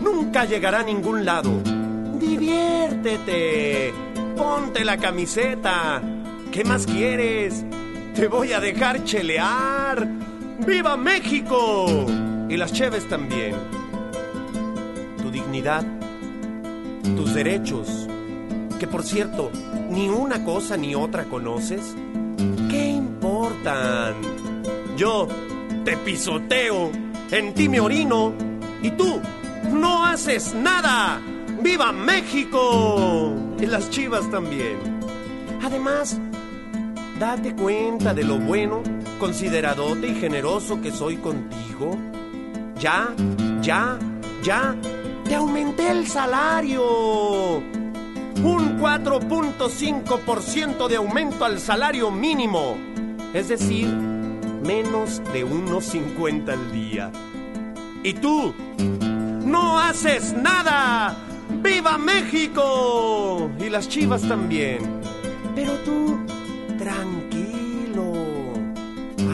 nunca 0.00 0.44
llegará 0.44 0.80
a 0.80 0.84
ningún 0.84 1.24
lado. 1.24 1.50
Diviértete, 2.18 3.94
ponte 4.36 4.84
la 4.84 4.96
camiseta. 4.96 6.02
¿Qué 6.50 6.64
más 6.64 6.86
quieres? 6.86 7.64
Te 8.14 8.26
voy 8.26 8.52
a 8.52 8.60
dejar 8.60 9.04
chelear. 9.04 10.06
¡Viva 10.66 10.96
México! 10.96 12.31
Y 12.52 12.58
las 12.58 12.70
cheves 12.70 13.08
también. 13.08 13.54
Tu 15.22 15.30
dignidad, 15.30 15.86
tus 17.16 17.32
derechos, 17.32 18.06
que 18.78 18.86
por 18.86 19.04
cierto, 19.04 19.50
ni 19.88 20.10
una 20.10 20.44
cosa 20.44 20.76
ni 20.76 20.94
otra 20.94 21.24
conoces, 21.24 21.96
¿qué 22.68 22.90
importan? 22.90 24.16
Yo 24.98 25.28
te 25.86 25.96
pisoteo, 25.96 26.90
en 27.30 27.54
ti 27.54 27.70
me 27.70 27.80
orino, 27.80 28.34
y 28.82 28.90
tú 28.90 29.18
no 29.72 30.04
haces 30.04 30.52
nada. 30.54 31.22
¡Viva 31.62 31.90
México! 31.90 33.32
Y 33.58 33.64
las 33.64 33.88
chivas 33.88 34.30
también. 34.30 34.76
Además, 35.62 36.20
date 37.18 37.54
cuenta 37.54 38.12
de 38.12 38.24
lo 38.24 38.38
bueno, 38.38 38.82
consideradote 39.18 40.08
y 40.08 40.14
generoso 40.16 40.82
que 40.82 40.90
soy 40.90 41.16
contigo. 41.16 41.96
Ya, 42.82 43.14
ya, 43.60 43.96
ya, 44.42 44.74
te 45.24 45.36
aumenté 45.36 45.92
el 45.92 46.08
salario. 46.08 47.58
Un 48.42 48.80
4.5% 48.80 50.88
de 50.88 50.96
aumento 50.96 51.44
al 51.44 51.60
salario 51.60 52.10
mínimo. 52.10 52.76
Es 53.32 53.50
decir, 53.50 53.86
menos 53.86 55.22
de 55.32 55.44
unos 55.44 55.84
50 55.84 56.52
al 56.52 56.72
día. 56.72 57.12
¿Y 58.02 58.14
tú? 58.14 58.52
¡No 59.44 59.78
haces 59.78 60.32
nada! 60.32 61.14
¡Viva 61.62 61.96
México! 61.98 63.48
Y 63.60 63.70
las 63.70 63.88
chivas 63.88 64.22
también. 64.22 64.80
Pero 65.54 65.72
tú, 65.84 66.18
tranquilo. 66.78 68.12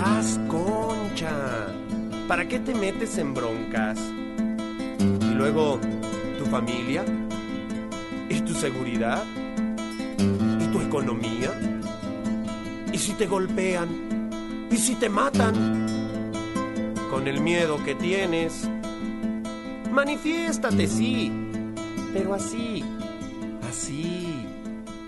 Haz 0.05 0.39
concha. 0.49 0.68
¿Para 2.29 2.47
qué 2.47 2.59
te 2.61 2.75
metes 2.75 3.17
en 3.17 3.33
broncas? 3.33 3.99
Y 5.01 5.35
luego, 5.35 5.81
¿tu 6.39 6.45
familia? 6.45 7.03
¿Y 8.29 8.43
tu 8.43 8.53
seguridad? 8.53 9.25
¿Y 10.19 10.67
tu 10.67 10.79
economía? 10.83 11.59
¿Y 12.93 12.99
si 12.99 13.15
te 13.15 13.27
golpean? 13.27 14.69
¿Y 14.71 14.77
si 14.77 14.95
te 14.97 15.09
matan? 15.09 15.87
Con 17.11 17.27
el 17.29 17.41
miedo 17.41 17.83
que 17.83 17.95
tienes, 17.95 18.69
manifiéstate, 19.91 20.87
sí, 20.87 21.33
pero 22.13 22.35
así, 22.35 22.85
así, 23.67 24.45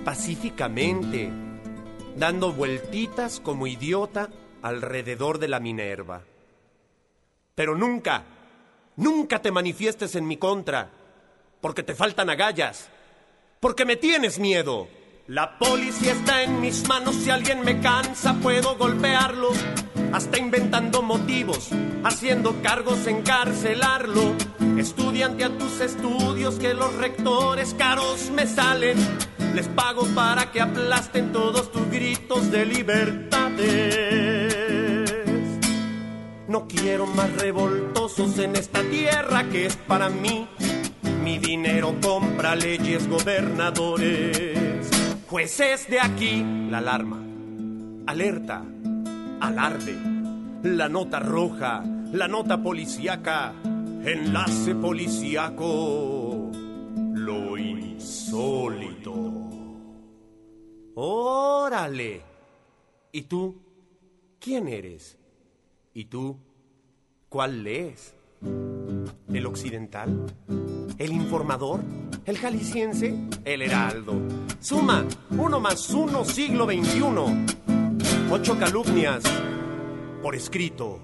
pacíficamente, 0.06 1.30
dando 2.16 2.54
vueltitas 2.54 3.40
como 3.40 3.66
idiota 3.66 4.30
alrededor 4.62 5.38
de 5.38 5.48
la 5.48 5.60
Minerva. 5.60 6.22
Pero 7.60 7.76
nunca, 7.76 8.24
nunca 8.96 9.42
te 9.42 9.50
manifiestes 9.50 10.14
en 10.14 10.26
mi 10.26 10.38
contra, 10.38 10.88
porque 11.60 11.82
te 11.82 11.94
faltan 11.94 12.30
agallas, 12.30 12.88
porque 13.60 13.84
me 13.84 13.96
tienes 13.96 14.38
miedo. 14.38 14.88
La 15.26 15.58
policía 15.58 16.12
está 16.12 16.42
en 16.42 16.58
mis 16.62 16.88
manos, 16.88 17.16
si 17.16 17.28
alguien 17.28 17.62
me 17.62 17.78
cansa 17.82 18.32
puedo 18.40 18.78
golpearlo, 18.78 19.50
hasta 20.10 20.38
inventando 20.38 21.02
motivos, 21.02 21.68
haciendo 22.02 22.62
cargos, 22.62 23.06
encarcelarlo. 23.06 24.34
Estudiante 24.78 25.44
a 25.44 25.50
tus 25.50 25.82
estudios 25.82 26.54
que 26.54 26.72
los 26.72 26.94
rectores 26.94 27.74
caros 27.74 28.30
me 28.30 28.46
salen, 28.46 28.96
les 29.54 29.68
pago 29.68 30.06
para 30.14 30.50
que 30.50 30.62
aplasten 30.62 31.30
todos 31.30 31.70
tus 31.70 31.90
gritos 31.90 32.50
de 32.50 32.64
libertades. 32.64 34.49
No 36.50 36.66
quiero 36.66 37.06
más 37.06 37.32
revoltosos 37.36 38.36
en 38.40 38.56
esta 38.56 38.82
tierra 38.82 39.48
que 39.48 39.66
es 39.66 39.76
para 39.76 40.08
mí. 40.10 40.48
Mi 41.22 41.38
dinero 41.38 41.94
compra 42.02 42.56
leyes, 42.56 43.08
gobernadores, 43.08 44.90
jueces 45.28 45.88
de 45.88 46.00
aquí. 46.00 46.44
La 46.68 46.78
alarma, 46.78 47.22
alerta, 48.08 48.64
alarde, 49.38 49.94
la 50.64 50.88
nota 50.88 51.20
roja, 51.20 51.84
la 52.12 52.26
nota 52.26 52.60
policíaca, 52.60 53.54
enlace 54.04 54.74
policíaco, 54.74 56.50
lo 57.14 57.56
insólito. 57.58 59.14
Órale. 60.96 62.22
¿Y 63.12 63.22
tú? 63.22 63.54
¿Quién 64.40 64.66
eres? 64.66 65.19
¿Y 65.92 66.04
tú? 66.04 66.36
¿Cuál 67.28 67.64
lees? 67.64 68.14
¿El 69.32 69.46
occidental? 69.46 70.24
¿El 70.98 71.12
informador? 71.12 71.80
¿El 72.24 72.38
jalisciense? 72.38 73.18
¿El 73.44 73.62
heraldo? 73.62 74.14
Suma, 74.60 75.04
uno 75.30 75.58
más 75.58 75.90
uno, 75.90 76.24
siglo 76.24 76.66
XXI. 76.66 78.30
Ocho 78.30 78.56
calumnias 78.56 79.24
por 80.22 80.36
escrito. 80.36 81.00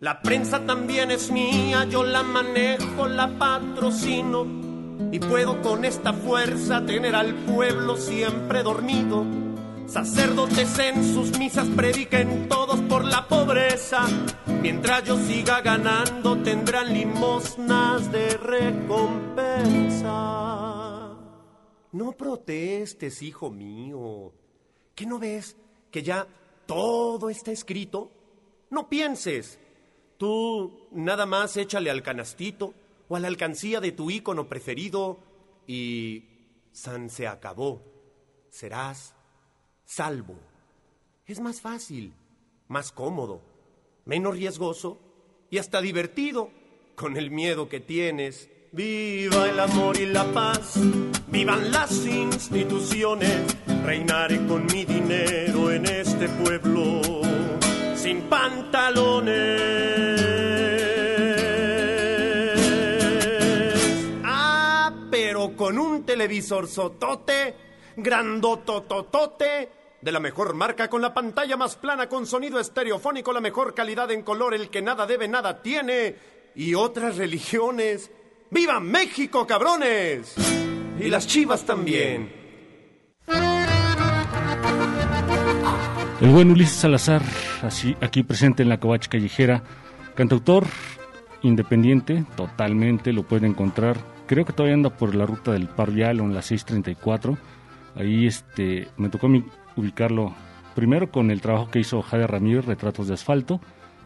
La 0.00 0.20
prensa 0.20 0.66
también 0.66 1.10
es 1.10 1.30
mía, 1.30 1.86
yo 1.86 2.04
la 2.04 2.22
manejo, 2.22 3.08
la 3.08 3.38
patrocino. 3.38 4.46
Y 5.12 5.18
puedo 5.18 5.62
con 5.62 5.86
esta 5.86 6.12
fuerza 6.12 6.84
tener 6.84 7.14
al 7.14 7.34
pueblo 7.34 7.96
siempre 7.96 8.62
dormido. 8.62 9.45
Sacerdotes 9.86 10.78
en 10.80 11.14
sus 11.14 11.38
misas 11.38 11.68
prediquen 11.68 12.48
todos 12.48 12.80
por 12.82 13.04
la 13.04 13.28
pobreza. 13.28 14.06
Mientras 14.60 15.04
yo 15.04 15.16
siga 15.16 15.60
ganando 15.60 16.42
tendrán 16.42 16.92
limosnas 16.92 18.10
de 18.10 18.36
recompensa. 18.36 20.06
No 21.92 22.12
protestes, 22.12 23.22
hijo 23.22 23.50
mío. 23.50 24.32
¿Qué 24.94 25.06
no 25.06 25.18
ves 25.18 25.56
que 25.90 26.02
ya 26.02 26.26
todo 26.66 27.30
está 27.30 27.52
escrito? 27.52 28.10
No 28.70 28.88
pienses. 28.88 29.58
Tú 30.18 30.88
nada 30.90 31.26
más 31.26 31.56
échale 31.56 31.90
al 31.90 32.02
canastito 32.02 32.74
o 33.08 33.16
a 33.16 33.20
la 33.20 33.28
alcancía 33.28 33.80
de 33.80 33.92
tu 33.92 34.10
ícono 34.10 34.48
preferido 34.48 35.20
y 35.66 36.24
San 36.72 37.08
se 37.08 37.26
acabó. 37.26 37.82
Serás 38.50 39.15
salvo. 39.86 40.34
Es 41.26 41.40
más 41.40 41.60
fácil, 41.60 42.12
más 42.68 42.92
cómodo, 42.92 43.40
menos 44.04 44.36
riesgoso 44.36 45.00
y 45.48 45.58
hasta 45.58 45.80
divertido 45.80 46.50
con 46.94 47.16
el 47.16 47.30
miedo 47.30 47.68
que 47.68 47.80
tienes. 47.80 48.50
Viva 48.72 49.48
el 49.48 49.58
amor 49.58 49.96
y 49.96 50.06
la 50.06 50.24
paz, 50.32 50.74
vivan 51.28 51.70
las 51.70 52.04
instituciones, 52.04 53.56
reinaré 53.84 54.44
con 54.46 54.66
mi 54.66 54.84
dinero 54.84 55.70
en 55.70 55.86
este 55.86 56.28
pueblo 56.28 57.00
sin 57.94 58.22
pantalones. 58.22 60.20
Ah, 64.24 64.92
pero 65.10 65.56
con 65.56 65.78
un 65.78 66.04
televisor 66.04 66.68
sotote, 66.68 67.54
grandotototote, 67.96 69.85
de 70.06 70.12
la 70.12 70.20
mejor 70.20 70.54
marca, 70.54 70.88
con 70.88 71.02
la 71.02 71.12
pantalla 71.12 71.56
más 71.56 71.74
plana, 71.74 72.08
con 72.08 72.26
sonido 72.26 72.60
estereofónico, 72.60 73.32
la 73.32 73.40
mejor 73.40 73.74
calidad 73.74 74.08
en 74.12 74.22
color, 74.22 74.54
el 74.54 74.70
que 74.70 74.80
nada 74.80 75.04
debe, 75.04 75.26
nada 75.26 75.60
tiene, 75.60 76.14
y 76.54 76.74
otras 76.74 77.16
religiones. 77.16 78.08
¡Viva 78.48 78.78
México, 78.78 79.44
cabrones! 79.48 80.36
Y 81.00 81.10
las 81.10 81.26
chivas 81.26 81.66
también. 81.66 82.32
El 86.20 86.30
buen 86.30 86.52
Ulises 86.52 86.76
Salazar, 86.76 87.22
así, 87.62 87.96
aquí 88.00 88.22
presente 88.22 88.62
en 88.62 88.68
la 88.68 88.78
Covacha 88.78 89.10
Callejera, 89.10 89.64
cantautor 90.14 90.68
independiente, 91.42 92.24
totalmente, 92.36 93.12
lo 93.12 93.24
puede 93.24 93.48
encontrar. 93.48 93.96
Creo 94.28 94.44
que 94.44 94.52
todavía 94.52 94.74
anda 94.74 94.90
por 94.90 95.16
la 95.16 95.26
ruta 95.26 95.50
del 95.50 95.68
Par 95.68 95.90
Vial 95.90 96.20
o 96.20 96.24
en 96.24 96.34
la 96.34 96.42
634. 96.42 97.36
Ahí 97.96 98.28
este, 98.28 98.86
me 98.96 99.08
tocó 99.08 99.26
mí 99.26 99.44
ubicarlo 99.76 100.34
primero 100.74 101.10
con 101.10 101.30
el 101.30 101.40
trabajo 101.40 101.70
que 101.70 101.80
hizo 101.80 102.02
Jade 102.02 102.26
Ramírez, 102.26 102.64
Retratos 102.66 103.08
de 103.08 103.14
Asfalto. 103.14 103.60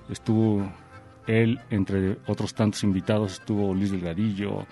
Estuvo 0.09 0.71
él, 1.27 1.61
entre 1.71 2.19
otros 2.27 2.55
tantos 2.55 2.83
invitados, 2.85 3.35
estuvo 3.35 3.73
Luis 3.75 3.91
Delgadillo 3.93 4.67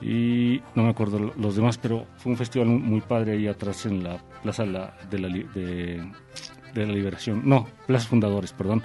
y 0.00 0.60
no 0.74 0.82
me 0.82 0.90
acuerdo 0.90 1.32
los 1.36 1.56
demás, 1.56 1.78
pero 1.78 2.06
fue 2.18 2.32
un 2.32 2.38
festival 2.38 2.68
muy 2.68 3.00
padre 3.00 3.32
ahí 3.32 3.46
atrás 3.46 3.86
en 3.86 4.02
la 4.04 4.18
Plaza 4.42 4.66
la- 4.66 4.94
de, 5.10 5.18
la, 5.18 5.28
de, 5.28 6.04
de 6.74 6.86
la 6.86 6.92
Liberación, 6.92 7.42
no, 7.44 7.66
Plaza 7.86 8.08
Fundadores, 8.08 8.52
perdón. 8.52 8.82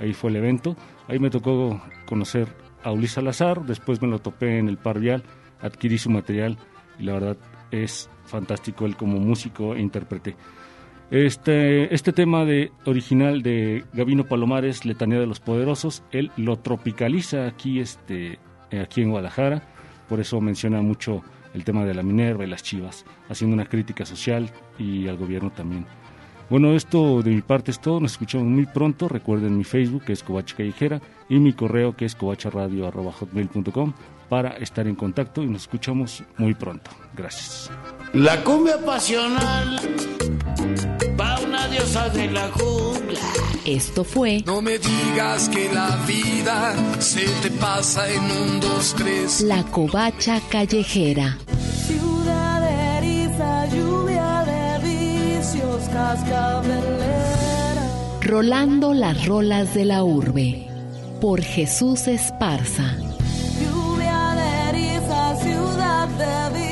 Ahí 0.00 0.12
fue 0.12 0.30
el 0.30 0.36
evento. 0.36 0.76
Ahí 1.08 1.18
me 1.18 1.30
tocó 1.30 1.80
conocer 2.06 2.48
a 2.82 2.90
Ulises 2.90 3.12
Salazar, 3.14 3.64
después 3.64 4.02
me 4.02 4.08
lo 4.08 4.18
topé 4.18 4.58
en 4.58 4.68
el 4.68 4.76
Par 4.76 4.98
Vial, 4.98 5.22
adquirí 5.60 5.96
su 5.96 6.10
material 6.10 6.58
y 6.98 7.04
la 7.04 7.12
verdad 7.14 7.36
es 7.70 8.10
fantástico 8.26 8.84
él 8.84 8.96
como 8.96 9.18
músico 9.18 9.74
e 9.74 9.80
intérprete. 9.80 10.34
Este, 11.12 11.94
este 11.94 12.14
tema 12.14 12.46
de, 12.46 12.72
original 12.86 13.42
de 13.42 13.84
Gabino 13.92 14.24
Palomares, 14.24 14.86
Letanía 14.86 15.20
de 15.20 15.26
los 15.26 15.40
Poderosos, 15.40 16.02
él 16.10 16.30
lo 16.38 16.56
tropicaliza 16.58 17.46
aquí, 17.46 17.80
este, 17.80 18.38
aquí 18.82 19.02
en 19.02 19.10
Guadalajara, 19.10 19.62
por 20.08 20.20
eso 20.20 20.40
menciona 20.40 20.80
mucho 20.80 21.22
el 21.52 21.64
tema 21.64 21.84
de 21.84 21.92
la 21.92 22.02
Minerva 22.02 22.44
y 22.44 22.46
las 22.46 22.62
Chivas, 22.62 23.04
haciendo 23.28 23.52
una 23.52 23.66
crítica 23.66 24.06
social 24.06 24.48
y 24.78 25.06
al 25.06 25.18
gobierno 25.18 25.50
también. 25.50 25.84
Bueno, 26.48 26.72
esto 26.72 27.22
de 27.22 27.32
mi 27.32 27.42
parte 27.42 27.72
es 27.72 27.80
todo, 27.80 28.00
nos 28.00 28.12
escuchamos 28.12 28.46
muy 28.46 28.64
pronto, 28.64 29.06
recuerden 29.06 29.58
mi 29.58 29.64
Facebook 29.64 30.04
que 30.06 30.14
es 30.14 30.22
Covacha 30.22 30.56
Callejera 30.56 31.02
y 31.28 31.38
mi 31.38 31.52
correo 31.52 31.94
que 31.94 32.06
es 32.06 32.14
covacharadio.com 32.14 33.92
para 34.30 34.52
estar 34.52 34.86
en 34.86 34.94
contacto 34.94 35.42
y 35.42 35.46
nos 35.46 35.62
escuchamos 35.62 36.24
muy 36.38 36.54
pronto. 36.54 36.90
Gracias. 37.14 37.70
La 38.14 38.42
cumbia 38.42 38.78
pasional 38.82 39.78
va 41.18 41.38
una 41.40 41.68
diosa 41.68 42.08
de 42.08 42.30
la 42.30 42.48
jungla. 42.50 43.20
Esto 43.64 44.04
fue 44.04 44.42
No 44.44 44.60
me 44.60 44.78
digas 44.78 45.48
que 45.48 45.72
la 45.72 45.96
vida 46.06 46.74
se 46.98 47.26
te 47.42 47.50
pasa 47.50 48.10
en 48.10 48.22
un, 48.22 48.60
dos, 48.60 48.94
tres. 48.96 49.40
La 49.42 49.62
Covacha 49.64 50.40
Callejera. 50.50 51.38
Ciudad 51.86 52.60
de 52.60 52.98
eriza, 52.98 53.66
lluvia 53.66 54.44
de 54.44 54.88
vicios, 54.88 55.82
cascabelera. 55.92 57.86
Rolando 58.20 58.94
las 58.94 59.26
rolas 59.26 59.74
de 59.74 59.84
la 59.84 60.02
urbe. 60.02 60.66
Por 61.20 61.42
Jesús 61.42 62.08
Esparza. 62.08 62.96
Lluvia 63.60 64.34
de 64.34 64.70
eriza, 64.70 65.36
ciudad 65.36 66.08
de 66.08 66.58
vicios. 66.58 66.71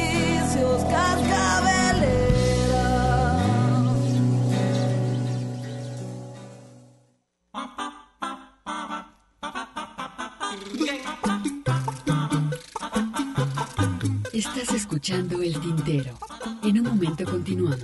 Estás 14.32 14.74
escuchando 14.74 15.42
El 15.42 15.58
Tintero. 15.60 16.18
En 16.62 16.80
un 16.80 16.86
momento 16.86 17.24
continuamos. 17.24 17.80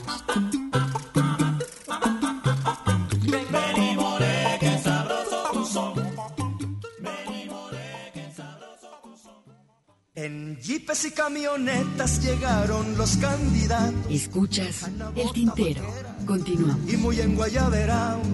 En 10.15 10.57
jeepes 10.57 11.05
y 11.05 11.11
camionetas 11.11 12.23
llegaron 12.23 12.97
los 12.97 13.17
candidatos. 13.19 14.11
Escuchas 14.11 14.91
el 15.15 15.31
tintero. 15.33 15.83
Continuamos. 16.27 16.91
Y 16.91 16.97
muy 16.97 17.21
en 17.21 17.37
Guayaberaos, 17.37 18.27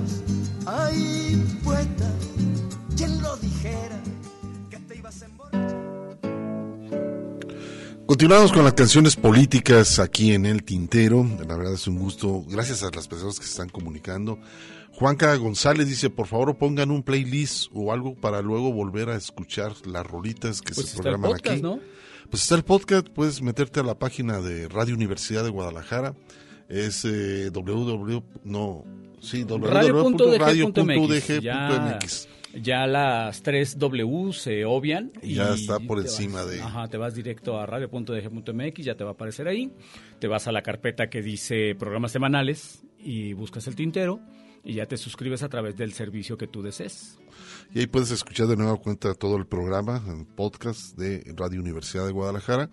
ay, 0.65 1.61
poeta, 1.65 2.09
quien 2.97 3.20
lo 3.20 3.37
dijera. 3.39 4.01
Continuamos 8.12 8.52
con 8.52 8.62
las 8.62 8.74
canciones 8.74 9.16
políticas 9.16 9.98
aquí 9.98 10.34
en 10.34 10.44
El 10.44 10.64
Tintero. 10.64 11.26
La 11.48 11.56
verdad 11.56 11.72
es 11.72 11.86
un 11.86 11.98
gusto. 11.98 12.44
Gracias 12.47 12.82
a 12.82 12.90
las 12.90 13.09
personas 13.09 13.39
que 13.40 13.47
se 13.47 13.52
están 13.52 13.70
comunicando. 13.70 14.39
Juanca 14.93 15.34
González 15.36 15.89
dice, 15.89 16.10
por 16.10 16.26
favor 16.26 16.59
pongan 16.59 16.90
un 16.90 17.02
playlist 17.02 17.70
o 17.72 17.90
algo 17.90 18.14
para 18.14 18.43
luego 18.43 18.70
volver 18.70 19.09
a 19.09 19.16
escuchar 19.16 19.72
las 19.86 20.06
rolitas 20.06 20.60
que 20.60 20.74
Pues 20.74 20.89
se 20.89 20.97
programan 20.97 21.30
podcast, 21.30 21.52
aquí. 21.55 21.62
¿no? 21.62 21.80
Pues 22.28 22.43
está 22.43 22.55
el 22.55 22.64
podcast, 22.64 23.09
puedes 23.09 23.40
meterte 23.40 23.80
a 23.80 23.82
la 23.82 23.98
página 23.98 24.43
de 24.43 24.68
Radio 24.68 24.94
Universidad 24.94 25.43
de 25.43 25.48
Guadalajara. 25.48 26.14
Es 26.68 27.06
eh, 27.06 27.48
www, 27.51 28.22
no, 28.44 28.84
sí, 29.22 29.47
Radio.udg.mx. 29.48 30.68
Ya, 32.61 32.87
las 32.87 33.43
tres 33.43 33.79
W 33.79 34.33
se 34.33 34.65
obvian. 34.65 35.11
Y 35.23 35.35
ya 35.35 35.55
está 35.55 35.79
por 35.81 35.99
encima 36.01 36.43
vas- 36.43 36.51
de- 36.51 36.61
Ajá, 36.61 36.89
te 36.89 36.97
vas 36.99 37.15
directo 37.15 37.59
a 37.59 37.65
radio.udg.mx, 37.66 38.85
ya 38.85 38.95
te 38.97 39.05
va 39.05 39.11
a 39.11 39.12
aparecer 39.15 39.49
ahí. 39.49 39.73
Te 40.19 40.27
vas 40.29 40.47
a 40.49 40.53
la 40.53 40.62
carpeta 40.62 41.09
que 41.09 41.23
dice 41.23 41.74
programas 41.79 42.12
semanales 42.12 42.83
y 42.99 43.33
buscas 43.33 43.66
el 43.69 43.74
tintero 43.74 44.20
y 44.65 44.74
ya 44.74 44.87
te 44.87 44.97
suscribes 44.97 45.43
a 45.43 45.49
través 45.49 45.77
del 45.77 45.93
servicio 45.93 46.37
que 46.37 46.47
tú 46.47 46.62
desees. 46.62 47.19
Y 47.74 47.81
ahí 47.81 47.87
puedes 47.87 48.11
escuchar 48.11 48.47
de 48.47 48.57
nueva 48.57 48.77
cuenta 48.77 49.15
todo 49.15 49.37
el 49.37 49.47
programa 49.47 50.03
en 50.07 50.24
podcast 50.27 50.97
de 50.99 51.24
Radio 51.37 51.61
Universidad 51.61 52.07
de 52.07 52.12
Guadalajara. 52.12 52.69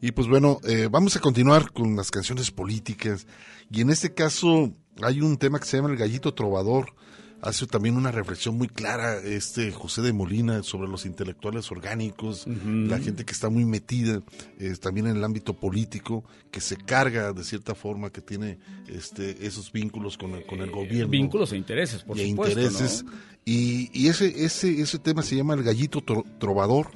Y 0.00 0.12
pues 0.12 0.26
bueno, 0.28 0.58
eh, 0.66 0.88
vamos 0.90 1.16
a 1.16 1.20
continuar 1.20 1.72
con 1.72 1.96
las 1.96 2.10
canciones 2.10 2.50
políticas. 2.50 3.26
Y 3.70 3.80
en 3.82 3.90
este 3.90 4.14
caso 4.14 4.72
hay 5.02 5.20
un 5.20 5.36
tema 5.36 5.58
que 5.58 5.66
se 5.66 5.76
llama 5.76 5.90
El 5.90 5.96
Gallito 5.96 6.34
Trovador. 6.34 6.94
Hace 7.40 7.66
también 7.68 7.96
una 7.96 8.10
reflexión 8.10 8.58
muy 8.58 8.66
clara 8.66 9.18
este 9.22 9.70
José 9.70 10.02
de 10.02 10.12
Molina 10.12 10.64
sobre 10.64 10.88
los 10.88 11.06
intelectuales 11.06 11.70
orgánicos, 11.70 12.46
la 12.48 12.98
gente 12.98 13.24
que 13.24 13.32
está 13.32 13.48
muy 13.48 13.64
metida 13.64 14.22
eh, 14.58 14.74
también 14.80 15.06
en 15.06 15.16
el 15.16 15.22
ámbito 15.24 15.54
político, 15.54 16.24
que 16.50 16.60
se 16.60 16.76
carga 16.76 17.32
de 17.32 17.44
cierta 17.44 17.76
forma, 17.76 18.10
que 18.10 18.20
tiene 18.22 18.58
este, 18.88 19.46
esos 19.46 19.70
vínculos 19.70 20.18
con 20.18 20.32
el, 20.34 20.46
con 20.46 20.60
el 20.62 20.70
gobierno 20.72 21.10
Vínculos 21.10 21.52
e 21.52 21.56
intereses, 21.58 22.02
por 22.02 22.18
y 22.18 22.22
a 22.24 22.28
supuesto. 22.28 22.60
intereses. 22.60 23.04
¿no? 23.04 23.12
Y, 23.44 23.88
y 23.92 24.08
ese, 24.08 24.44
ese, 24.44 24.80
ese 24.80 24.98
tema 24.98 25.22
se 25.22 25.36
llama 25.36 25.54
El 25.54 25.62
Gallito 25.62 26.00
Tro- 26.00 26.24
Trovador. 26.40 26.90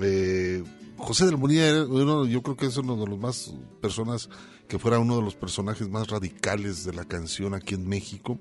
Eh, 0.00 0.62
José 0.98 1.26
del 1.26 1.36
Molina, 1.36 1.64
era 1.66 1.84
uno, 1.84 2.26
yo 2.26 2.42
creo 2.42 2.56
que 2.56 2.66
es 2.66 2.76
uno 2.76 2.96
de 2.96 3.06
los 3.06 3.18
más 3.18 3.52
personas 3.80 4.28
que 4.70 4.78
fuera 4.78 5.00
uno 5.00 5.16
de 5.16 5.22
los 5.22 5.34
personajes 5.34 5.88
más 5.88 6.08
radicales 6.08 6.84
de 6.84 6.92
la 6.92 7.04
canción 7.04 7.54
aquí 7.54 7.74
en 7.74 7.88
México. 7.88 8.38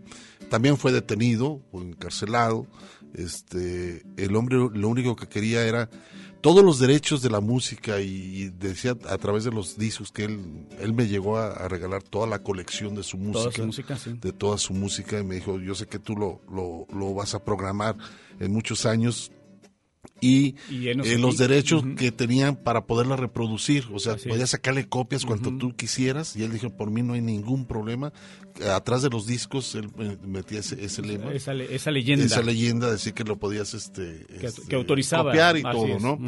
También 0.52 0.78
fue 0.78 0.92
detenido 0.92 1.60
o 1.72 1.82
encarcelado. 1.82 2.68
Este, 3.16 4.06
el 4.16 4.36
hombre 4.36 4.58
lo 4.58 4.88
único 4.88 5.16
que 5.16 5.28
quería 5.28 5.66
era 5.66 5.90
todos 6.42 6.64
los 6.64 6.78
derechos 6.78 7.24
de 7.24 7.32
la 7.32 7.42
música 7.42 8.00
y, 8.00 8.50
decía 8.50 8.96
a 9.10 9.18
través 9.18 9.44
de 9.44 9.52
los 9.52 9.76
discos 9.80 10.12
que 10.12 10.26
él, 10.26 10.68
él 10.80 10.94
me 10.94 11.08
llegó 11.08 11.38
a, 11.38 11.48
a 11.48 11.68
regalar 11.68 12.04
toda 12.04 12.28
la 12.28 12.44
colección 12.44 12.94
de 12.94 13.02
su 13.02 13.18
música 13.18 13.40
Toda 13.40 13.52
su 13.52 13.66
música, 13.66 13.98
sí. 13.98 14.14
de 14.22 14.32
toda 14.32 14.58
su 14.60 14.74
música 14.76 15.20
y 15.20 15.24
me 15.24 15.34
dijo, 15.34 15.60
yo 15.60 15.74
sé 15.74 15.88
que 15.88 15.98
tú 15.98 16.16
lo, 16.16 16.42
lo, 16.54 16.86
lo 16.96 17.16
vas 17.16 17.34
a 17.34 17.44
programar 17.44 17.98
en 18.40 18.54
muchos 18.54 18.86
años 18.86 19.32
y, 20.22 20.56
Y 20.70 20.88
eh, 20.90 21.18
los 21.18 21.38
derechos 21.38 21.84
que 21.98 22.12
tenían 22.12 22.56
para 22.56 22.86
poderla 22.86 23.16
reproducir, 23.16 23.86
o 23.94 24.00
sea, 24.00 24.14
es. 24.16 24.50
sacarle 24.50 24.88
copias 24.88 25.26
cuanto 25.26 25.56
tú 25.58 25.76
quisieras 25.76 26.36
y 26.36 26.44
él 26.44 26.52
dijo, 26.52 26.70
por 26.70 26.92
mí 26.92 27.02
no 27.02 27.14
hay 27.14 27.22
ningún 27.22 27.66
problema. 27.66 28.12
Atrás 28.74 29.02
de 29.02 29.10
los 29.10 29.26
discos 29.26 29.76
él 29.76 29.90
eh, 30.00 30.18
metía 30.26 30.60
ese, 30.60 30.84
ese 30.84 31.02
lema. 31.02 31.32
Esa, 31.34 31.54
le- 31.54 31.74
esa 31.74 31.92
leyenda. 31.92 32.26
Esa 32.26 32.42
leyenda, 32.42 32.92
decir 32.92 33.14
que 33.14 33.24
lo 33.24 33.38
podías 33.38 33.74
este, 33.74 34.26
Que- 34.40 34.48
este, 34.48 34.64
que 34.68 34.76
autorizaba. 34.76 35.32
copiar 35.32 35.56
y 35.58 35.62
Así 35.66 35.72
todo, 35.78 35.86
es. 35.88 36.02
¿no? 36.02 36.20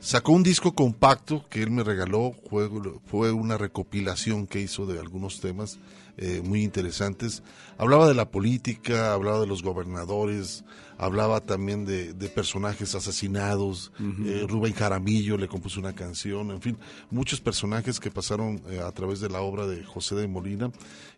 Sacó 0.00 0.32
un 0.32 0.42
disco 0.44 0.74
compacto 0.74 1.44
que 1.50 1.60
él 1.62 1.70
me 1.72 1.82
regaló, 1.82 2.32
fue, 2.48 2.68
fue 3.06 3.32
una 3.32 3.58
recopilación 3.58 4.46
que 4.46 4.60
hizo 4.60 4.86
de 4.86 5.00
algunos 5.00 5.40
temas 5.40 5.78
eh, 6.16 6.40
muy 6.44 6.62
interesantes. 6.62 7.42
Hablaba 7.78 8.06
de 8.08 8.14
la 8.14 8.30
política, 8.30 9.12
hablaba 9.12 9.40
de 9.40 9.46
los 9.48 9.62
gobernadores, 9.62 10.64
hablaba 10.98 11.40
también 11.40 11.84
de, 11.86 12.12
de 12.12 12.28
personajes 12.28 12.94
asesinados. 12.94 13.92
Eh, 14.26 14.44
Rubén 14.48 14.74
Jaramillo 14.74 15.36
le 15.38 15.48
compuso 15.48 15.80
una 15.80 15.94
canción, 15.94 16.50
en 16.50 16.60
fin, 16.60 16.76
muchos 17.10 17.40
personajes 17.40 18.00
que 18.00 18.10
pasaron 18.10 18.60
eh, 18.68 18.80
a 18.80 18.90
través 18.92 19.20
de 19.20 19.28
la 19.30 19.40
obra 19.40 19.66
de 19.66 19.84
José 19.84 20.16
de 20.16 20.26
Molina. 20.28 20.70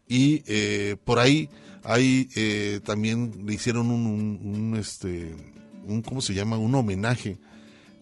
Y 0.07 0.43
eh, 0.47 0.97
por 1.05 1.19
ahí 1.19 1.48
hay 1.82 2.28
eh, 2.36 2.81
también 2.85 3.44
le 3.47 3.55
hicieron 3.55 3.90
un, 3.90 4.07
un- 4.07 4.40
un, 4.43 4.77
este 4.77 5.35
un 5.86 6.02
cómo 6.02 6.20
se 6.20 6.35
llama 6.35 6.59
un 6.59 6.74
homenaje 6.74 7.39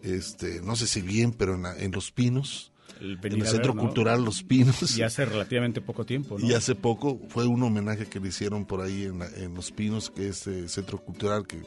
este 0.03 0.61
no 0.63 0.75
sé 0.77 0.87
si 0.89 1.01
bien 1.01 1.33
pero 1.33 1.55
en, 1.55 1.63
la- 1.63 1.77
en 1.79 1.93
Los 1.93 2.11
Pinos 2.11 2.73
en 3.01 3.19
el 3.41 3.47
Centro 3.47 3.73
ver, 3.73 3.77
¿no? 3.77 3.83
Cultural 3.83 4.25
Los 4.25 4.43
Pinos 4.43 4.97
Y 4.99 5.03
hace 5.03 5.25
relativamente 5.25 5.81
poco 5.81 6.05
tiempo, 6.05 6.39
¿no? 6.39 6.47
y 6.47 6.55
hace 6.55 6.75
poco 6.75 7.21
fue 7.29 7.47
un 7.47 7.63
homenaje 7.63 8.07
que 8.07 8.21
le 8.21 8.29
hicieron 8.29 8.65
por 8.67 8.81
ahí 8.81 9.05
en, 9.05 9.19
la- 9.21 9.29
en 9.37 9.55
Los 9.55 9.71
Pinos, 9.73 10.11
que 10.11 10.29
es 10.29 10.47
eh, 10.47 10.69
centro 10.69 10.99
cultural 10.99 11.47
que 11.47 11.63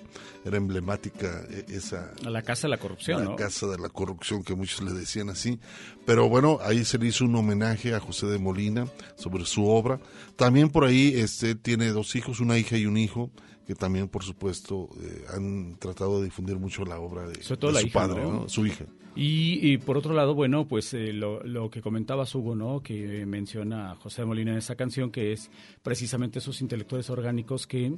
era 0.45 0.57
emblemática 0.57 1.43
eh, 1.49 1.65
esa 1.69 2.11
A 2.25 2.29
la 2.29 2.41
Casa 2.41 2.67
de 2.67 2.69
la 2.71 2.77
Corrupción, 2.77 3.19
la 3.23 3.29
¿no? 3.31 3.35
casa 3.35 3.67
de 3.67 3.77
la 3.77 3.89
corrupción 3.89 4.43
que 4.43 4.55
muchos 4.55 4.81
le 4.81 4.91
decían 4.93 5.29
así. 5.29 5.59
Pero 6.05 6.27
bueno, 6.29 6.59
ahí 6.63 6.83
se 6.85 6.97
le 6.97 7.07
hizo 7.07 7.25
un 7.25 7.35
homenaje 7.35 7.93
a 7.93 7.99
José 7.99 8.25
de 8.27 8.39
Molina 8.39 8.87
sobre 9.15 9.45
su 9.45 9.65
obra. 9.67 9.99
También 10.35 10.69
por 10.69 10.83
ahí 10.85 11.13
este 11.15 11.55
tiene 11.55 11.89
dos 11.89 12.15
hijos, 12.15 12.39
una 12.39 12.57
hija 12.57 12.77
y 12.77 12.85
un 12.85 12.97
hijo 12.97 13.31
que 13.65 13.75
también 13.75 14.07
por 14.07 14.23
supuesto 14.23 14.89
eh, 15.01 15.25
han 15.33 15.75
tratado 15.79 16.19
de 16.19 16.25
difundir 16.25 16.57
mucho 16.57 16.83
la 16.85 16.99
obra 16.99 17.27
de, 17.27 17.41
Sobre 17.43 17.59
todo 17.59 17.71
de 17.71 17.75
la 17.75 17.81
su 17.81 17.87
hija, 17.87 17.99
padre, 17.99 18.21
¿no? 18.23 18.31
¿no? 18.31 18.49
Su 18.49 18.65
hija. 18.65 18.85
Y, 19.13 19.59
y 19.61 19.77
por 19.77 19.97
otro 19.97 20.13
lado, 20.13 20.33
bueno, 20.35 20.69
pues 20.69 20.93
eh, 20.93 21.11
lo, 21.11 21.43
lo 21.43 21.69
que 21.69 21.81
comentabas, 21.81 22.33
Hugo, 22.33 22.55
¿no? 22.55 22.81
Que 22.81 23.25
menciona 23.25 23.93
José 23.95 24.23
Molina 24.23 24.51
en 24.53 24.57
esa 24.59 24.75
canción, 24.75 25.11
que 25.11 25.33
es 25.33 25.51
precisamente 25.83 26.39
esos 26.39 26.61
intelectuales 26.61 27.09
orgánicos 27.09 27.67
que 27.67 27.93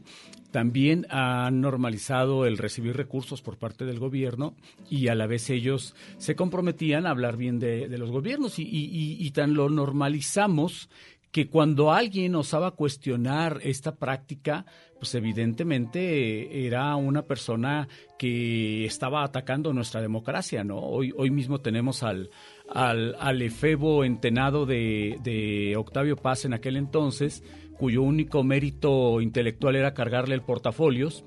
también 0.50 1.06
han 1.12 1.62
normalizado 1.62 2.48
el 2.48 2.58
recibir 2.58 2.98
recursos 2.98 3.44
por 3.44 3.58
parte 3.60 3.86
del 3.86 4.00
gobierno 4.00 4.56
y 4.90 5.08
a 5.08 5.14
la 5.14 5.28
vez 5.28 5.52
ellos 5.52 5.94
se 6.18 6.36
comprometían 6.36 7.06
a 7.06 7.12
hablar 7.12 7.38
bien 7.38 7.60
de, 7.60 7.88
de 7.88 7.98
los 8.00 8.10
gobiernos 8.10 8.58
y, 8.58 8.64
y- 8.64 8.86
y- 8.86 9.18
y 9.24 9.32
tan 9.32 9.54
lo 9.54 9.70
normalizamos 9.70 10.90
que 11.32 11.48
cuando 11.48 11.92
alguien 11.92 12.36
osaba 12.36 12.72
cuestionar 12.72 13.60
esta 13.64 13.96
práctica, 13.96 14.66
pues 15.04 15.16
evidentemente 15.16 16.00
eh, 16.00 16.66
era 16.66 16.96
una 16.96 17.24
persona 17.24 17.90
que 18.18 18.86
estaba 18.86 19.26
atacando 19.26 19.74
nuestra 19.74 20.02
democracia, 20.02 20.64
¿no? 20.64 20.78
Hoy, 20.80 21.14
hoy 21.18 21.30
mismo 21.30 21.60
tenemos 21.60 22.04
al, 22.04 22.30
al, 22.70 23.14
al 23.20 23.42
efebo 23.42 24.06
entenado 24.06 24.66
de, 24.66 25.18
de 25.22 25.76
Octavio 25.76 26.16
Paz 26.16 26.46
en 26.46 26.54
aquel 26.54 26.78
entonces, 26.78 27.44
cuyo 27.78 28.02
único 28.02 28.46
mérito 28.46 29.20
intelectual 29.20 29.76
era 29.76 29.94
cargarle 29.94 30.36
el 30.36 30.42
portafolios 30.42 31.26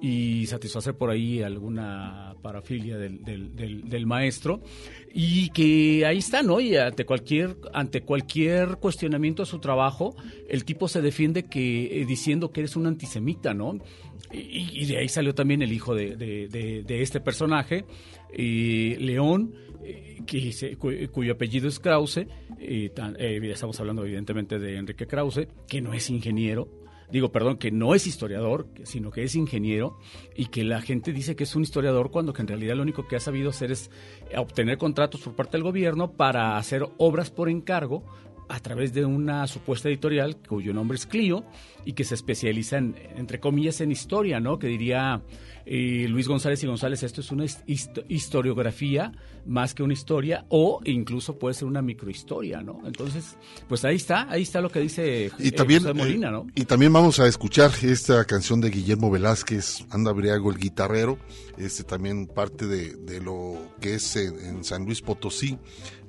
y 0.00 0.46
satisfacer 0.46 0.94
por 0.94 1.10
ahí 1.10 1.42
alguna 1.42 2.36
parafilia 2.42 2.96
del, 2.98 4.06
maestro 4.06 4.60
y 5.12 5.50
que 5.50 6.06
ahí 6.06 6.18
está, 6.18 6.42
¿no? 6.42 6.60
Y 6.60 6.76
ante 6.76 7.04
cualquier 7.04 7.56
ante 7.72 8.02
cualquier 8.02 8.76
cuestionamiento 8.76 9.42
a 9.42 9.46
su 9.46 9.58
trabajo, 9.58 10.14
el 10.48 10.64
tipo 10.64 10.88
se 10.88 11.02
defiende 11.02 11.44
que 11.44 12.00
eh, 12.00 12.06
diciendo 12.06 12.50
que 12.50 12.60
eres 12.60 12.76
un 12.76 12.86
antisemita, 12.86 13.54
¿no? 13.54 13.78
Y, 14.32 14.84
de 14.86 14.98
ahí 14.98 15.08
salió 15.08 15.34
también 15.34 15.62
el 15.62 15.72
hijo 15.72 15.94
de, 15.94 16.84
este 16.88 17.20
personaje, 17.20 17.86
eh, 18.32 18.96
León, 19.00 19.54
eh, 19.82 20.18
cuyo 21.10 21.32
apellido 21.32 21.66
es 21.66 21.80
Krause, 21.80 22.26
estamos 22.60 23.80
hablando 23.80 24.04
evidentemente 24.04 24.58
de 24.58 24.76
Enrique 24.76 25.06
Krause, 25.06 25.48
que 25.66 25.80
no 25.80 25.94
es 25.94 26.10
ingeniero, 26.10 26.68
digo, 27.10 27.32
perdón, 27.32 27.56
que 27.56 27.70
no 27.70 27.94
es 27.94 28.06
historiador, 28.06 28.66
sino 28.84 29.10
que 29.10 29.22
es 29.24 29.34
ingeniero 29.34 29.98
y 30.36 30.46
que 30.46 30.64
la 30.64 30.80
gente 30.82 31.12
dice 31.12 31.36
que 31.36 31.44
es 31.44 31.56
un 31.56 31.62
historiador 31.62 32.10
cuando 32.10 32.32
que 32.32 32.42
en 32.42 32.48
realidad 32.48 32.76
lo 32.76 32.82
único 32.82 33.06
que 33.08 33.16
ha 33.16 33.20
sabido 33.20 33.50
hacer 33.50 33.72
es 33.72 33.90
obtener 34.36 34.76
contratos 34.78 35.20
por 35.22 35.34
parte 35.34 35.52
del 35.56 35.62
gobierno 35.64 36.12
para 36.12 36.56
hacer 36.58 36.86
obras 36.98 37.30
por 37.30 37.48
encargo 37.48 38.04
a 38.50 38.60
través 38.60 38.94
de 38.94 39.04
una 39.04 39.46
supuesta 39.46 39.90
editorial 39.90 40.36
cuyo 40.38 40.72
nombre 40.72 40.96
es 40.96 41.06
Clio 41.06 41.44
y 41.84 41.92
que 41.92 42.04
se 42.04 42.14
especializa 42.14 42.78
en, 42.78 42.94
entre 43.16 43.40
comillas, 43.40 43.82
en 43.82 43.92
historia, 43.92 44.40
¿no? 44.40 44.58
Que 44.58 44.68
diría 44.68 45.20
eh, 45.66 46.06
Luis 46.08 46.28
González 46.28 46.62
y 46.62 46.66
González, 46.66 47.02
esto 47.02 47.20
es 47.20 47.30
una 47.30 47.44
hist- 47.44 48.04
historiografía 48.08 49.12
más 49.48 49.74
que 49.74 49.82
una 49.82 49.94
historia 49.94 50.44
o 50.50 50.80
incluso 50.84 51.38
puede 51.38 51.54
ser 51.54 51.66
una 51.66 51.80
microhistoria, 51.82 52.60
¿no? 52.60 52.80
Entonces, 52.84 53.36
pues 53.66 53.84
ahí 53.84 53.96
está, 53.96 54.30
ahí 54.30 54.42
está 54.42 54.60
lo 54.60 54.70
que 54.70 54.80
dice 54.80 55.32
Y 55.38 55.48
eh, 55.48 55.52
también, 55.52 55.80
José 55.82 55.94
Molina, 55.94 56.28
eh, 56.28 56.32
¿no? 56.32 56.46
y 56.54 56.64
también 56.66 56.92
vamos 56.92 57.18
a 57.18 57.26
escuchar 57.26 57.70
esta 57.82 58.24
canción 58.26 58.60
de 58.60 58.68
Guillermo 58.70 59.10
Velázquez, 59.10 59.86
Anda 59.90 60.12
Briago, 60.12 60.50
el 60.50 60.58
guitarrero, 60.58 61.18
este 61.56 61.82
también 61.82 62.26
parte 62.26 62.66
de, 62.66 62.94
de 62.94 63.20
lo 63.20 63.56
que 63.80 63.94
es 63.94 64.16
en, 64.16 64.38
en 64.38 64.64
San 64.64 64.84
Luis 64.84 65.00
Potosí, 65.00 65.58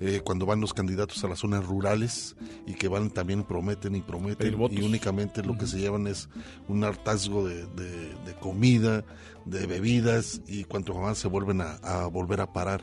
eh, 0.02 0.22
cuando 0.24 0.46
van 0.46 0.60
los 0.60 0.74
candidatos 0.74 1.24
a 1.24 1.30
las 1.30 1.40
zonas 1.40 1.66
rurales 1.66 2.36
y 2.68 2.74
que 2.74 2.88
van 2.90 3.10
también 3.10 3.44
prometen 3.44 3.96
y 3.96 4.02
prometen 4.02 4.56
y 4.72 4.82
únicamente 4.82 5.44
lo 5.44 5.58
que 5.58 5.66
se 5.66 5.80
llevan 5.80 6.08
es 6.08 6.28
un 6.68 6.84
hartazgo 6.84 7.48
de, 7.48 7.66
de- 7.68 8.10
de 8.26 8.34
comida, 8.42 9.06
de 9.46 9.66
bebidas 9.66 10.42
y 10.48 10.66
cuanto 10.66 10.94
más 10.94 11.18
se 11.18 11.28
vuelven 11.30 11.62
a, 11.62 11.76
a 11.78 12.08
volver 12.08 12.42
a 12.42 12.52
parar 12.52 12.82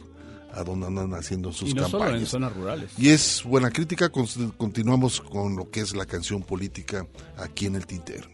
a 0.57 0.65
donde 0.65 0.87
andan 0.87 1.12
haciendo 1.15 1.53
sus 1.53 1.70
Y 1.70 1.74
no 1.74 1.83
campañas. 1.83 2.07
solo 2.09 2.19
en 2.19 2.27
zonas 2.27 2.57
rurales. 2.57 2.99
Y 2.99 3.11
es 3.11 3.43
buena 3.45 3.70
crítica, 3.70 4.09
con- 4.09 4.27
continuamos 4.57 5.20
con 5.20 5.55
lo 5.57 5.70
que 5.70 5.81
es 5.81 5.95
la 5.95 6.07
canción 6.07 6.43
política 6.43 7.07
aquí 7.39 7.66
en 7.66 7.77
el 7.77 7.87
tintero. 7.87 8.28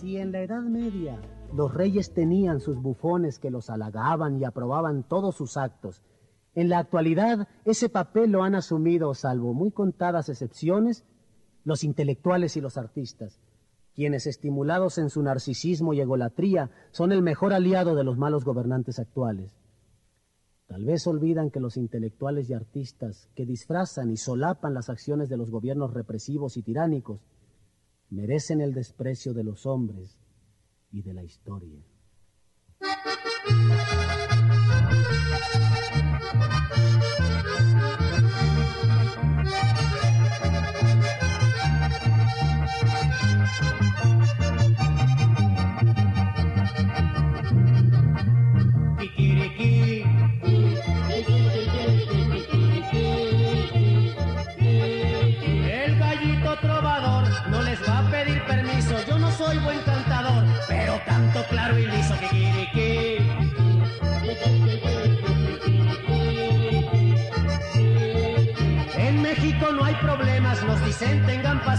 Si 0.00 0.16
en 0.16 0.32
la 0.32 0.40
Edad 0.42 0.62
Media 0.62 1.20
los 1.54 1.72
reyes 1.74 2.12
tenían 2.14 2.60
sus 2.60 2.76
bufones 2.80 3.38
que 3.38 3.50
los 3.50 3.70
halagaban 3.70 4.40
y 4.40 4.44
aprobaban 4.44 5.02
todos 5.02 5.36
sus 5.36 5.56
actos, 5.56 6.02
en 6.54 6.68
la 6.68 6.78
actualidad 6.78 7.48
ese 7.64 7.88
papel 7.88 8.30
lo 8.30 8.42
han 8.42 8.54
asumido, 8.54 9.14
salvo 9.14 9.54
muy 9.54 9.70
contadas 9.70 10.28
excepciones, 10.28 11.04
los 11.64 11.84
intelectuales 11.84 12.56
y 12.56 12.60
los 12.60 12.76
artistas, 12.76 13.38
quienes 13.94 14.26
estimulados 14.26 14.98
en 14.98 15.08
su 15.10 15.22
narcisismo 15.22 15.92
y 15.94 16.00
egolatría 16.00 16.70
son 16.90 17.12
el 17.12 17.22
mejor 17.22 17.52
aliado 17.52 17.94
de 17.94 18.04
los 18.04 18.18
malos 18.18 18.44
gobernantes 18.44 18.98
actuales. 18.98 19.52
Tal 20.72 20.86
vez 20.86 21.06
olvidan 21.06 21.50
que 21.50 21.60
los 21.60 21.76
intelectuales 21.76 22.48
y 22.48 22.54
artistas 22.54 23.28
que 23.34 23.44
disfrazan 23.44 24.10
y 24.10 24.16
solapan 24.16 24.72
las 24.72 24.88
acciones 24.88 25.28
de 25.28 25.36
los 25.36 25.50
gobiernos 25.50 25.92
represivos 25.92 26.56
y 26.56 26.62
tiránicos 26.62 27.20
merecen 28.08 28.62
el 28.62 28.72
desprecio 28.72 29.34
de 29.34 29.44
los 29.44 29.66
hombres 29.66 30.16
y 30.90 31.02
de 31.02 31.12
la 31.12 31.24
historia. 31.24 31.78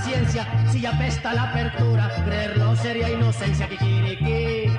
Si 0.03 0.81
ya 0.81 0.89
apesta 0.89 1.33
la 1.33 1.43
apertura, 1.43 2.11
creerlo 2.25 2.75
sería 2.75 3.09
inocencia. 3.09 3.69
Kikiriki. 3.69 4.69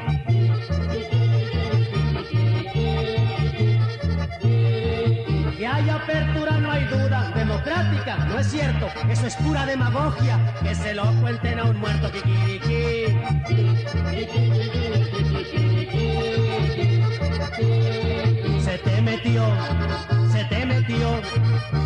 Que 5.56 5.66
haya 5.66 5.94
apertura 5.94 6.58
no 6.58 6.70
hay 6.70 6.84
duda, 6.84 7.32
democrática, 7.34 8.16
no 8.16 8.38
es 8.38 8.50
cierto, 8.50 8.86
eso 9.08 9.26
es 9.26 9.36
pura 9.36 9.64
demagogia, 9.64 10.38
que 10.62 10.74
se 10.74 10.92
lo 10.92 11.04
cuenten 11.22 11.58
a 11.58 11.64
un 11.64 11.78
muerto 11.78 12.12
kikiriki. 12.12 13.06
Se 18.62 18.78
te 18.78 19.00
metió, 19.00 19.46
se 20.30 20.44
te 20.44 20.66
metió, 20.66 21.20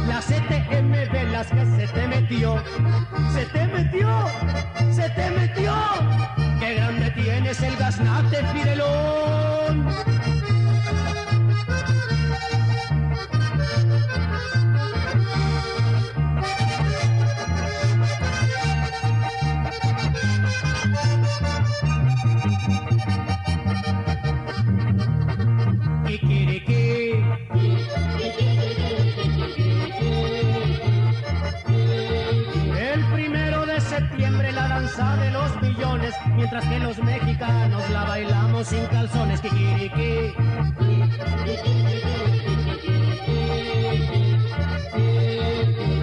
la 0.08 0.20
CTM 0.20 0.90
Velázquez 1.12 1.68
se 1.76 1.77
te 1.77 1.77
metió, 1.77 1.77
se 3.32 3.44
te 3.46 3.57
mientras 36.50 36.72
que 36.72 36.78
los 36.78 36.98
mexicanos 37.04 37.90
la 37.90 38.04
bailamos 38.04 38.68
sin 38.68 38.84
calzones. 38.86 39.40
Kikiriki. 39.42 40.32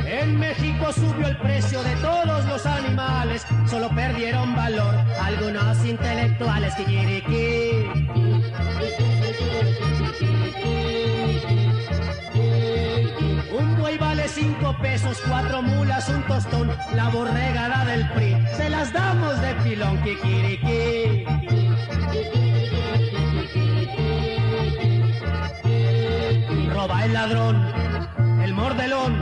En 0.05 0.39
México 0.39 0.93
subió 0.93 1.27
el 1.27 1.37
precio 1.37 1.81
de 1.81 1.95
todos 1.95 2.45
los 2.45 2.65
animales, 2.65 3.45
solo 3.67 3.89
perdieron 3.89 4.55
valor 4.55 4.95
algunos 5.19 5.83
intelectuales. 5.83 6.75
Kikiriki. 6.75 7.89
Un 13.57 13.77
buey 13.79 13.97
vale 13.97 14.27
cinco 14.27 14.75
pesos, 14.79 15.17
cuatro 15.27 15.63
mulas, 15.63 16.07
un 16.09 16.21
tostón, 16.27 16.71
la 16.93 17.09
borregada 17.09 17.85
del 17.85 18.07
PRI, 18.11 18.44
se 18.57 18.69
las 18.69 18.93
damos 18.93 19.41
de 19.41 19.55
pilón, 19.55 19.97
kikiriki. 20.03 21.25
Roba 26.73 27.05
el 27.05 27.13
ladrón, 27.13 27.55
el 28.43 28.53
mordelón, 28.53 29.19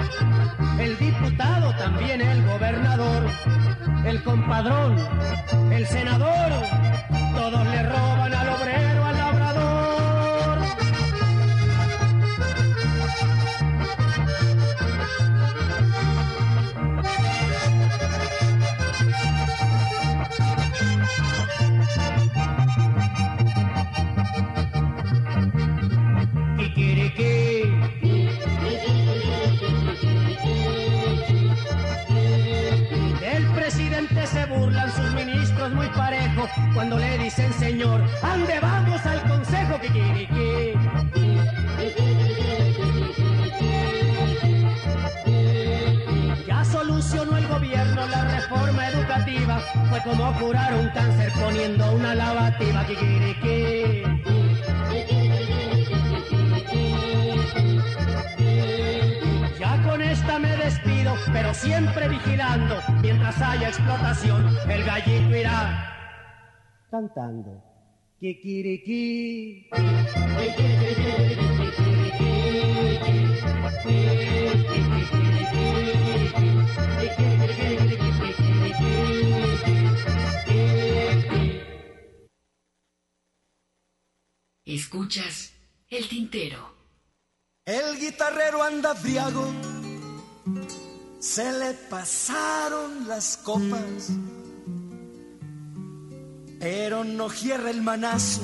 el 0.80 0.97
diputado, 0.97 1.76
también 1.77 2.22
el 2.22 2.45
gobernador, 2.45 3.27
el 4.05 4.23
compadrón, 4.23 4.97
el 5.72 5.85
senador, 5.88 6.51
todos 7.35 7.68
le 7.68 7.84
roban 7.84 8.34
al 8.34 8.49
obrero, 8.49 9.03
curar 50.54 50.74
un 50.76 50.88
cáncer 50.90 51.32
poniendo 51.34 51.96
una 51.96 52.14
lavativa 52.14 52.86
Kikiriki. 52.86 54.04
Ya 59.60 59.84
con 59.84 60.02
esta 60.02 60.38
me 60.38 60.56
despido, 60.58 61.16
pero 61.32 61.54
siempre 61.56 62.08
vigilando. 62.08 62.76
Mientras 63.02 63.42
haya 63.42 63.70
explotación, 63.70 64.56
el 64.70 64.84
gallito 64.84 65.36
irá 65.36 65.90
cantando. 66.92 67.64
Kikiriki. 68.20 69.70
El 85.90 86.07
tintero. 86.10 86.73
El 87.65 87.99
guitarrero 87.99 88.64
anda 88.64 88.94
briago, 88.94 89.45
se 91.19 91.52
le 91.52 91.73
pasaron 91.88 93.07
las 93.07 93.38
copas, 93.38 94.10
pero 96.60 97.03
no 97.03 97.30
hierra 97.30 97.69
el 97.69 97.84
manazo, 97.84 98.41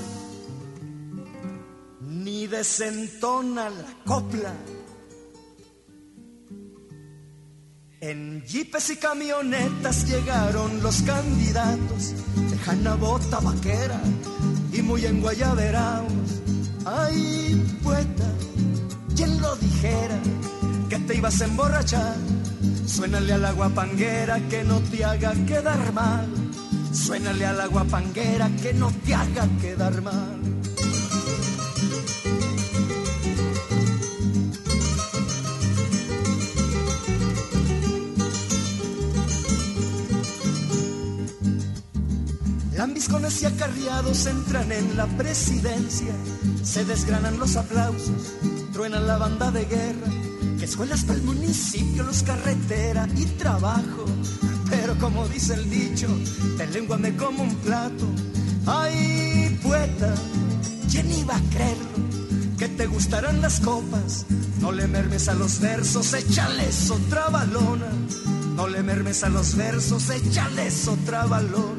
ni 2.01 2.45
desentona 2.45 3.71
la 3.71 3.95
copla. 4.05 4.53
En 7.99 8.43
jeepes 8.45 8.91
y 8.91 8.97
camionetas 8.97 10.07
llegaron 10.07 10.83
los 10.83 11.01
candidatos, 11.01 12.13
de 12.35 12.89
bota 12.99 13.39
vaquera 13.39 13.99
y 14.71 14.83
muy 14.83 15.05
enguayaberaos. 15.07 16.38
Ay, 16.91 17.79
poeta, 17.83 18.25
¿quién 19.15 19.39
lo 19.39 19.55
dijera 19.57 20.19
que 20.89 20.97
te 20.97 21.17
ibas 21.17 21.39
a 21.39 21.45
emborrachar? 21.45 22.15
Suénale 22.87 23.33
a 23.33 23.37
la 23.37 23.51
guapanguera 23.51 24.39
que 24.49 24.63
no 24.63 24.79
te 24.79 25.05
haga 25.05 25.33
quedar 25.45 25.93
mal. 25.93 26.27
Suénale 26.91 27.45
a 27.45 27.53
la 27.53 27.67
guapanguera 27.67 28.49
que 28.61 28.73
no 28.73 28.91
te 29.05 29.13
haga 29.13 29.47
quedar 29.61 30.01
mal. 30.01 30.39
Lambiscones 42.75 43.41
y 43.43 43.45
acarreados 43.45 44.25
entran 44.25 44.71
en 44.71 44.95
la 44.95 45.05
presidencia, 45.05 46.13
se 46.63 46.85
desgranan 46.85 47.39
los 47.39 47.55
aplausos, 47.55 48.33
truenan 48.73 49.07
la 49.07 49.17
banda 49.17 49.51
de 49.51 49.65
guerra, 49.65 50.07
que 50.57 50.65
escuelas 50.65 51.03
para 51.03 51.19
el 51.19 51.25
municipio, 51.25 52.03
los 52.03 52.23
carretera 52.23 53.07
y 53.15 53.25
trabajo. 53.25 54.05
Pero 54.69 54.97
como 54.97 55.27
dice 55.27 55.55
el 55.55 55.69
dicho, 55.69 56.07
de 56.57 56.67
lengua 56.67 56.97
me 56.97 57.15
como 57.15 57.43
un 57.43 57.55
plato. 57.55 58.05
Ay, 58.65 59.59
poeta, 59.63 60.13
¿quién 60.91 61.11
iba 61.11 61.35
a 61.35 61.41
creerlo? 61.49 62.57
Que 62.57 62.67
te 62.67 62.87
gustarán 62.87 63.41
las 63.41 63.59
copas, 63.61 64.25
no 64.59 64.71
le 64.71 64.87
mermes 64.87 65.27
a 65.29 65.33
los 65.33 65.59
versos, 65.59 66.13
échales 66.13 66.91
otra 66.91 67.29
balona. 67.29 67.87
No 68.55 68.67
le 68.67 68.83
mermes 68.83 69.23
a 69.23 69.29
los 69.29 69.55
versos, 69.55 70.09
échales 70.09 70.85
otra 70.89 71.25
balona. 71.25 71.78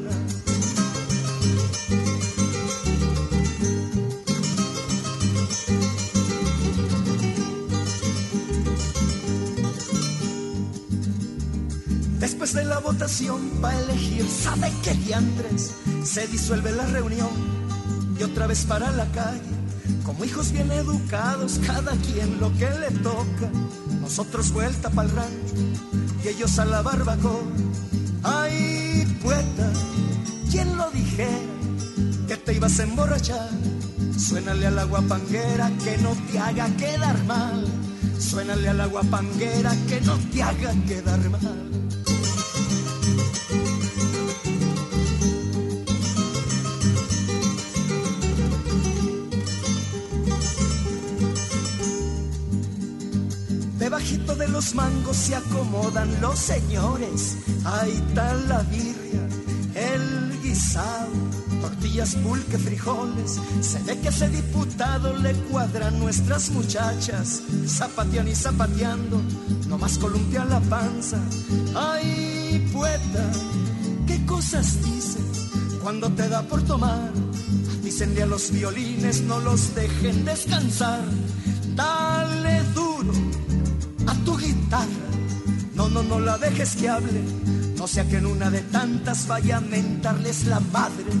Votación 12.91 13.39
para 13.61 13.79
elegir, 13.79 14.27
¿sabe 14.27 14.69
qué 14.83 14.93
diantres? 14.93 15.71
Se 16.03 16.27
disuelve 16.27 16.73
la 16.73 16.85
reunión 16.87 17.29
y 18.19 18.23
otra 18.23 18.47
vez 18.47 18.65
para 18.65 18.91
la 18.91 19.05
calle. 19.11 19.39
Como 20.03 20.25
hijos 20.25 20.51
bien 20.51 20.69
educados, 20.73 21.61
cada 21.65 21.93
quien 21.93 22.39
lo 22.41 22.51
que 22.57 22.69
le 22.69 22.91
toca. 22.99 23.49
Nosotros 24.01 24.51
vuelta 24.51 24.89
para 24.89 25.07
el 25.07 25.15
rancho 25.15 25.55
y 26.21 26.27
ellos 26.27 26.59
a 26.59 26.65
la 26.65 26.81
barbacoa. 26.81 27.43
Ay, 28.23 29.05
poeta, 29.23 29.71
¿quién 30.51 30.75
lo 30.75 30.91
dijera 30.91 31.29
que 32.27 32.35
te 32.35 32.53
ibas 32.55 32.77
a 32.79 32.83
emborrachar? 32.83 33.49
Suénale 34.17 34.67
a 34.67 34.71
la 34.71 34.83
guapanguera 34.83 35.71
que 35.81 35.97
no 35.99 36.11
te 36.29 36.39
haga 36.39 36.67
quedar 36.75 37.23
mal. 37.23 37.65
Suénale 38.19 38.67
a 38.67 38.73
la 38.73 38.87
guapanguera 38.87 39.71
que 39.87 40.01
no 40.01 40.17
te 40.33 40.43
haga 40.43 40.73
quedar 40.85 41.29
mal. 41.29 41.70
Los 54.61 54.75
mangos 54.75 55.17
se 55.17 55.35
acomodan 55.35 56.21
los 56.21 56.37
señores. 56.37 57.35
Ahí 57.65 57.93
está 57.93 58.31
la 58.47 58.59
birria, 58.61 59.27
el 59.73 60.39
guisado, 60.39 61.09
tortillas, 61.61 62.13
pulque, 62.17 62.59
frijoles. 62.59 63.39
Se 63.61 63.81
ve 63.81 63.99
que 63.99 64.09
ese 64.09 64.29
diputado 64.29 65.17
le 65.17 65.33
cuadran 65.49 65.99
nuestras 65.99 66.51
muchachas. 66.51 67.41
Zapatean 67.65 68.27
y 68.27 68.35
zapateando, 68.35 69.19
nomás 69.67 69.97
columpia 69.97 70.45
la 70.45 70.59
panza. 70.59 71.17
Ay, 71.73 72.69
poeta, 72.71 73.31
¿qué 74.05 74.23
cosas 74.27 74.79
dices 74.83 75.49
cuando 75.81 76.07
te 76.11 76.29
da 76.29 76.43
por 76.43 76.61
tomar? 76.61 77.11
Dícenle 77.81 78.21
a 78.21 78.27
los 78.27 78.51
violines, 78.51 79.21
no 79.21 79.39
los 79.39 79.73
dejen 79.73 80.23
descansar. 80.23 81.01
No, 85.75 85.89
no, 85.89 86.01
no 86.01 86.19
la 86.21 86.37
dejes 86.37 86.77
que 86.77 86.87
hable. 86.87 87.21
No 87.75 87.87
sea 87.87 88.07
que 88.07 88.17
en 88.17 88.25
una 88.25 88.49
de 88.49 88.61
tantas 88.61 89.27
vaya 89.27 89.57
a 89.57 89.61
mentarles 89.61 90.45
la 90.45 90.61
madre. 90.61 91.11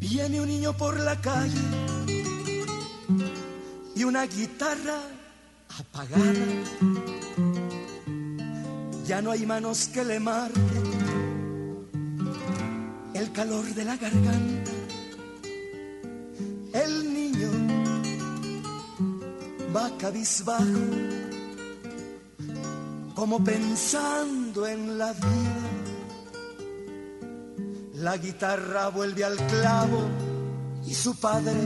Viene 0.00 0.40
un 0.40 0.48
niño 0.48 0.76
por 0.76 0.98
la 0.98 1.20
calle 1.20 1.60
y 3.94 4.02
una 4.02 4.26
guitarra 4.26 5.00
apagada. 5.78 6.24
Ya 9.06 9.22
no 9.22 9.30
hay 9.30 9.46
manos 9.46 9.88
que 9.92 10.04
le 10.04 10.18
marquen 10.18 10.79
calor 13.40 13.64
de 13.74 13.84
la 13.86 13.96
garganta. 13.96 14.72
El 16.74 16.92
niño 17.14 17.50
va 19.74 19.90
cabizbajo, 19.96 20.84
como 23.14 23.42
pensando 23.42 24.66
en 24.66 24.98
la 24.98 25.14
vida. 25.14 25.62
La 27.94 28.18
guitarra 28.18 28.88
vuelve 28.88 29.24
al 29.24 29.38
clavo 29.46 30.02
y 30.86 30.92
su 30.92 31.18
padre 31.18 31.62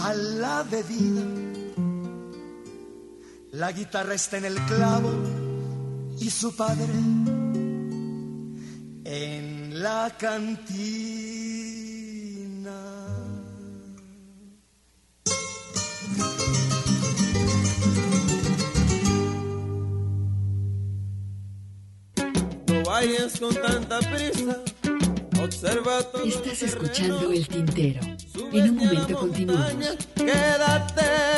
a 0.00 0.12
la 0.14 0.64
bebida. 0.64 1.22
La 3.52 3.70
guitarra 3.70 4.14
está 4.14 4.38
en 4.38 4.46
el 4.46 4.58
clavo 4.62 5.12
y 6.18 6.28
su 6.28 6.56
padre 6.56 7.31
la 9.82 10.08
cantina. 10.16 10.40
No 22.68 22.82
vayas 22.84 23.40
con 23.40 23.54
tanta 23.54 23.98
prisa, 23.98 24.60
observa 25.42 26.02
todo 26.12 26.24
Estás 26.24 26.62
escuchando 26.62 27.32
el 27.32 27.48
tintero. 27.48 28.00
En 28.52 28.70
un 28.70 28.76
momento 28.76 29.18
continuamos. 29.18 29.96
Quédate 30.14 31.31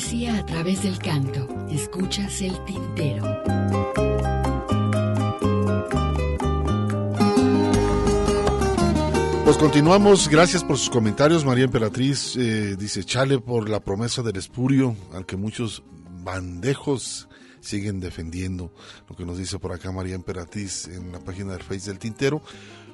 poesía 0.00 0.38
a 0.38 0.46
través 0.46 0.82
del 0.82 0.98
canto. 0.98 1.46
Escuchas 1.68 2.40
el 2.40 2.64
tintero. 2.64 3.22
Pues 9.44 9.58
continuamos, 9.58 10.28
gracias 10.28 10.64
por 10.64 10.78
sus 10.78 10.88
comentarios. 10.88 11.44
María 11.44 11.64
Emperatriz 11.64 12.34
eh, 12.36 12.76
dice, 12.78 13.04
chale 13.04 13.40
por 13.40 13.68
la 13.68 13.80
promesa 13.80 14.22
del 14.22 14.36
espurio, 14.36 14.96
al 15.12 15.26
que 15.26 15.36
muchos 15.36 15.82
bandejos 16.24 17.28
siguen 17.60 18.00
defendiendo. 18.00 18.72
Lo 19.06 19.14
que 19.14 19.26
nos 19.26 19.36
dice 19.36 19.58
por 19.58 19.72
acá 19.72 19.92
María 19.92 20.14
Emperatriz 20.14 20.88
en 20.88 21.12
la 21.12 21.20
página 21.20 21.52
del 21.52 21.62
Face 21.62 21.90
del 21.90 21.98
Tintero. 21.98 22.40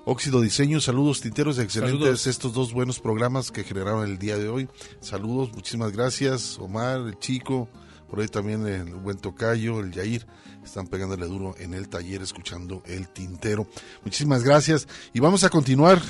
Óxido 0.08 0.40
Diseño, 0.40 0.80
saludos 0.80 1.20
tinteros, 1.20 1.58
excelentes 1.58 1.98
Saludos. 2.00 2.26
estos 2.28 2.52
dos 2.52 2.72
buenos 2.72 3.00
programas 3.00 3.50
que 3.50 3.64
generaron 3.64 4.04
el 4.08 4.18
día 4.18 4.38
de 4.38 4.48
hoy. 4.48 4.68
Saludos, 5.00 5.50
muchísimas 5.52 5.90
gracias, 5.92 6.58
Omar, 6.60 7.00
el 7.00 7.18
chico, 7.18 7.68
Por 8.08 8.20
ahí 8.20 8.28
también 8.28 8.64
el 8.68 8.94
buen 8.94 9.16
Tocayo, 9.18 9.80
el 9.80 9.90
Yair, 9.90 10.24
están 10.64 10.86
pegándole 10.86 11.26
duro 11.26 11.56
en 11.58 11.74
el 11.74 11.88
taller 11.88 12.22
escuchando 12.22 12.84
el 12.86 13.08
tintero. 13.08 13.66
Muchísimas 14.04 14.44
gracias. 14.44 14.86
Y 15.12 15.18
vamos 15.18 15.42
a 15.42 15.50
continuar. 15.50 16.00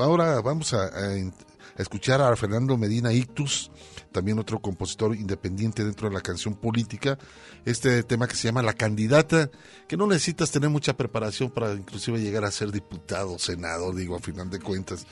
Ahora 0.00 0.40
vamos 0.40 0.74
a, 0.74 0.86
a- 0.86 1.14
a 1.76 1.82
escuchar 1.82 2.20
a 2.20 2.34
Fernando 2.34 2.76
Medina 2.76 3.12
Ictus, 3.12 3.70
también 4.14 4.38
otro 4.38 4.60
compositor 4.60 5.16
independiente 5.16 5.84
dentro 5.84 6.08
de 6.08 6.14
la 6.14 6.20
canción 6.20 6.54
política. 6.54 7.18
Este 7.64 8.04
tema 8.04 8.28
que 8.28 8.36
se 8.36 8.46
llama 8.46 8.62
La 8.62 8.72
Candidata, 8.72 9.50
que 9.88 9.96
no 9.96 10.06
necesitas 10.06 10.52
tener 10.52 10.70
mucha 10.70 10.96
preparación 10.96 11.50
para 11.50 11.72
inclusive 11.74 12.20
llegar 12.20 12.44
a 12.44 12.52
ser 12.52 12.70
diputado, 12.70 13.40
senador, 13.40 13.96
digo, 13.96 14.14
a 14.14 14.20
final 14.20 14.48
de 14.50 14.60
cuentas. 14.60 15.04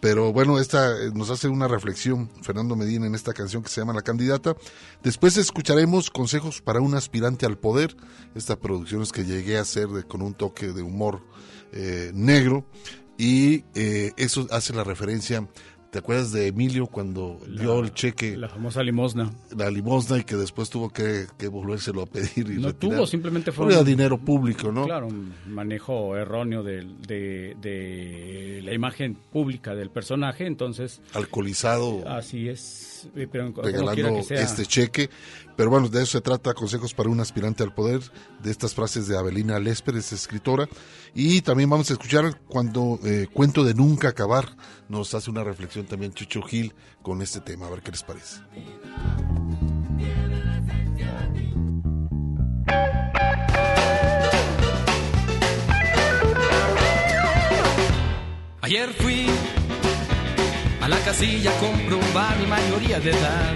Pero 0.00 0.32
bueno, 0.32 0.58
esta 0.58 0.90
eh, 0.90 1.12
nos 1.14 1.30
hace 1.30 1.46
una 1.46 1.68
reflexión 1.68 2.28
Fernando 2.42 2.74
Medina 2.74 3.06
en 3.06 3.14
esta 3.14 3.32
canción 3.32 3.62
que 3.62 3.68
se 3.68 3.80
llama 3.80 3.94
La 3.94 4.02
Candidata. 4.02 4.56
Después 5.04 5.36
escucharemos 5.36 6.10
consejos 6.10 6.60
para 6.60 6.80
un 6.80 6.96
aspirante 6.96 7.46
al 7.46 7.58
poder, 7.58 7.96
esta 8.34 8.56
producción 8.56 9.02
es 9.02 9.12
que 9.12 9.24
llegué 9.24 9.56
a 9.56 9.62
hacer 9.62 9.86
con 10.08 10.20
un 10.20 10.34
toque 10.34 10.72
de 10.72 10.82
humor 10.82 11.22
eh, 11.72 12.10
negro 12.12 12.66
y 13.16 13.64
eh, 13.76 14.12
eso 14.16 14.48
hace 14.50 14.72
la 14.72 14.82
referencia. 14.82 15.46
¿Te 15.90 16.00
acuerdas 16.00 16.32
de 16.32 16.48
Emilio 16.48 16.86
cuando 16.86 17.40
dio 17.48 17.80
el 17.80 17.94
cheque? 17.94 18.36
La 18.36 18.50
famosa 18.50 18.82
limosna. 18.82 19.32
La 19.56 19.70
limosna 19.70 20.18
y 20.18 20.24
que 20.24 20.36
después 20.36 20.68
tuvo 20.68 20.90
que, 20.90 21.24
que 21.38 21.48
volvérselo 21.48 22.02
a 22.02 22.06
pedir. 22.06 22.50
Y 22.50 22.56
No 22.60 22.68
retirar. 22.68 22.74
tuvo, 22.96 23.06
simplemente 23.06 23.52
fue 23.52 23.74
un- 23.74 23.84
dinero 23.86 24.18
público, 24.18 24.70
¿no? 24.70 24.84
Claro, 24.84 25.06
un 25.06 25.32
manejo 25.46 26.14
erróneo 26.14 26.62
del- 26.62 27.00
de, 27.00 27.56
de 27.62 28.60
la 28.64 28.74
imagen 28.74 29.16
pública 29.32 29.74
del 29.74 29.88
personaje, 29.88 30.46
entonces... 30.46 31.00
Alcoholizado. 31.14 32.06
Así 32.06 32.48
es, 32.50 32.87
pero 33.30 33.52
regalando 33.62 33.94
quiera 33.94 34.12
que 34.14 34.22
sea. 34.22 34.40
este 34.40 34.66
cheque. 34.66 35.10
Pero 35.56 35.70
bueno, 35.70 35.88
de 35.88 36.02
eso 36.02 36.12
se 36.12 36.20
trata, 36.20 36.54
consejos 36.54 36.94
para 36.94 37.08
un 37.08 37.20
aspirante 37.20 37.64
al 37.64 37.74
poder, 37.74 38.00
de 38.42 38.50
estas 38.50 38.74
frases 38.74 39.08
de 39.08 39.18
Abelina 39.18 39.58
Lesper, 39.58 39.96
es 39.96 40.12
escritora. 40.12 40.68
Y 41.14 41.42
también 41.42 41.68
vamos 41.68 41.90
a 41.90 41.94
escuchar 41.94 42.40
cuando 42.46 43.00
eh, 43.04 43.26
Cuento 43.32 43.64
de 43.64 43.74
Nunca 43.74 44.08
Acabar, 44.08 44.56
nos 44.88 45.14
hace 45.14 45.30
una 45.30 45.42
reflexión 45.42 45.86
también 45.86 46.12
Chucho 46.12 46.42
Gil 46.42 46.74
con 47.02 47.22
este 47.22 47.40
tema, 47.40 47.66
a 47.66 47.70
ver 47.70 47.82
qué 47.82 47.90
les 47.90 48.02
parece. 48.02 48.40
Ayer 58.60 58.92
fui 58.92 59.26
la 60.88 60.98
casilla 61.00 61.52
comprobar 61.60 62.38
mi 62.38 62.46
mayoría 62.46 62.98
de 62.98 63.10
edad. 63.10 63.54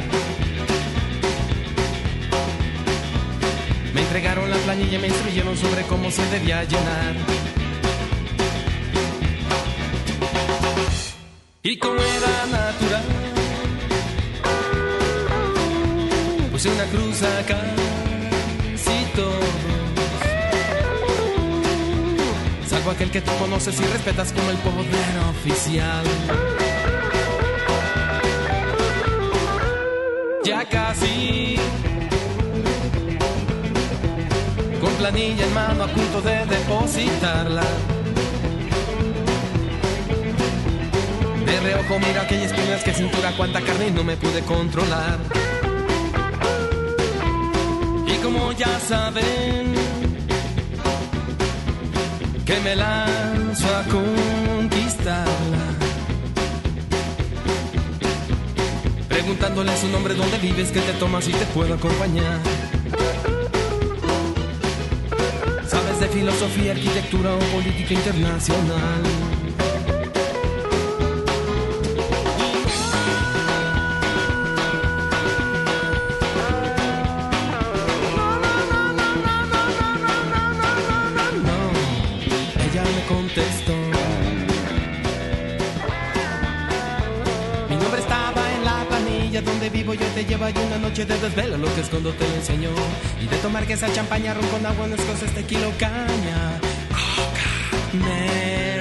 Me 3.94 4.02
entregaron 4.02 4.50
la 4.50 4.56
planilla 4.58 4.98
y 4.98 5.00
me 5.00 5.06
instruyeron 5.08 5.56
sobre 5.56 5.82
cómo 5.84 6.10
se 6.10 6.24
debía 6.26 6.62
llenar. 6.64 7.14
Y 11.62 11.78
como 11.78 11.94
era 11.94 12.46
natural, 12.50 13.04
puse 16.50 16.68
una 16.70 16.84
cruz 16.84 17.22
a 17.22 17.46
casi 17.46 19.04
todos. 19.14 19.44
Salvo 22.68 22.90
aquel 22.90 23.10
que 23.10 23.20
tú 23.22 23.30
conoces 23.38 23.80
y 23.80 23.84
respetas 23.84 24.32
como 24.32 24.50
el 24.50 24.58
poder 24.58 25.18
oficial. 25.30 26.71
Ya 30.44 30.64
casi. 30.64 31.56
Con 34.80 34.92
planilla 34.94 35.44
en 35.44 35.54
mano 35.54 35.84
a 35.84 35.86
punto 35.86 36.20
de 36.20 36.46
depositarla. 36.46 37.62
De 41.46 41.60
reojo 41.60 41.98
mira 42.00 42.22
aquellas 42.22 42.52
piernas 42.52 42.82
que 42.82 42.92
cintura 42.92 43.32
cuánta 43.36 43.60
carne 43.60 43.88
y 43.88 43.90
no 43.92 44.02
me 44.02 44.16
pude 44.16 44.40
controlar. 44.42 45.18
Y 48.08 48.16
como 48.16 48.52
ya 48.52 48.80
saben, 48.80 49.74
que 52.44 52.60
me 52.60 52.74
lanzo 52.74 53.68
a 53.76 53.82
conquistarla. 53.84 55.81
Preguntándole 59.22 59.76
su 59.76 59.86
nombre, 59.86 60.14
dónde 60.14 60.36
vives, 60.38 60.72
qué 60.72 60.80
te 60.80 60.92
tomas 60.94 61.28
y 61.28 61.32
te 61.32 61.46
puedo 61.54 61.74
acompañar. 61.74 62.40
Sabes 65.64 66.00
de 66.00 66.08
filosofía, 66.08 66.72
arquitectura 66.72 67.32
o 67.32 67.38
política 67.38 67.94
internacional. 67.94 69.02
Vivo 89.72 89.94
yo 89.94 90.06
te 90.14 90.24
llevo 90.24 90.48
y 90.48 90.66
una 90.66 90.78
noche 90.78 91.04
de 91.06 91.18
desvelo 91.18 91.56
lo 91.56 91.74
que 91.74 91.80
escondo 91.80 92.12
te 92.12 92.28
lo 92.28 92.34
enseño. 92.34 92.70
Y 93.20 93.26
de 93.26 93.36
tomar 93.38 93.66
que 93.66 93.72
esa 93.72 93.92
champaña 93.92 94.34
ron 94.34 94.46
con 94.48 94.64
agua 94.66 94.86
no 94.86 94.94
es 94.94 95.00
cosa 95.02 95.24
este 95.24 95.44
kilo 95.44 95.72
caña. 95.78 96.60
Coca, 96.90 97.98
Mary 97.98 98.71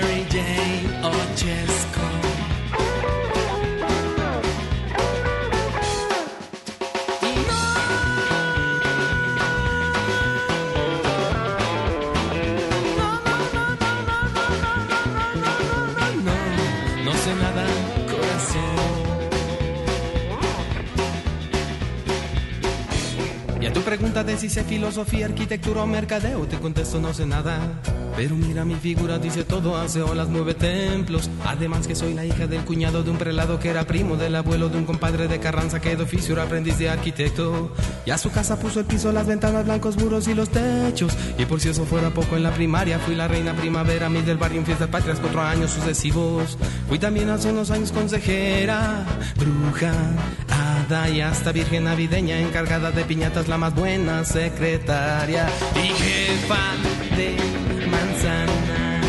pregunta 23.92 24.24
de 24.24 24.38
si 24.38 24.48
sé 24.48 24.64
filosofía, 24.64 25.26
arquitectura 25.26 25.84
o 25.84 25.86
mercadeo, 25.86 26.48
te 26.48 26.58
contesto 26.58 27.02
no 27.02 27.14
sé 27.14 27.26
nada. 27.26 27.60
Pero 28.16 28.36
mira 28.36 28.64
mi 28.64 28.76
figura, 28.76 29.20
dice 29.20 29.44
todo, 29.44 29.76
hace 29.76 30.02
olas, 30.02 30.30
mueve 30.30 30.54
templos. 30.54 31.30
Además 31.46 31.88
que 31.88 31.96
soy 31.96 32.14
la 32.14 32.26
hija 32.26 32.48
del 32.48 32.64
cuñado 32.64 33.04
de 33.04 33.12
un 33.12 33.18
prelado 33.18 33.60
que 33.60 33.68
era 33.68 33.86
primo 33.86 34.16
del 34.16 34.36
abuelo 34.36 34.70
de 34.70 34.78
un 34.78 34.86
compadre 34.86 35.28
de 35.28 35.40
Carranza 35.40 35.82
que 35.82 35.98
de 35.98 36.04
oficio 36.04 36.36
era 36.36 36.44
aprendiz 36.44 36.78
de 36.78 36.90
arquitecto. 36.90 37.74
Y 38.06 38.12
a 38.12 38.18
su 38.18 38.32
casa 38.32 38.58
puso 38.58 38.80
el 38.80 38.86
piso, 38.86 39.12
las 39.12 39.28
ventanas, 39.28 39.66
blancos 39.66 39.98
muros 39.98 40.26
y 40.30 40.36
los 40.36 40.48
techos. 40.50 41.14
Y 41.38 41.44
por 41.44 41.60
si 41.60 41.68
eso 41.68 41.84
fuera 41.84 42.12
poco 42.12 42.38
en 42.38 42.44
la 42.44 42.54
primaria, 42.54 42.98
fui 43.00 43.16
la 43.16 43.28
reina 43.28 43.54
primavera, 43.54 44.08
mi 44.08 44.22
del 44.22 44.38
barrio 44.38 44.60
en 44.60 44.66
fiestas 44.66 44.88
patrias, 44.88 45.20
cuatro 45.20 45.42
años 45.42 45.72
sucesivos. 45.72 46.58
Fui 46.88 46.98
también 46.98 47.30
hace 47.30 47.50
unos 47.50 47.72
años 47.72 47.92
consejera, 47.92 49.06
bruja, 49.38 49.94
y 50.92 51.22
hasta 51.22 51.54
virgen 51.54 51.86
navideña, 51.86 52.38
encargada 52.38 52.92
de 52.92 53.06
piñatas, 53.06 53.48
la 53.48 53.58
más 53.58 53.74
buena 53.74 54.26
secretaria 54.26 55.48
y 55.76 55.88
jefa 55.88 56.74
de 57.16 57.38
manzana. 57.90 59.02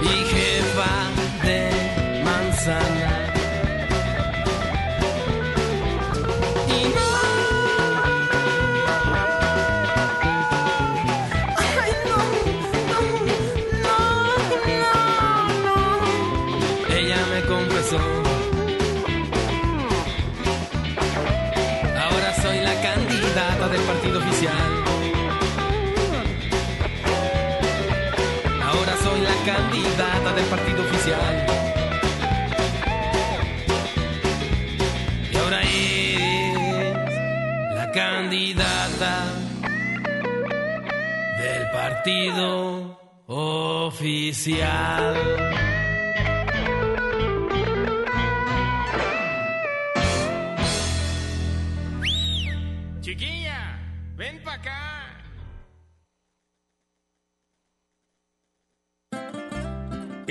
Y 0.00 0.14
jefa 0.32 1.44
de 1.44 2.22
manzana. 2.24 3.01
Oficial. 24.22 24.84
Ahora 28.62 28.96
soy 29.02 29.20
la 29.20 29.34
candidata 29.44 30.32
del 30.34 30.44
partido 30.46 30.82
oficial. 30.82 31.46
Y 35.32 35.36
ahora 35.36 35.60
es 35.62 36.54
la 37.76 37.90
candidata 37.92 39.14
del 41.40 41.70
partido 41.70 42.98
oficial. 43.26 45.14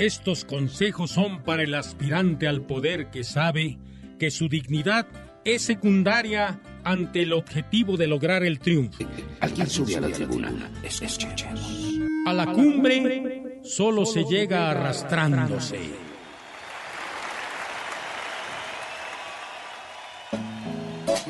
Estos 0.02 0.44
consejos 0.44 1.12
son 1.12 1.44
para 1.44 1.62
el 1.62 1.76
aspirante 1.76 2.48
al 2.48 2.62
poder 2.62 3.08
que 3.12 3.22
sabe 3.22 3.78
que 4.18 4.32
su 4.32 4.48
dignidad 4.48 5.06
es 5.44 5.62
secundaria 5.62 6.60
ante 6.82 7.22
el 7.22 7.32
objetivo 7.32 7.96
de 7.96 8.08
lograr 8.08 8.42
el 8.42 8.58
triunfo. 8.58 9.04
Alguien 9.38 9.70
sube 9.70 9.96
a 9.96 10.00
la 10.00 10.08
tribuna. 10.08 10.52
A 12.26 12.32
la 12.32 12.46
cumbre 12.46 13.60
solo 13.62 14.04
se 14.04 14.24
llega 14.24 14.72
arrastrándose. 14.72 15.78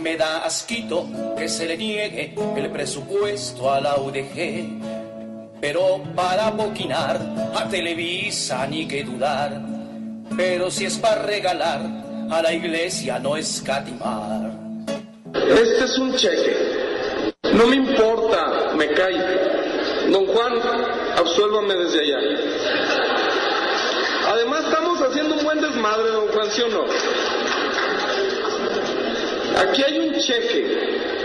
Me 0.01 0.17
da 0.17 0.47
asquito 0.47 1.35
que 1.37 1.47
se 1.47 1.67
le 1.67 1.77
niegue 1.77 2.35
el 2.57 2.71
presupuesto 2.71 3.71
a 3.71 3.83
la 3.83 3.99
UDG. 3.99 5.12
Pero 5.63 6.03
para 6.17 6.51
boquinar 6.51 7.21
a 7.55 7.69
Televisa 7.69 8.67
ni 8.67 8.89
que 8.89 9.05
dudar. 9.05 9.63
Pero 10.37 10.69
si 10.73 10.87
es 10.87 10.99
para 10.99 11.23
regalar 11.23 11.81
a 12.29 12.43
la 12.43 12.53
iglesia 12.53 13.21
no 13.21 13.37
escatimar. 13.37 14.51
Este 15.33 15.85
es 15.85 15.99
un 15.99 16.17
cheque. 16.17 16.57
No 17.55 17.69
me 17.69 17.77
importa, 17.77 18.73
me 18.77 18.89
cae. 18.89 20.11
Don 20.11 20.27
Juan, 20.27 20.53
absuélvame 21.17 21.77
desde 21.77 22.01
allá. 22.01 22.19
Además 24.33 24.65
estamos 24.65 25.01
haciendo 25.01 25.37
un 25.37 25.45
buen 25.45 25.61
desmadre, 25.61 26.11
don 26.11 26.27
Juan, 26.27 26.51
¿sí 26.51 26.63
o 26.63 26.69
no? 26.71 26.85
Aquí 29.61 29.83
hay 29.85 29.99
un 30.01 30.13
cheque. 30.19 31.22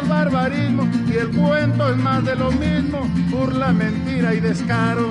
es 0.00 0.08
barbarismo 0.08 0.88
y 1.06 1.16
el 1.16 1.28
cuento 1.30 1.90
es 1.90 1.96
más 1.96 2.24
de 2.24 2.36
lo 2.36 2.50
mismo, 2.50 3.08
burla, 3.30 3.72
mentira 3.72 4.34
y 4.34 4.40
descaro. 4.40 5.10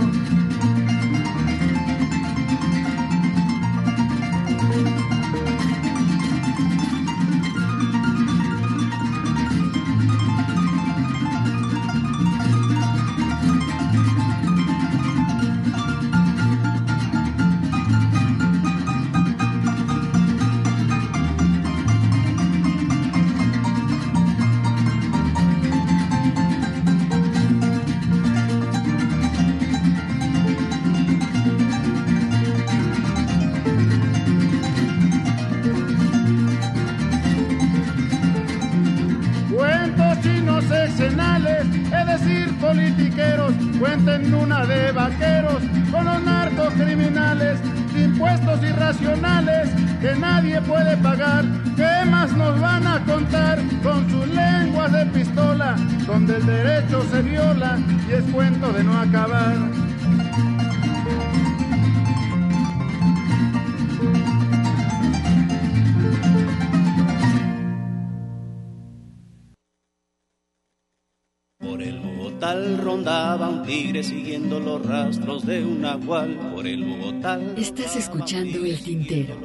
Tigre 73.67 74.01
siguiendo 74.01 74.59
los 74.61 74.83
rastros 74.83 75.45
de 75.45 75.63
un 75.63 75.81
nahual. 75.81 76.35
Por 76.55 76.65
el 76.65 76.83
Bogotá. 76.85 77.39
Estás 77.57 77.97
escuchando 77.97 78.65
El 78.65 78.81
Tintero. 78.81 79.35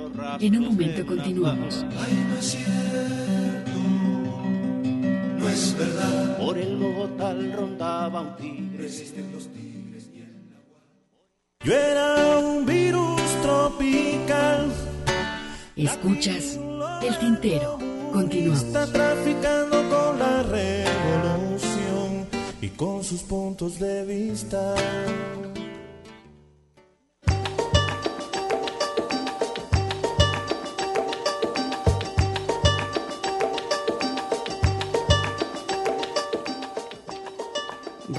En 0.41 0.57
un 0.57 0.65
momento 0.67 1.05
continuamos. 1.05 1.85
No 5.39 5.49
es 5.49 5.77
verdad. 5.77 6.39
Por 6.39 6.57
el 6.57 6.77
Bogotá 6.77 7.35
rondaba 7.35 8.21
un 8.21 8.37
tigre. 8.37 8.89
Yo 11.65 11.75
era 11.75 12.39
un 12.39 12.65
virus 12.65 13.21
tropical. 13.43 14.73
Escuchas 15.75 16.61
El 17.03 17.19
Tintero. 17.19 17.79
Continuamos. 18.13 18.63
Está 18.63 18.87
traficando 18.87 19.82
con 22.83 23.05
sus 23.05 23.23
puntos 23.23 23.79
de 23.79 24.05
vista. 24.05 24.75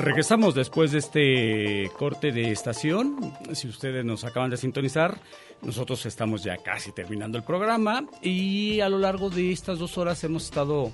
Regresamos 0.03 0.53
después 0.53 0.91
de 0.91 0.97
este 0.99 1.89
corte 1.97 2.33
de 2.33 2.51
estación. 2.51 3.33
Si 3.53 3.69
ustedes 3.69 4.03
nos 4.03 4.25
acaban 4.25 4.49
de 4.49 4.57
sintonizar, 4.57 5.17
nosotros 5.61 6.05
estamos 6.05 6.43
ya 6.43 6.57
casi 6.57 6.91
terminando 6.91 7.37
el 7.37 7.45
programa 7.45 8.05
y 8.21 8.81
a 8.81 8.89
lo 8.89 8.99
largo 8.99 9.29
de 9.29 9.53
estas 9.53 9.79
dos 9.79 9.97
horas 9.97 10.21
hemos 10.25 10.43
estado 10.43 10.91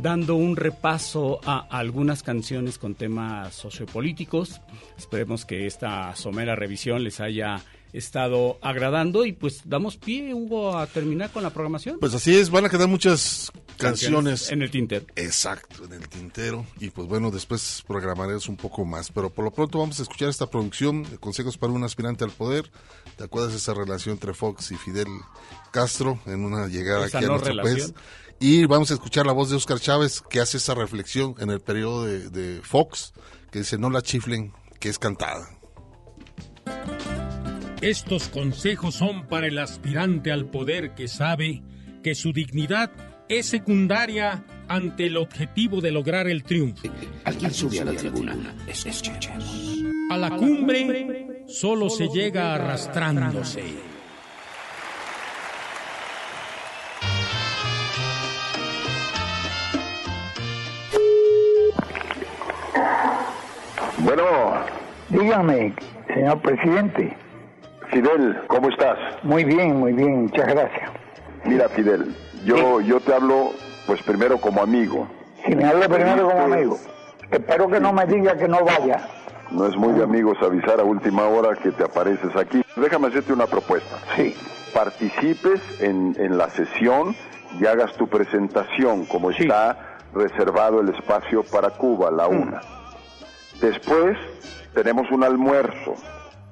dando 0.00 0.34
un 0.34 0.56
repaso 0.56 1.40
a 1.44 1.58
algunas 1.58 2.22
canciones 2.22 2.78
con 2.78 2.94
temas 2.94 3.54
sociopolíticos. 3.54 4.62
Esperemos 4.96 5.44
que 5.44 5.66
esta 5.66 6.16
somera 6.16 6.56
revisión 6.56 7.04
les 7.04 7.20
haya 7.20 7.60
estado 7.92 8.58
agradando 8.62 9.26
y 9.26 9.32
pues 9.32 9.60
damos 9.66 9.98
pie, 9.98 10.32
Hugo, 10.32 10.78
a 10.78 10.86
terminar 10.86 11.30
con 11.30 11.42
la 11.42 11.50
programación. 11.50 11.98
Pues 12.00 12.14
así 12.14 12.34
es, 12.34 12.48
van 12.48 12.64
a 12.64 12.70
quedar 12.70 12.88
muchas 12.88 13.52
canciones. 13.78 14.50
en 14.50 14.62
el 14.62 14.70
tintero. 14.70 15.06
Exacto, 15.16 15.84
en 15.84 15.94
el 15.94 16.08
tintero. 16.08 16.66
Y 16.78 16.90
pues 16.90 17.08
bueno, 17.08 17.30
después 17.30 17.82
programaremos 17.86 18.48
un 18.48 18.56
poco 18.56 18.84
más. 18.84 19.10
Pero 19.10 19.30
por 19.30 19.44
lo 19.44 19.50
pronto 19.50 19.78
vamos 19.78 19.98
a 20.00 20.02
escuchar 20.02 20.28
esta 20.28 20.50
producción 20.50 21.04
de 21.04 21.18
Consejos 21.18 21.56
para 21.56 21.72
un 21.72 21.84
aspirante 21.84 22.24
al 22.24 22.30
poder. 22.30 22.70
¿Te 23.16 23.24
acuerdas 23.24 23.52
de 23.52 23.58
esa 23.58 23.74
relación 23.74 24.14
entre 24.14 24.34
Fox 24.34 24.70
y 24.72 24.76
Fidel 24.76 25.08
Castro 25.72 26.20
en 26.26 26.44
una 26.44 26.66
llegada 26.66 27.06
Esa 27.06 27.18
aquí 27.18 27.24
a 27.26 27.28
nuestro 27.28 27.50
relación. 27.50 27.92
país? 27.92 27.94
Y 28.40 28.66
vamos 28.66 28.90
a 28.90 28.94
escuchar 28.94 29.26
la 29.26 29.32
voz 29.32 29.50
de 29.50 29.56
Oscar 29.56 29.80
Chávez 29.80 30.22
que 30.28 30.40
hace 30.40 30.58
esa 30.58 30.74
reflexión 30.74 31.34
en 31.38 31.50
el 31.50 31.60
periodo 31.60 32.04
de, 32.04 32.30
de 32.30 32.60
Fox, 32.62 33.12
que 33.50 33.60
dice 33.60 33.78
no 33.78 33.90
la 33.90 34.02
chiflen, 34.02 34.52
que 34.78 34.88
es 34.88 34.98
cantada. 34.98 35.48
Estos 37.80 38.28
consejos 38.28 38.96
son 38.96 39.26
para 39.28 39.46
el 39.46 39.58
aspirante 39.58 40.32
al 40.32 40.46
poder 40.50 40.94
que 40.94 41.06
sabe 41.08 41.62
que 42.02 42.14
su 42.14 42.32
dignidad 42.32 42.90
es 43.28 43.46
secundaria 43.46 44.42
ante 44.68 45.06
el 45.06 45.16
objetivo 45.16 45.80
de 45.80 45.90
lograr 45.90 46.28
el 46.28 46.42
triunfo. 46.42 46.88
Alguien 47.24 47.52
sube 47.52 47.80
a 47.80 47.84
la 47.84 47.92
tribuna. 47.92 48.36
Escuchemos. 48.66 49.84
A 50.10 50.16
la 50.16 50.30
cumbre 50.30 51.44
solo 51.46 51.90
se 51.90 52.08
llega 52.08 52.54
arrastrándose. 52.54 53.62
Bueno, 63.98 64.24
dígame, 65.10 65.74
señor 66.14 66.40
presidente. 66.40 67.14
Fidel, 67.90 68.36
¿cómo 68.46 68.70
estás? 68.70 68.98
Muy 69.22 69.44
bien, 69.44 69.76
muy 69.76 69.92
bien, 69.92 70.22
muchas 70.22 70.46
gracias. 70.46 71.07
Mira, 71.48 71.68
Fidel, 71.70 72.14
yo, 72.44 72.80
yo 72.80 73.00
te 73.00 73.14
hablo, 73.14 73.52
pues 73.86 74.02
primero 74.02 74.38
como 74.38 74.60
amigo. 74.60 75.08
Si 75.46 75.54
me 75.54 75.64
habla 75.64 75.88
primero 75.88 76.28
como 76.28 76.54
amigo, 76.54 76.78
espero 77.30 77.68
que 77.68 77.80
no 77.80 77.92
me 77.92 78.04
diga 78.04 78.36
que 78.36 78.46
no 78.46 78.64
vaya. 78.64 79.08
No 79.50 79.66
es 79.66 79.74
muy 79.76 79.94
de 79.94 80.04
amigos 80.04 80.36
avisar 80.42 80.78
a 80.78 80.84
última 80.84 81.26
hora 81.26 81.56
que 81.56 81.70
te 81.70 81.82
apareces 81.82 82.36
aquí. 82.36 82.62
Déjame 82.76 83.08
hacerte 83.08 83.32
una 83.32 83.46
propuesta. 83.46 83.96
Sí. 84.14 84.36
Participes 84.74 85.60
en, 85.80 86.14
en 86.18 86.36
la 86.36 86.50
sesión 86.50 87.16
y 87.58 87.64
hagas 87.64 87.94
tu 87.94 88.08
presentación 88.08 89.06
como 89.06 89.30
está 89.30 89.96
reservado 90.12 90.82
el 90.82 90.90
espacio 90.90 91.42
para 91.44 91.70
Cuba, 91.70 92.10
la 92.10 92.26
una. 92.28 92.60
Después 93.60 94.18
tenemos 94.74 95.10
un 95.10 95.24
almuerzo. 95.24 95.94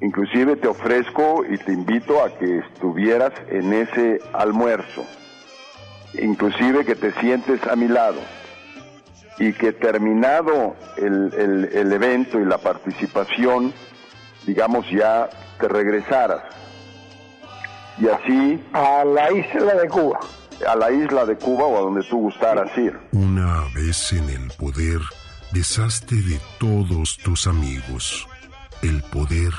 Inclusive 0.00 0.56
te 0.56 0.68
ofrezco 0.68 1.44
y 1.48 1.56
te 1.58 1.72
invito 1.72 2.22
a 2.22 2.30
que 2.38 2.58
estuvieras 2.58 3.32
en 3.48 3.72
ese 3.72 4.20
almuerzo. 4.34 5.04
Inclusive 6.14 6.84
que 6.84 6.94
te 6.94 7.12
sientes 7.20 7.60
a 7.66 7.76
mi 7.76 7.88
lado. 7.88 8.20
Y 9.38 9.52
que 9.52 9.72
terminado 9.72 10.76
el, 10.96 11.32
el- 11.34 11.70
el 11.72 11.92
evento 11.92 12.40
y 12.40 12.44
la 12.44 12.58
participación, 12.58 13.72
digamos 14.46 14.86
ya 14.90 15.28
te 15.60 15.68
regresaras. 15.68 16.42
Y 17.98 18.08
así... 18.08 18.62
A 18.74 19.04
la 19.04 19.32
isla 19.32 19.74
de 19.74 19.88
Cuba. 19.88 20.20
A 20.66 20.74
la 20.76 20.90
isla 20.90 21.24
de 21.26 21.36
Cuba 21.36 21.64
o 21.64 21.78
a 21.78 21.80
donde 21.80 22.02
tú 22.04 22.18
gustaras 22.18 22.76
ir. 22.76 22.98
Una 23.12 23.62
vez 23.74 24.12
en 24.12 24.28
el 24.28 24.50
poder, 24.58 25.00
deshazte 25.52 26.14
de 26.16 26.38
todos 26.58 27.18
tus 27.22 27.46
amigos. 27.46 28.26
El 28.82 29.02
poder 29.02 29.52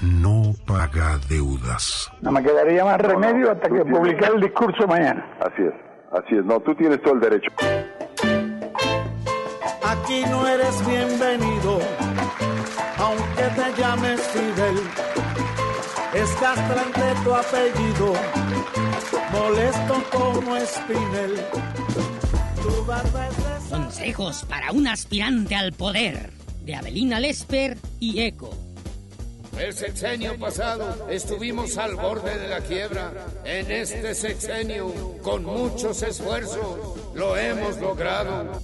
no 0.00 0.54
paga 0.66 1.18
deudas. 1.28 2.10
No 2.20 2.32
me 2.32 2.42
quedaría 2.42 2.84
más 2.84 2.98
remedio 2.98 3.50
hasta 3.50 3.68
que 3.68 3.84
publique 3.84 4.24
el 4.24 4.40
discurso 4.40 4.86
mañana. 4.86 5.24
Así 5.40 5.62
es, 5.62 5.74
así 6.12 6.36
es. 6.36 6.44
No, 6.44 6.60
tú 6.60 6.74
tienes 6.74 7.00
todo 7.02 7.14
el 7.14 7.20
derecho. 7.20 7.50
Aquí 9.82 10.24
no 10.28 10.46
eres 10.46 10.86
bienvenido, 10.86 11.78
aunque 12.98 13.42
te 13.54 13.80
llames 13.80 14.20
Fidel. 14.20 14.76
Es 16.14 16.30
castrante 16.36 17.00
tu 17.24 17.34
apellido, 17.34 18.12
molesto 19.32 20.02
como 20.12 20.56
Espinel. 20.56 21.36
Tu 22.62 22.84
barba 22.84 23.28
es 23.28 23.36
de 23.36 23.76
Consejos 23.76 24.44
para 24.48 24.72
un 24.72 24.88
aspirante 24.88 25.54
al 25.54 25.72
poder 25.72 26.30
de 26.64 26.74
Abelina 26.74 27.20
Lesper 27.20 27.76
y 28.00 28.22
Eco. 28.22 28.65
El 29.58 29.72
sexenio 29.72 30.38
pasado 30.38 31.08
estuvimos 31.10 31.78
al 31.78 31.94
borde 31.96 32.38
de 32.38 32.48
la 32.48 32.60
quiebra. 32.60 33.10
En 33.44 33.70
este 33.70 34.14
sexenio, 34.14 35.16
con 35.22 35.44
muchos 35.44 36.02
esfuerzos, 36.02 37.14
lo 37.14 37.36
hemos 37.36 37.78
logrado. 37.78 38.60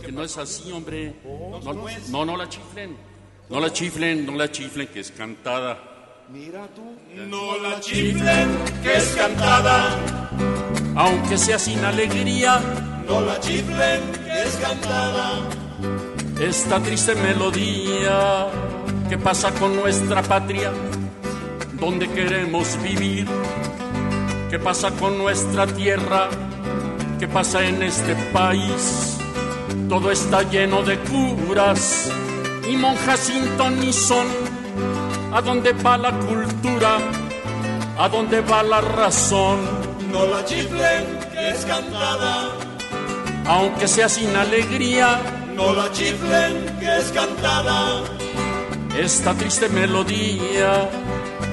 que 0.00 0.12
no 0.12 0.22
es 0.22 0.38
así, 0.38 0.70
hombre. 0.70 1.14
No, 1.24 1.74
no, 2.10 2.24
no 2.24 2.36
la 2.36 2.48
chiflen. 2.48 2.96
No 3.48 3.58
la 3.58 3.72
chiflen, 3.72 4.26
no 4.26 4.36
la 4.36 4.48
chiflen, 4.50 4.86
que 4.88 5.00
es 5.00 5.10
cantada. 5.10 5.76
Mira 6.32 6.68
tú. 6.68 6.82
No 7.28 7.58
la 7.58 7.80
chiflen, 7.80 8.48
que 8.80 8.96
es 8.96 9.08
cantada. 9.16 9.98
Aunque 10.94 11.36
sea 11.36 11.58
sin 11.58 11.84
alegría, 11.84 12.60
No 13.08 13.20
la 13.22 13.40
chiflen, 13.40 14.00
que 14.24 14.42
es 14.42 14.54
cantada. 14.62 15.40
esta 16.40 16.80
triste 16.80 17.16
melodía 17.16 18.46
que 19.08 19.18
pasa 19.18 19.50
con 19.54 19.74
nuestra 19.74 20.22
patria, 20.22 20.70
donde 21.72 22.08
queremos 22.08 22.80
vivir. 22.82 23.26
¿Qué 24.50 24.58
pasa 24.58 24.90
con 24.92 25.16
nuestra 25.18 25.66
tierra? 25.66 26.28
¿Qué 27.18 27.28
pasa 27.28 27.64
en 27.64 27.82
este 27.82 28.14
país? 28.32 29.16
Todo 29.88 30.10
está 30.10 30.42
lleno 30.42 30.82
de 30.82 30.98
curas 30.98 32.10
y 32.68 32.76
monjas 32.76 33.20
sin 33.20 33.44
ton 33.56 33.78
ni 33.80 33.92
son. 33.92 34.26
¿A 35.32 35.40
dónde 35.40 35.72
va 35.72 35.96
la 35.96 36.12
cultura? 36.12 36.98
¿A 37.98 38.08
dónde 38.08 38.40
va 38.40 38.62
la 38.62 38.80
razón? 38.80 39.60
No 40.10 40.26
la 40.26 40.44
chiflen, 40.44 41.04
que 41.32 41.50
es 41.50 41.64
cantada. 41.64 42.48
Aunque 43.46 43.86
sea 43.86 44.08
sin 44.08 44.34
alegría, 44.34 45.20
No 45.54 45.74
la 45.74 45.90
chiflen, 45.92 46.78
que 46.80 46.98
es 46.98 47.12
cantada. 47.12 48.02
esta 48.98 49.34
triste 49.34 49.68
melodía, 49.68 50.88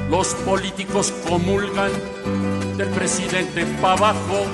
los 0.09 0.33
políticos 0.45 1.13
comulgan 1.27 1.91
del 2.77 2.89
presidente 2.89 3.65
para 3.81 3.93
abajo 3.93 4.45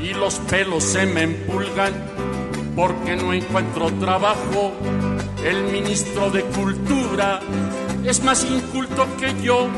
y 0.00 0.14
los 0.14 0.34
pelos 0.50 0.84
se 0.84 1.06
me 1.06 1.22
empulgan 1.22 1.92
porque 2.74 3.16
no 3.16 3.32
encuentro 3.32 3.90
trabajo. 3.94 4.72
El 5.44 5.64
ministro 5.64 6.30
de 6.30 6.42
Cultura 6.42 7.40
es 8.04 8.22
más 8.22 8.44
inculto 8.44 9.06
que 9.18 9.34
yo, 9.42 9.68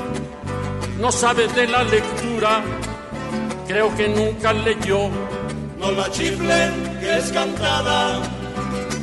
no 1.01 1.11
sabe 1.13 1.47
de 1.49 1.67
la 1.67 1.83
lectura, 1.85 2.63
creo 3.67 3.95
que 3.97 4.09
nunca 4.09 4.53
leyó, 4.53 5.09
No 5.79 5.93
la 5.93 6.11
chiflen, 6.11 6.99
que 7.01 7.19
es 7.19 7.31
cantada. 7.33 8.21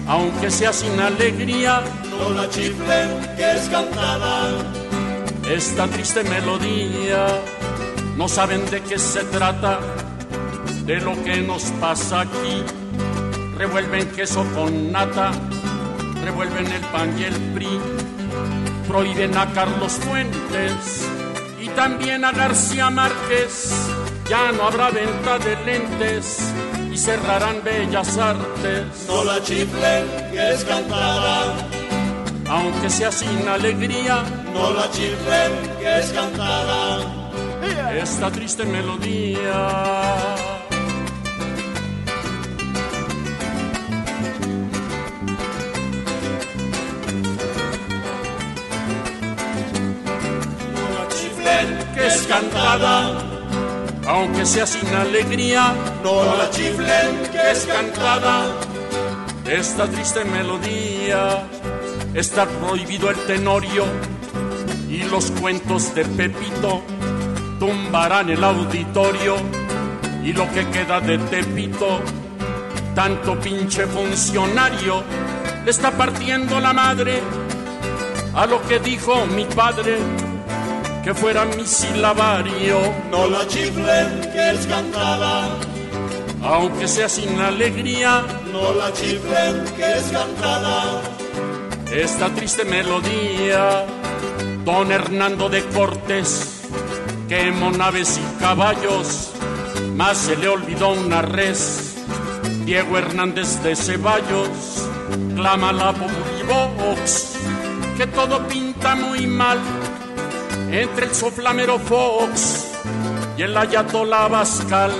aunque 0.08 0.52
sea 0.52 0.74
sin 0.74 1.00
alegría. 1.00 1.82
No 2.10 2.30
la 2.32 2.50
chiflen, 2.50 3.10
que 3.38 3.52
es 3.52 3.70
cantada. 3.70 4.50
esta 5.50 5.88
triste 5.88 6.24
melodía. 6.24 7.28
No 8.18 8.30
saben 8.30 8.70
de 8.72 8.82
qué 8.82 8.98
se 8.98 9.26
trata, 9.26 9.80
de 10.86 11.02
lo 11.02 11.22
que 11.24 11.42
nos 11.42 11.64
pasa 11.82 12.22
aquí. 12.22 12.64
Revuelven 13.58 14.08
queso 14.12 14.46
con 14.56 14.92
nata, 14.92 15.32
revuelven 16.24 16.66
el 16.72 16.82
pan 16.94 17.14
y 17.20 17.24
el 17.24 17.34
PRI. 17.54 17.80
Prohíben 18.88 19.38
a 19.38 19.52
Carlos 19.52 19.94
Fuentes 19.94 21.06
y 21.60 21.68
también 21.70 22.24
a 22.24 22.32
García 22.32 22.90
Márquez. 22.90 23.72
Ya 24.30 24.52
no 24.54 24.64
habrá 24.64 24.92
venta 24.92 25.38
de 25.38 25.58
lentes 25.66 26.54
y 26.92 26.98
cerrarán 26.98 27.62
bellas 27.66 28.18
artes. 28.18 28.86
No 29.08 29.26
la 29.26 29.44
chiflen, 29.44 30.06
que 30.32 30.54
es 30.54 30.64
cantada. 30.64 31.54
Aunque 32.48 32.90
sea 32.90 33.12
sin 33.12 33.46
alegría, 33.48 34.24
No 34.54 34.72
la 34.72 34.90
chiflen, 34.90 35.78
que 35.80 36.00
es 36.00 36.12
cantada. 36.12 37.25
Esta 38.02 38.32
triste 38.32 38.66
melodía. 38.66 40.36
Que 51.94 52.08
es 52.08 52.28
cantada, 52.28 53.24
aunque 54.06 54.46
sea 54.46 54.66
sin 54.66 54.88
alegría. 54.94 55.74
No 56.04 56.26
la 56.36 56.50
chiflen, 56.50 57.32
que 57.32 57.52
es 57.52 57.66
cantada, 57.66 58.46
esta 59.46 59.88
triste 59.88 60.26
melodía. 60.26 61.48
Está 62.14 62.46
prohibido 62.46 63.10
el 63.10 63.18
tenorio 63.26 63.86
y 64.90 65.04
los 65.04 65.32
cuentos 65.32 65.96
de 65.96 66.04
Pepito 66.06 66.84
tumbarán 67.60 68.30
el 68.30 68.44
auditorio 68.44 69.36
y 70.24 70.34
lo 70.34 70.50
que 70.52 70.68
queda 70.70 71.00
de 71.00 71.18
Tepito. 71.18 72.00
Tanto 72.94 73.40
pinche 73.40 73.86
funcionario 73.88 75.04
le 75.64 75.72
está 75.72 75.92
partiendo 75.92 76.60
la 76.60 76.74
madre 76.74 77.22
a 78.34 78.46
lo 78.46 78.62
que 78.68 78.80
dijo 78.80 79.26
mi 79.28 79.46
padre 79.46 79.98
que 81.04 81.14
fuera 81.14 81.46
mi 81.46 81.66
silabario. 81.66 82.80
No 83.12 83.28
la 83.28 83.46
chiflen, 83.48 84.22
que 84.34 84.52
es 84.52 84.66
cantada. 84.66 85.50
Aunque 86.44 86.88
sea 86.88 87.10
sin 87.10 87.40
alegría, 87.40 88.24
No 88.52 88.74
la 88.74 88.92
chiflen, 88.94 89.66
que 89.76 89.98
es 89.98 90.04
cantada. 90.12 91.02
esta 91.92 92.30
triste 92.30 92.66
melodía. 92.66 93.86
Don 94.64 94.92
Hernando 94.92 95.48
de 95.50 95.64
Cortés 95.66 96.64
quemó 97.28 97.72
naves 97.72 98.20
y 98.20 98.40
caballos, 98.40 99.32
más 99.96 100.18
se 100.18 100.36
le 100.36 100.48
olvidó 100.48 100.90
una 100.90 101.22
res. 101.22 101.96
Diego 102.66 102.98
Hernández 102.98 103.62
de 103.64 103.76
Ceballos 103.76 104.50
clama 105.36 105.72
la 105.72 105.92
Vox 105.92 107.36
que 107.98 108.08
todo 108.08 108.46
pinta 108.48 108.96
muy 108.96 109.26
mal 109.28 109.60
entre 110.72 111.06
el 111.06 111.14
soflamero 111.14 111.80
Fox 111.80 112.72
y 113.38 113.44
el 113.44 113.56
Ayatollah 113.56 114.28
Bascal. 114.28 114.92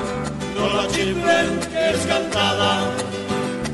No 0.56 0.82
la 0.82 0.88
chiflen, 0.88 1.60
que 1.72 1.90
es 1.92 2.06
cantada. 2.06 2.82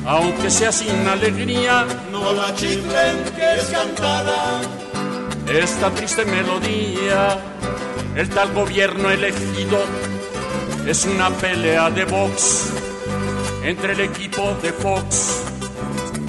Aunque 0.07 0.49
sea 0.49 0.71
sin 0.71 1.07
alegría, 1.07 1.85
No 2.11 2.33
la 2.33 2.55
chiflen, 2.55 3.23
que 3.35 3.55
es 3.59 3.65
cantada. 3.65 4.61
esta 5.47 5.91
triste 5.91 6.25
melodía. 6.25 7.37
El 8.15 8.29
tal 8.29 8.53
gobierno 8.53 9.09
elegido 9.09 9.79
es 10.85 11.05
una 11.05 11.29
pelea 11.29 11.89
de 11.89 12.05
box 12.05 12.73
entre 13.63 13.93
el 13.93 14.01
equipo 14.01 14.57
de 14.61 14.73
Fox 14.73 15.43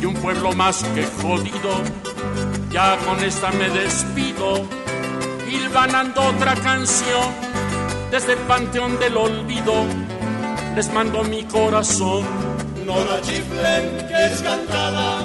y 0.01 0.05
un 0.05 0.15
pueblo 0.15 0.53
más 0.53 0.85
que 0.95 1.05
jodido. 1.21 1.73
Ya 2.71 2.97
con 2.99 3.23
esta 3.25 3.51
me 3.53 3.69
despido, 3.69 4.65
hilvanando 5.51 6.23
otra 6.23 6.55
canción 6.55 7.25
desde 8.11 8.35
el 8.35 8.39
panteón 8.41 8.99
del 8.99 9.17
olvido. 9.17 9.75
Les 10.77 10.91
mando 10.93 11.23
mi 11.25 11.45
corazón, 11.45 12.25
No 12.87 12.97
la 13.05 13.21
chiflen, 13.21 14.07
que 14.09 14.27
es 14.27 14.43
cantada. 14.43 15.19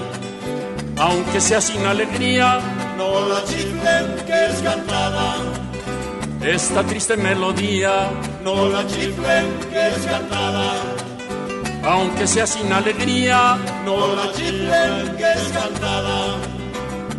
aunque 0.97 1.39
sea 1.39 1.61
sin 1.61 1.85
alegría. 1.85 2.59
No 2.97 3.27
la 3.27 3.43
chiflen, 3.45 4.25
que 4.25 4.45
es 4.47 4.61
cantada. 4.61 5.35
Esta 6.41 6.83
triste 6.83 7.17
melodía, 7.17 8.09
No 8.43 8.69
la 8.69 8.85
chiflen, 8.87 9.45
que 9.71 9.87
es 9.89 10.05
cantada. 10.05 10.73
aunque 11.83 12.27
sea 12.27 12.45
sin 12.47 12.71
alegría. 12.71 13.57
No 13.85 14.15
la 14.15 14.31
chiflen, 14.33 15.15
que 15.17 15.31
es 15.33 15.47
cantada. 15.51 16.35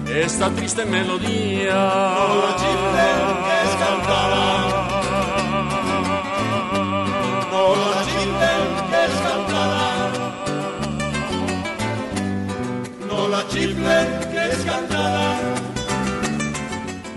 Esta 0.06 0.48
triste 0.50 0.84
melodía. 0.84 1.74
No 1.74 2.34
la 2.44 2.56
chiflen, 2.56 3.20
que 3.44 3.56
es 3.68 3.74
cantada. 3.84 4.57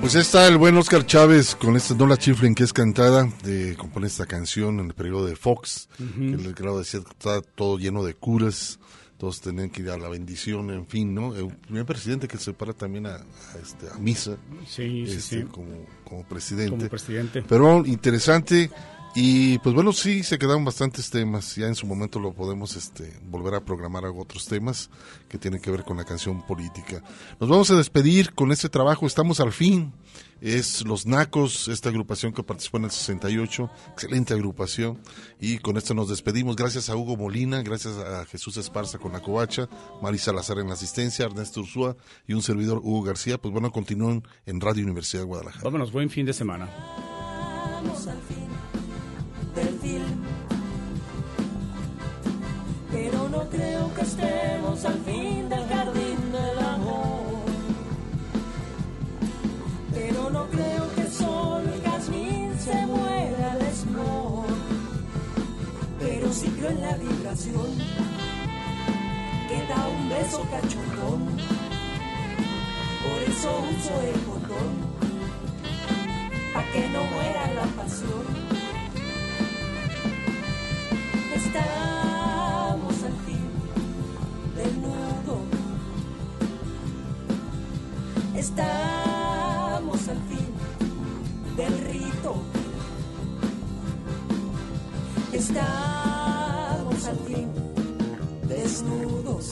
Pues 0.01 0.15
está 0.15 0.47
el 0.47 0.57
buen 0.57 0.75
Oscar 0.77 1.05
Chávez 1.05 1.55
con 1.55 1.75
esta 1.77 1.93
No 1.93 2.07
la 2.07 2.17
chiflen 2.17 2.55
que 2.55 2.63
es 2.63 2.73
cantada, 2.73 3.29
de 3.43 3.75
compone 3.77 4.07
esta 4.07 4.25
canción 4.25 4.79
en 4.79 4.87
el 4.87 4.93
periodo 4.93 5.27
de 5.27 5.35
Fox, 5.35 5.87
que 5.97 6.33
el 6.33 6.53
grado 6.55 6.79
decía 6.79 7.01
que 7.01 7.11
está 7.11 7.41
todo 7.41 7.77
lleno 7.77 8.03
de 8.03 8.15
curas, 8.15 8.79
todos 9.19 9.39
tenían 9.41 9.69
que 9.69 9.83
ir 9.83 9.91
a 9.91 9.97
la 9.97 10.09
bendición, 10.09 10.71
en 10.71 10.87
fin, 10.87 11.13
¿no? 11.13 11.35
El 11.35 11.55
primer 11.55 11.85
presidente 11.85 12.27
que 12.27 12.37
se 12.37 12.51
para 12.53 12.73
también 12.73 13.05
a, 13.05 13.17
a, 13.17 13.57
este, 13.61 13.87
a 13.93 13.99
misa, 13.99 14.37
Sí, 14.67 15.05
sí, 15.05 15.11
este, 15.17 15.21
sí. 15.21 15.43
Como, 15.43 15.85
como 16.03 16.23
presidente. 16.23 16.71
Como 16.71 16.89
presidente. 16.89 17.43
Pero 17.47 17.85
interesante 17.85 18.71
Y 19.13 19.57
pues 19.59 19.75
bueno, 19.75 19.91
sí, 19.91 20.23
se 20.23 20.37
quedaron 20.37 20.63
bastantes 20.63 21.09
temas. 21.09 21.55
Ya 21.57 21.67
en 21.67 21.75
su 21.75 21.85
momento 21.85 22.17
lo 22.19 22.33
podemos 22.33 22.77
este, 22.77 23.19
volver 23.23 23.55
a 23.55 23.65
programar 23.65 24.05
a 24.05 24.11
otros 24.11 24.45
temas 24.45 24.89
que 25.27 25.37
tienen 25.37 25.61
que 25.61 25.69
ver 25.69 25.83
con 25.83 25.97
la 25.97 26.05
canción 26.05 26.45
política. 26.45 27.03
Nos 27.39 27.49
vamos 27.49 27.69
a 27.71 27.75
despedir 27.75 28.33
con 28.33 28.53
este 28.53 28.69
trabajo. 28.69 29.05
Estamos 29.05 29.41
al 29.41 29.51
fin. 29.51 29.91
Es 30.39 30.83
Los 30.85 31.05
Nacos, 31.05 31.67
esta 31.67 31.89
agrupación 31.89 32.33
que 32.33 32.41
participó 32.41 32.77
en 32.77 32.85
el 32.85 32.91
68. 32.91 33.69
Excelente 33.91 34.33
agrupación. 34.33 34.97
Y 35.41 35.57
con 35.57 35.75
esto 35.75 35.93
nos 35.93 36.07
despedimos. 36.09 36.55
Gracias 36.55 36.89
a 36.89 36.95
Hugo 36.95 37.17
Molina, 37.17 37.61
gracias 37.61 37.97
a 37.97 38.25
Jesús 38.25 38.57
Esparza 38.57 38.97
con 38.97 39.11
la 39.11 39.21
covacha, 39.21 39.67
Mari 40.01 40.17
Salazar 40.17 40.57
en 40.59 40.67
la 40.67 40.73
asistencia, 40.73 41.25
Ernesto 41.25 41.59
Ursúa 41.59 41.97
y 42.27 42.33
un 42.33 42.41
servidor 42.41 42.79
Hugo 42.79 43.03
García. 43.03 43.37
Pues 43.37 43.51
bueno, 43.51 43.71
continúen 43.71 44.23
en 44.45 44.61
Radio 44.61 44.83
Universidad 44.83 45.21
de 45.21 45.27
Guadalajara. 45.27 45.63
Vámonos, 45.63 45.91
buen 45.91 46.09
fin 46.09 46.25
de 46.25 46.33
semana. 46.33 46.69
Vamos 47.83 48.07
al 48.07 48.21
fin 48.21 48.40
del 49.55 49.79
film. 49.79 50.23
Pero 52.91 53.29
no 53.29 53.49
creo 53.49 53.93
que 53.93 54.01
estemos 54.01 54.85
al 54.85 54.99
fin 54.99 55.49
del 55.49 55.67
jardín 55.67 56.31
del 56.31 56.59
amor. 56.59 57.21
Pero 59.93 60.29
no 60.29 60.47
creo 60.47 60.93
que 60.95 61.05
solo 61.09 61.73
el 61.73 61.81
jazmín 61.81 62.53
se 62.59 62.85
muera 62.85 63.57
de 63.57 63.69
esmor. 63.69 64.45
Pero 65.99 66.33
sí 66.33 66.47
creo 66.57 66.71
en 66.71 66.81
la 66.81 66.95
vibración 66.97 67.77
que 69.47 69.67
da 69.67 69.87
un 69.87 70.09
beso 70.09 70.41
cachondón. 70.51 71.37
Por 73.03 73.21
eso 73.23 73.49
uso 73.75 74.01
el 74.01 74.19
botón 74.21 74.91
pa' 76.53 76.63
que 76.73 76.89
no 76.89 77.03
muera 77.05 77.53
la 77.53 77.65
pasión. 77.81 78.50
Estamos 81.53 83.03
al 83.03 83.13
fin 83.25 83.43
del 84.55 84.81
nudo. 84.81 85.35
Estamos 88.33 90.07
al 90.07 90.17
fin 90.29 90.47
del 91.57 91.77
rito. 91.79 92.35
Estamos 95.33 97.05
al 97.05 97.17
fin 97.27 97.49
desnudos. 98.47 99.49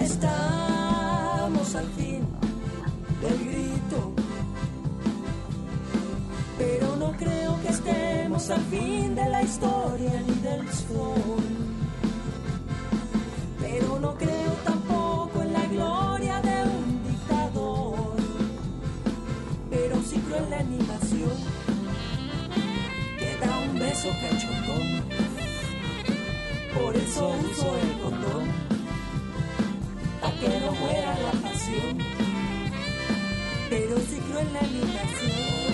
Estamos 0.00 1.74
al 1.76 1.86
fin 1.90 2.26
del 3.20 3.38
grito. 3.44 4.23
Pero 6.64 6.96
no 6.96 7.12
creo 7.12 7.60
que 7.62 7.68
estemos 7.68 8.48
al 8.48 8.62
fin 8.72 9.14
de 9.14 9.28
la 9.28 9.42
historia 9.42 10.12
ni 10.26 10.34
del 10.46 10.66
sol. 10.72 11.44
Pero 13.60 13.98
no 14.00 14.14
creo 14.14 14.52
tampoco 14.64 15.42
en 15.42 15.52
la 15.52 15.66
gloria 15.66 16.40
de 16.40 16.56
un 16.78 16.86
dictador. 17.10 18.16
Pero 19.70 20.02
sí 20.08 20.16
creo 20.26 20.44
en 20.44 20.50
la 20.50 20.58
animación 20.60 21.36
que 23.18 23.30
da 23.42 23.58
un 23.58 23.78
beso 23.78 24.08
cachondón. 24.22 24.86
Por 26.74 26.96
eso 26.96 27.28
uso 27.50 27.68
el 27.84 27.92
condón, 28.02 28.46
pa' 30.20 30.32
que 30.40 30.60
no 30.60 30.72
muera 30.72 31.10
la 31.26 31.32
pasión 31.42 31.98
pero 33.70 33.96
sí 33.98 34.20
creo 34.28 34.40
en 34.40 34.52
la 34.52 34.60
animación. 34.60 35.73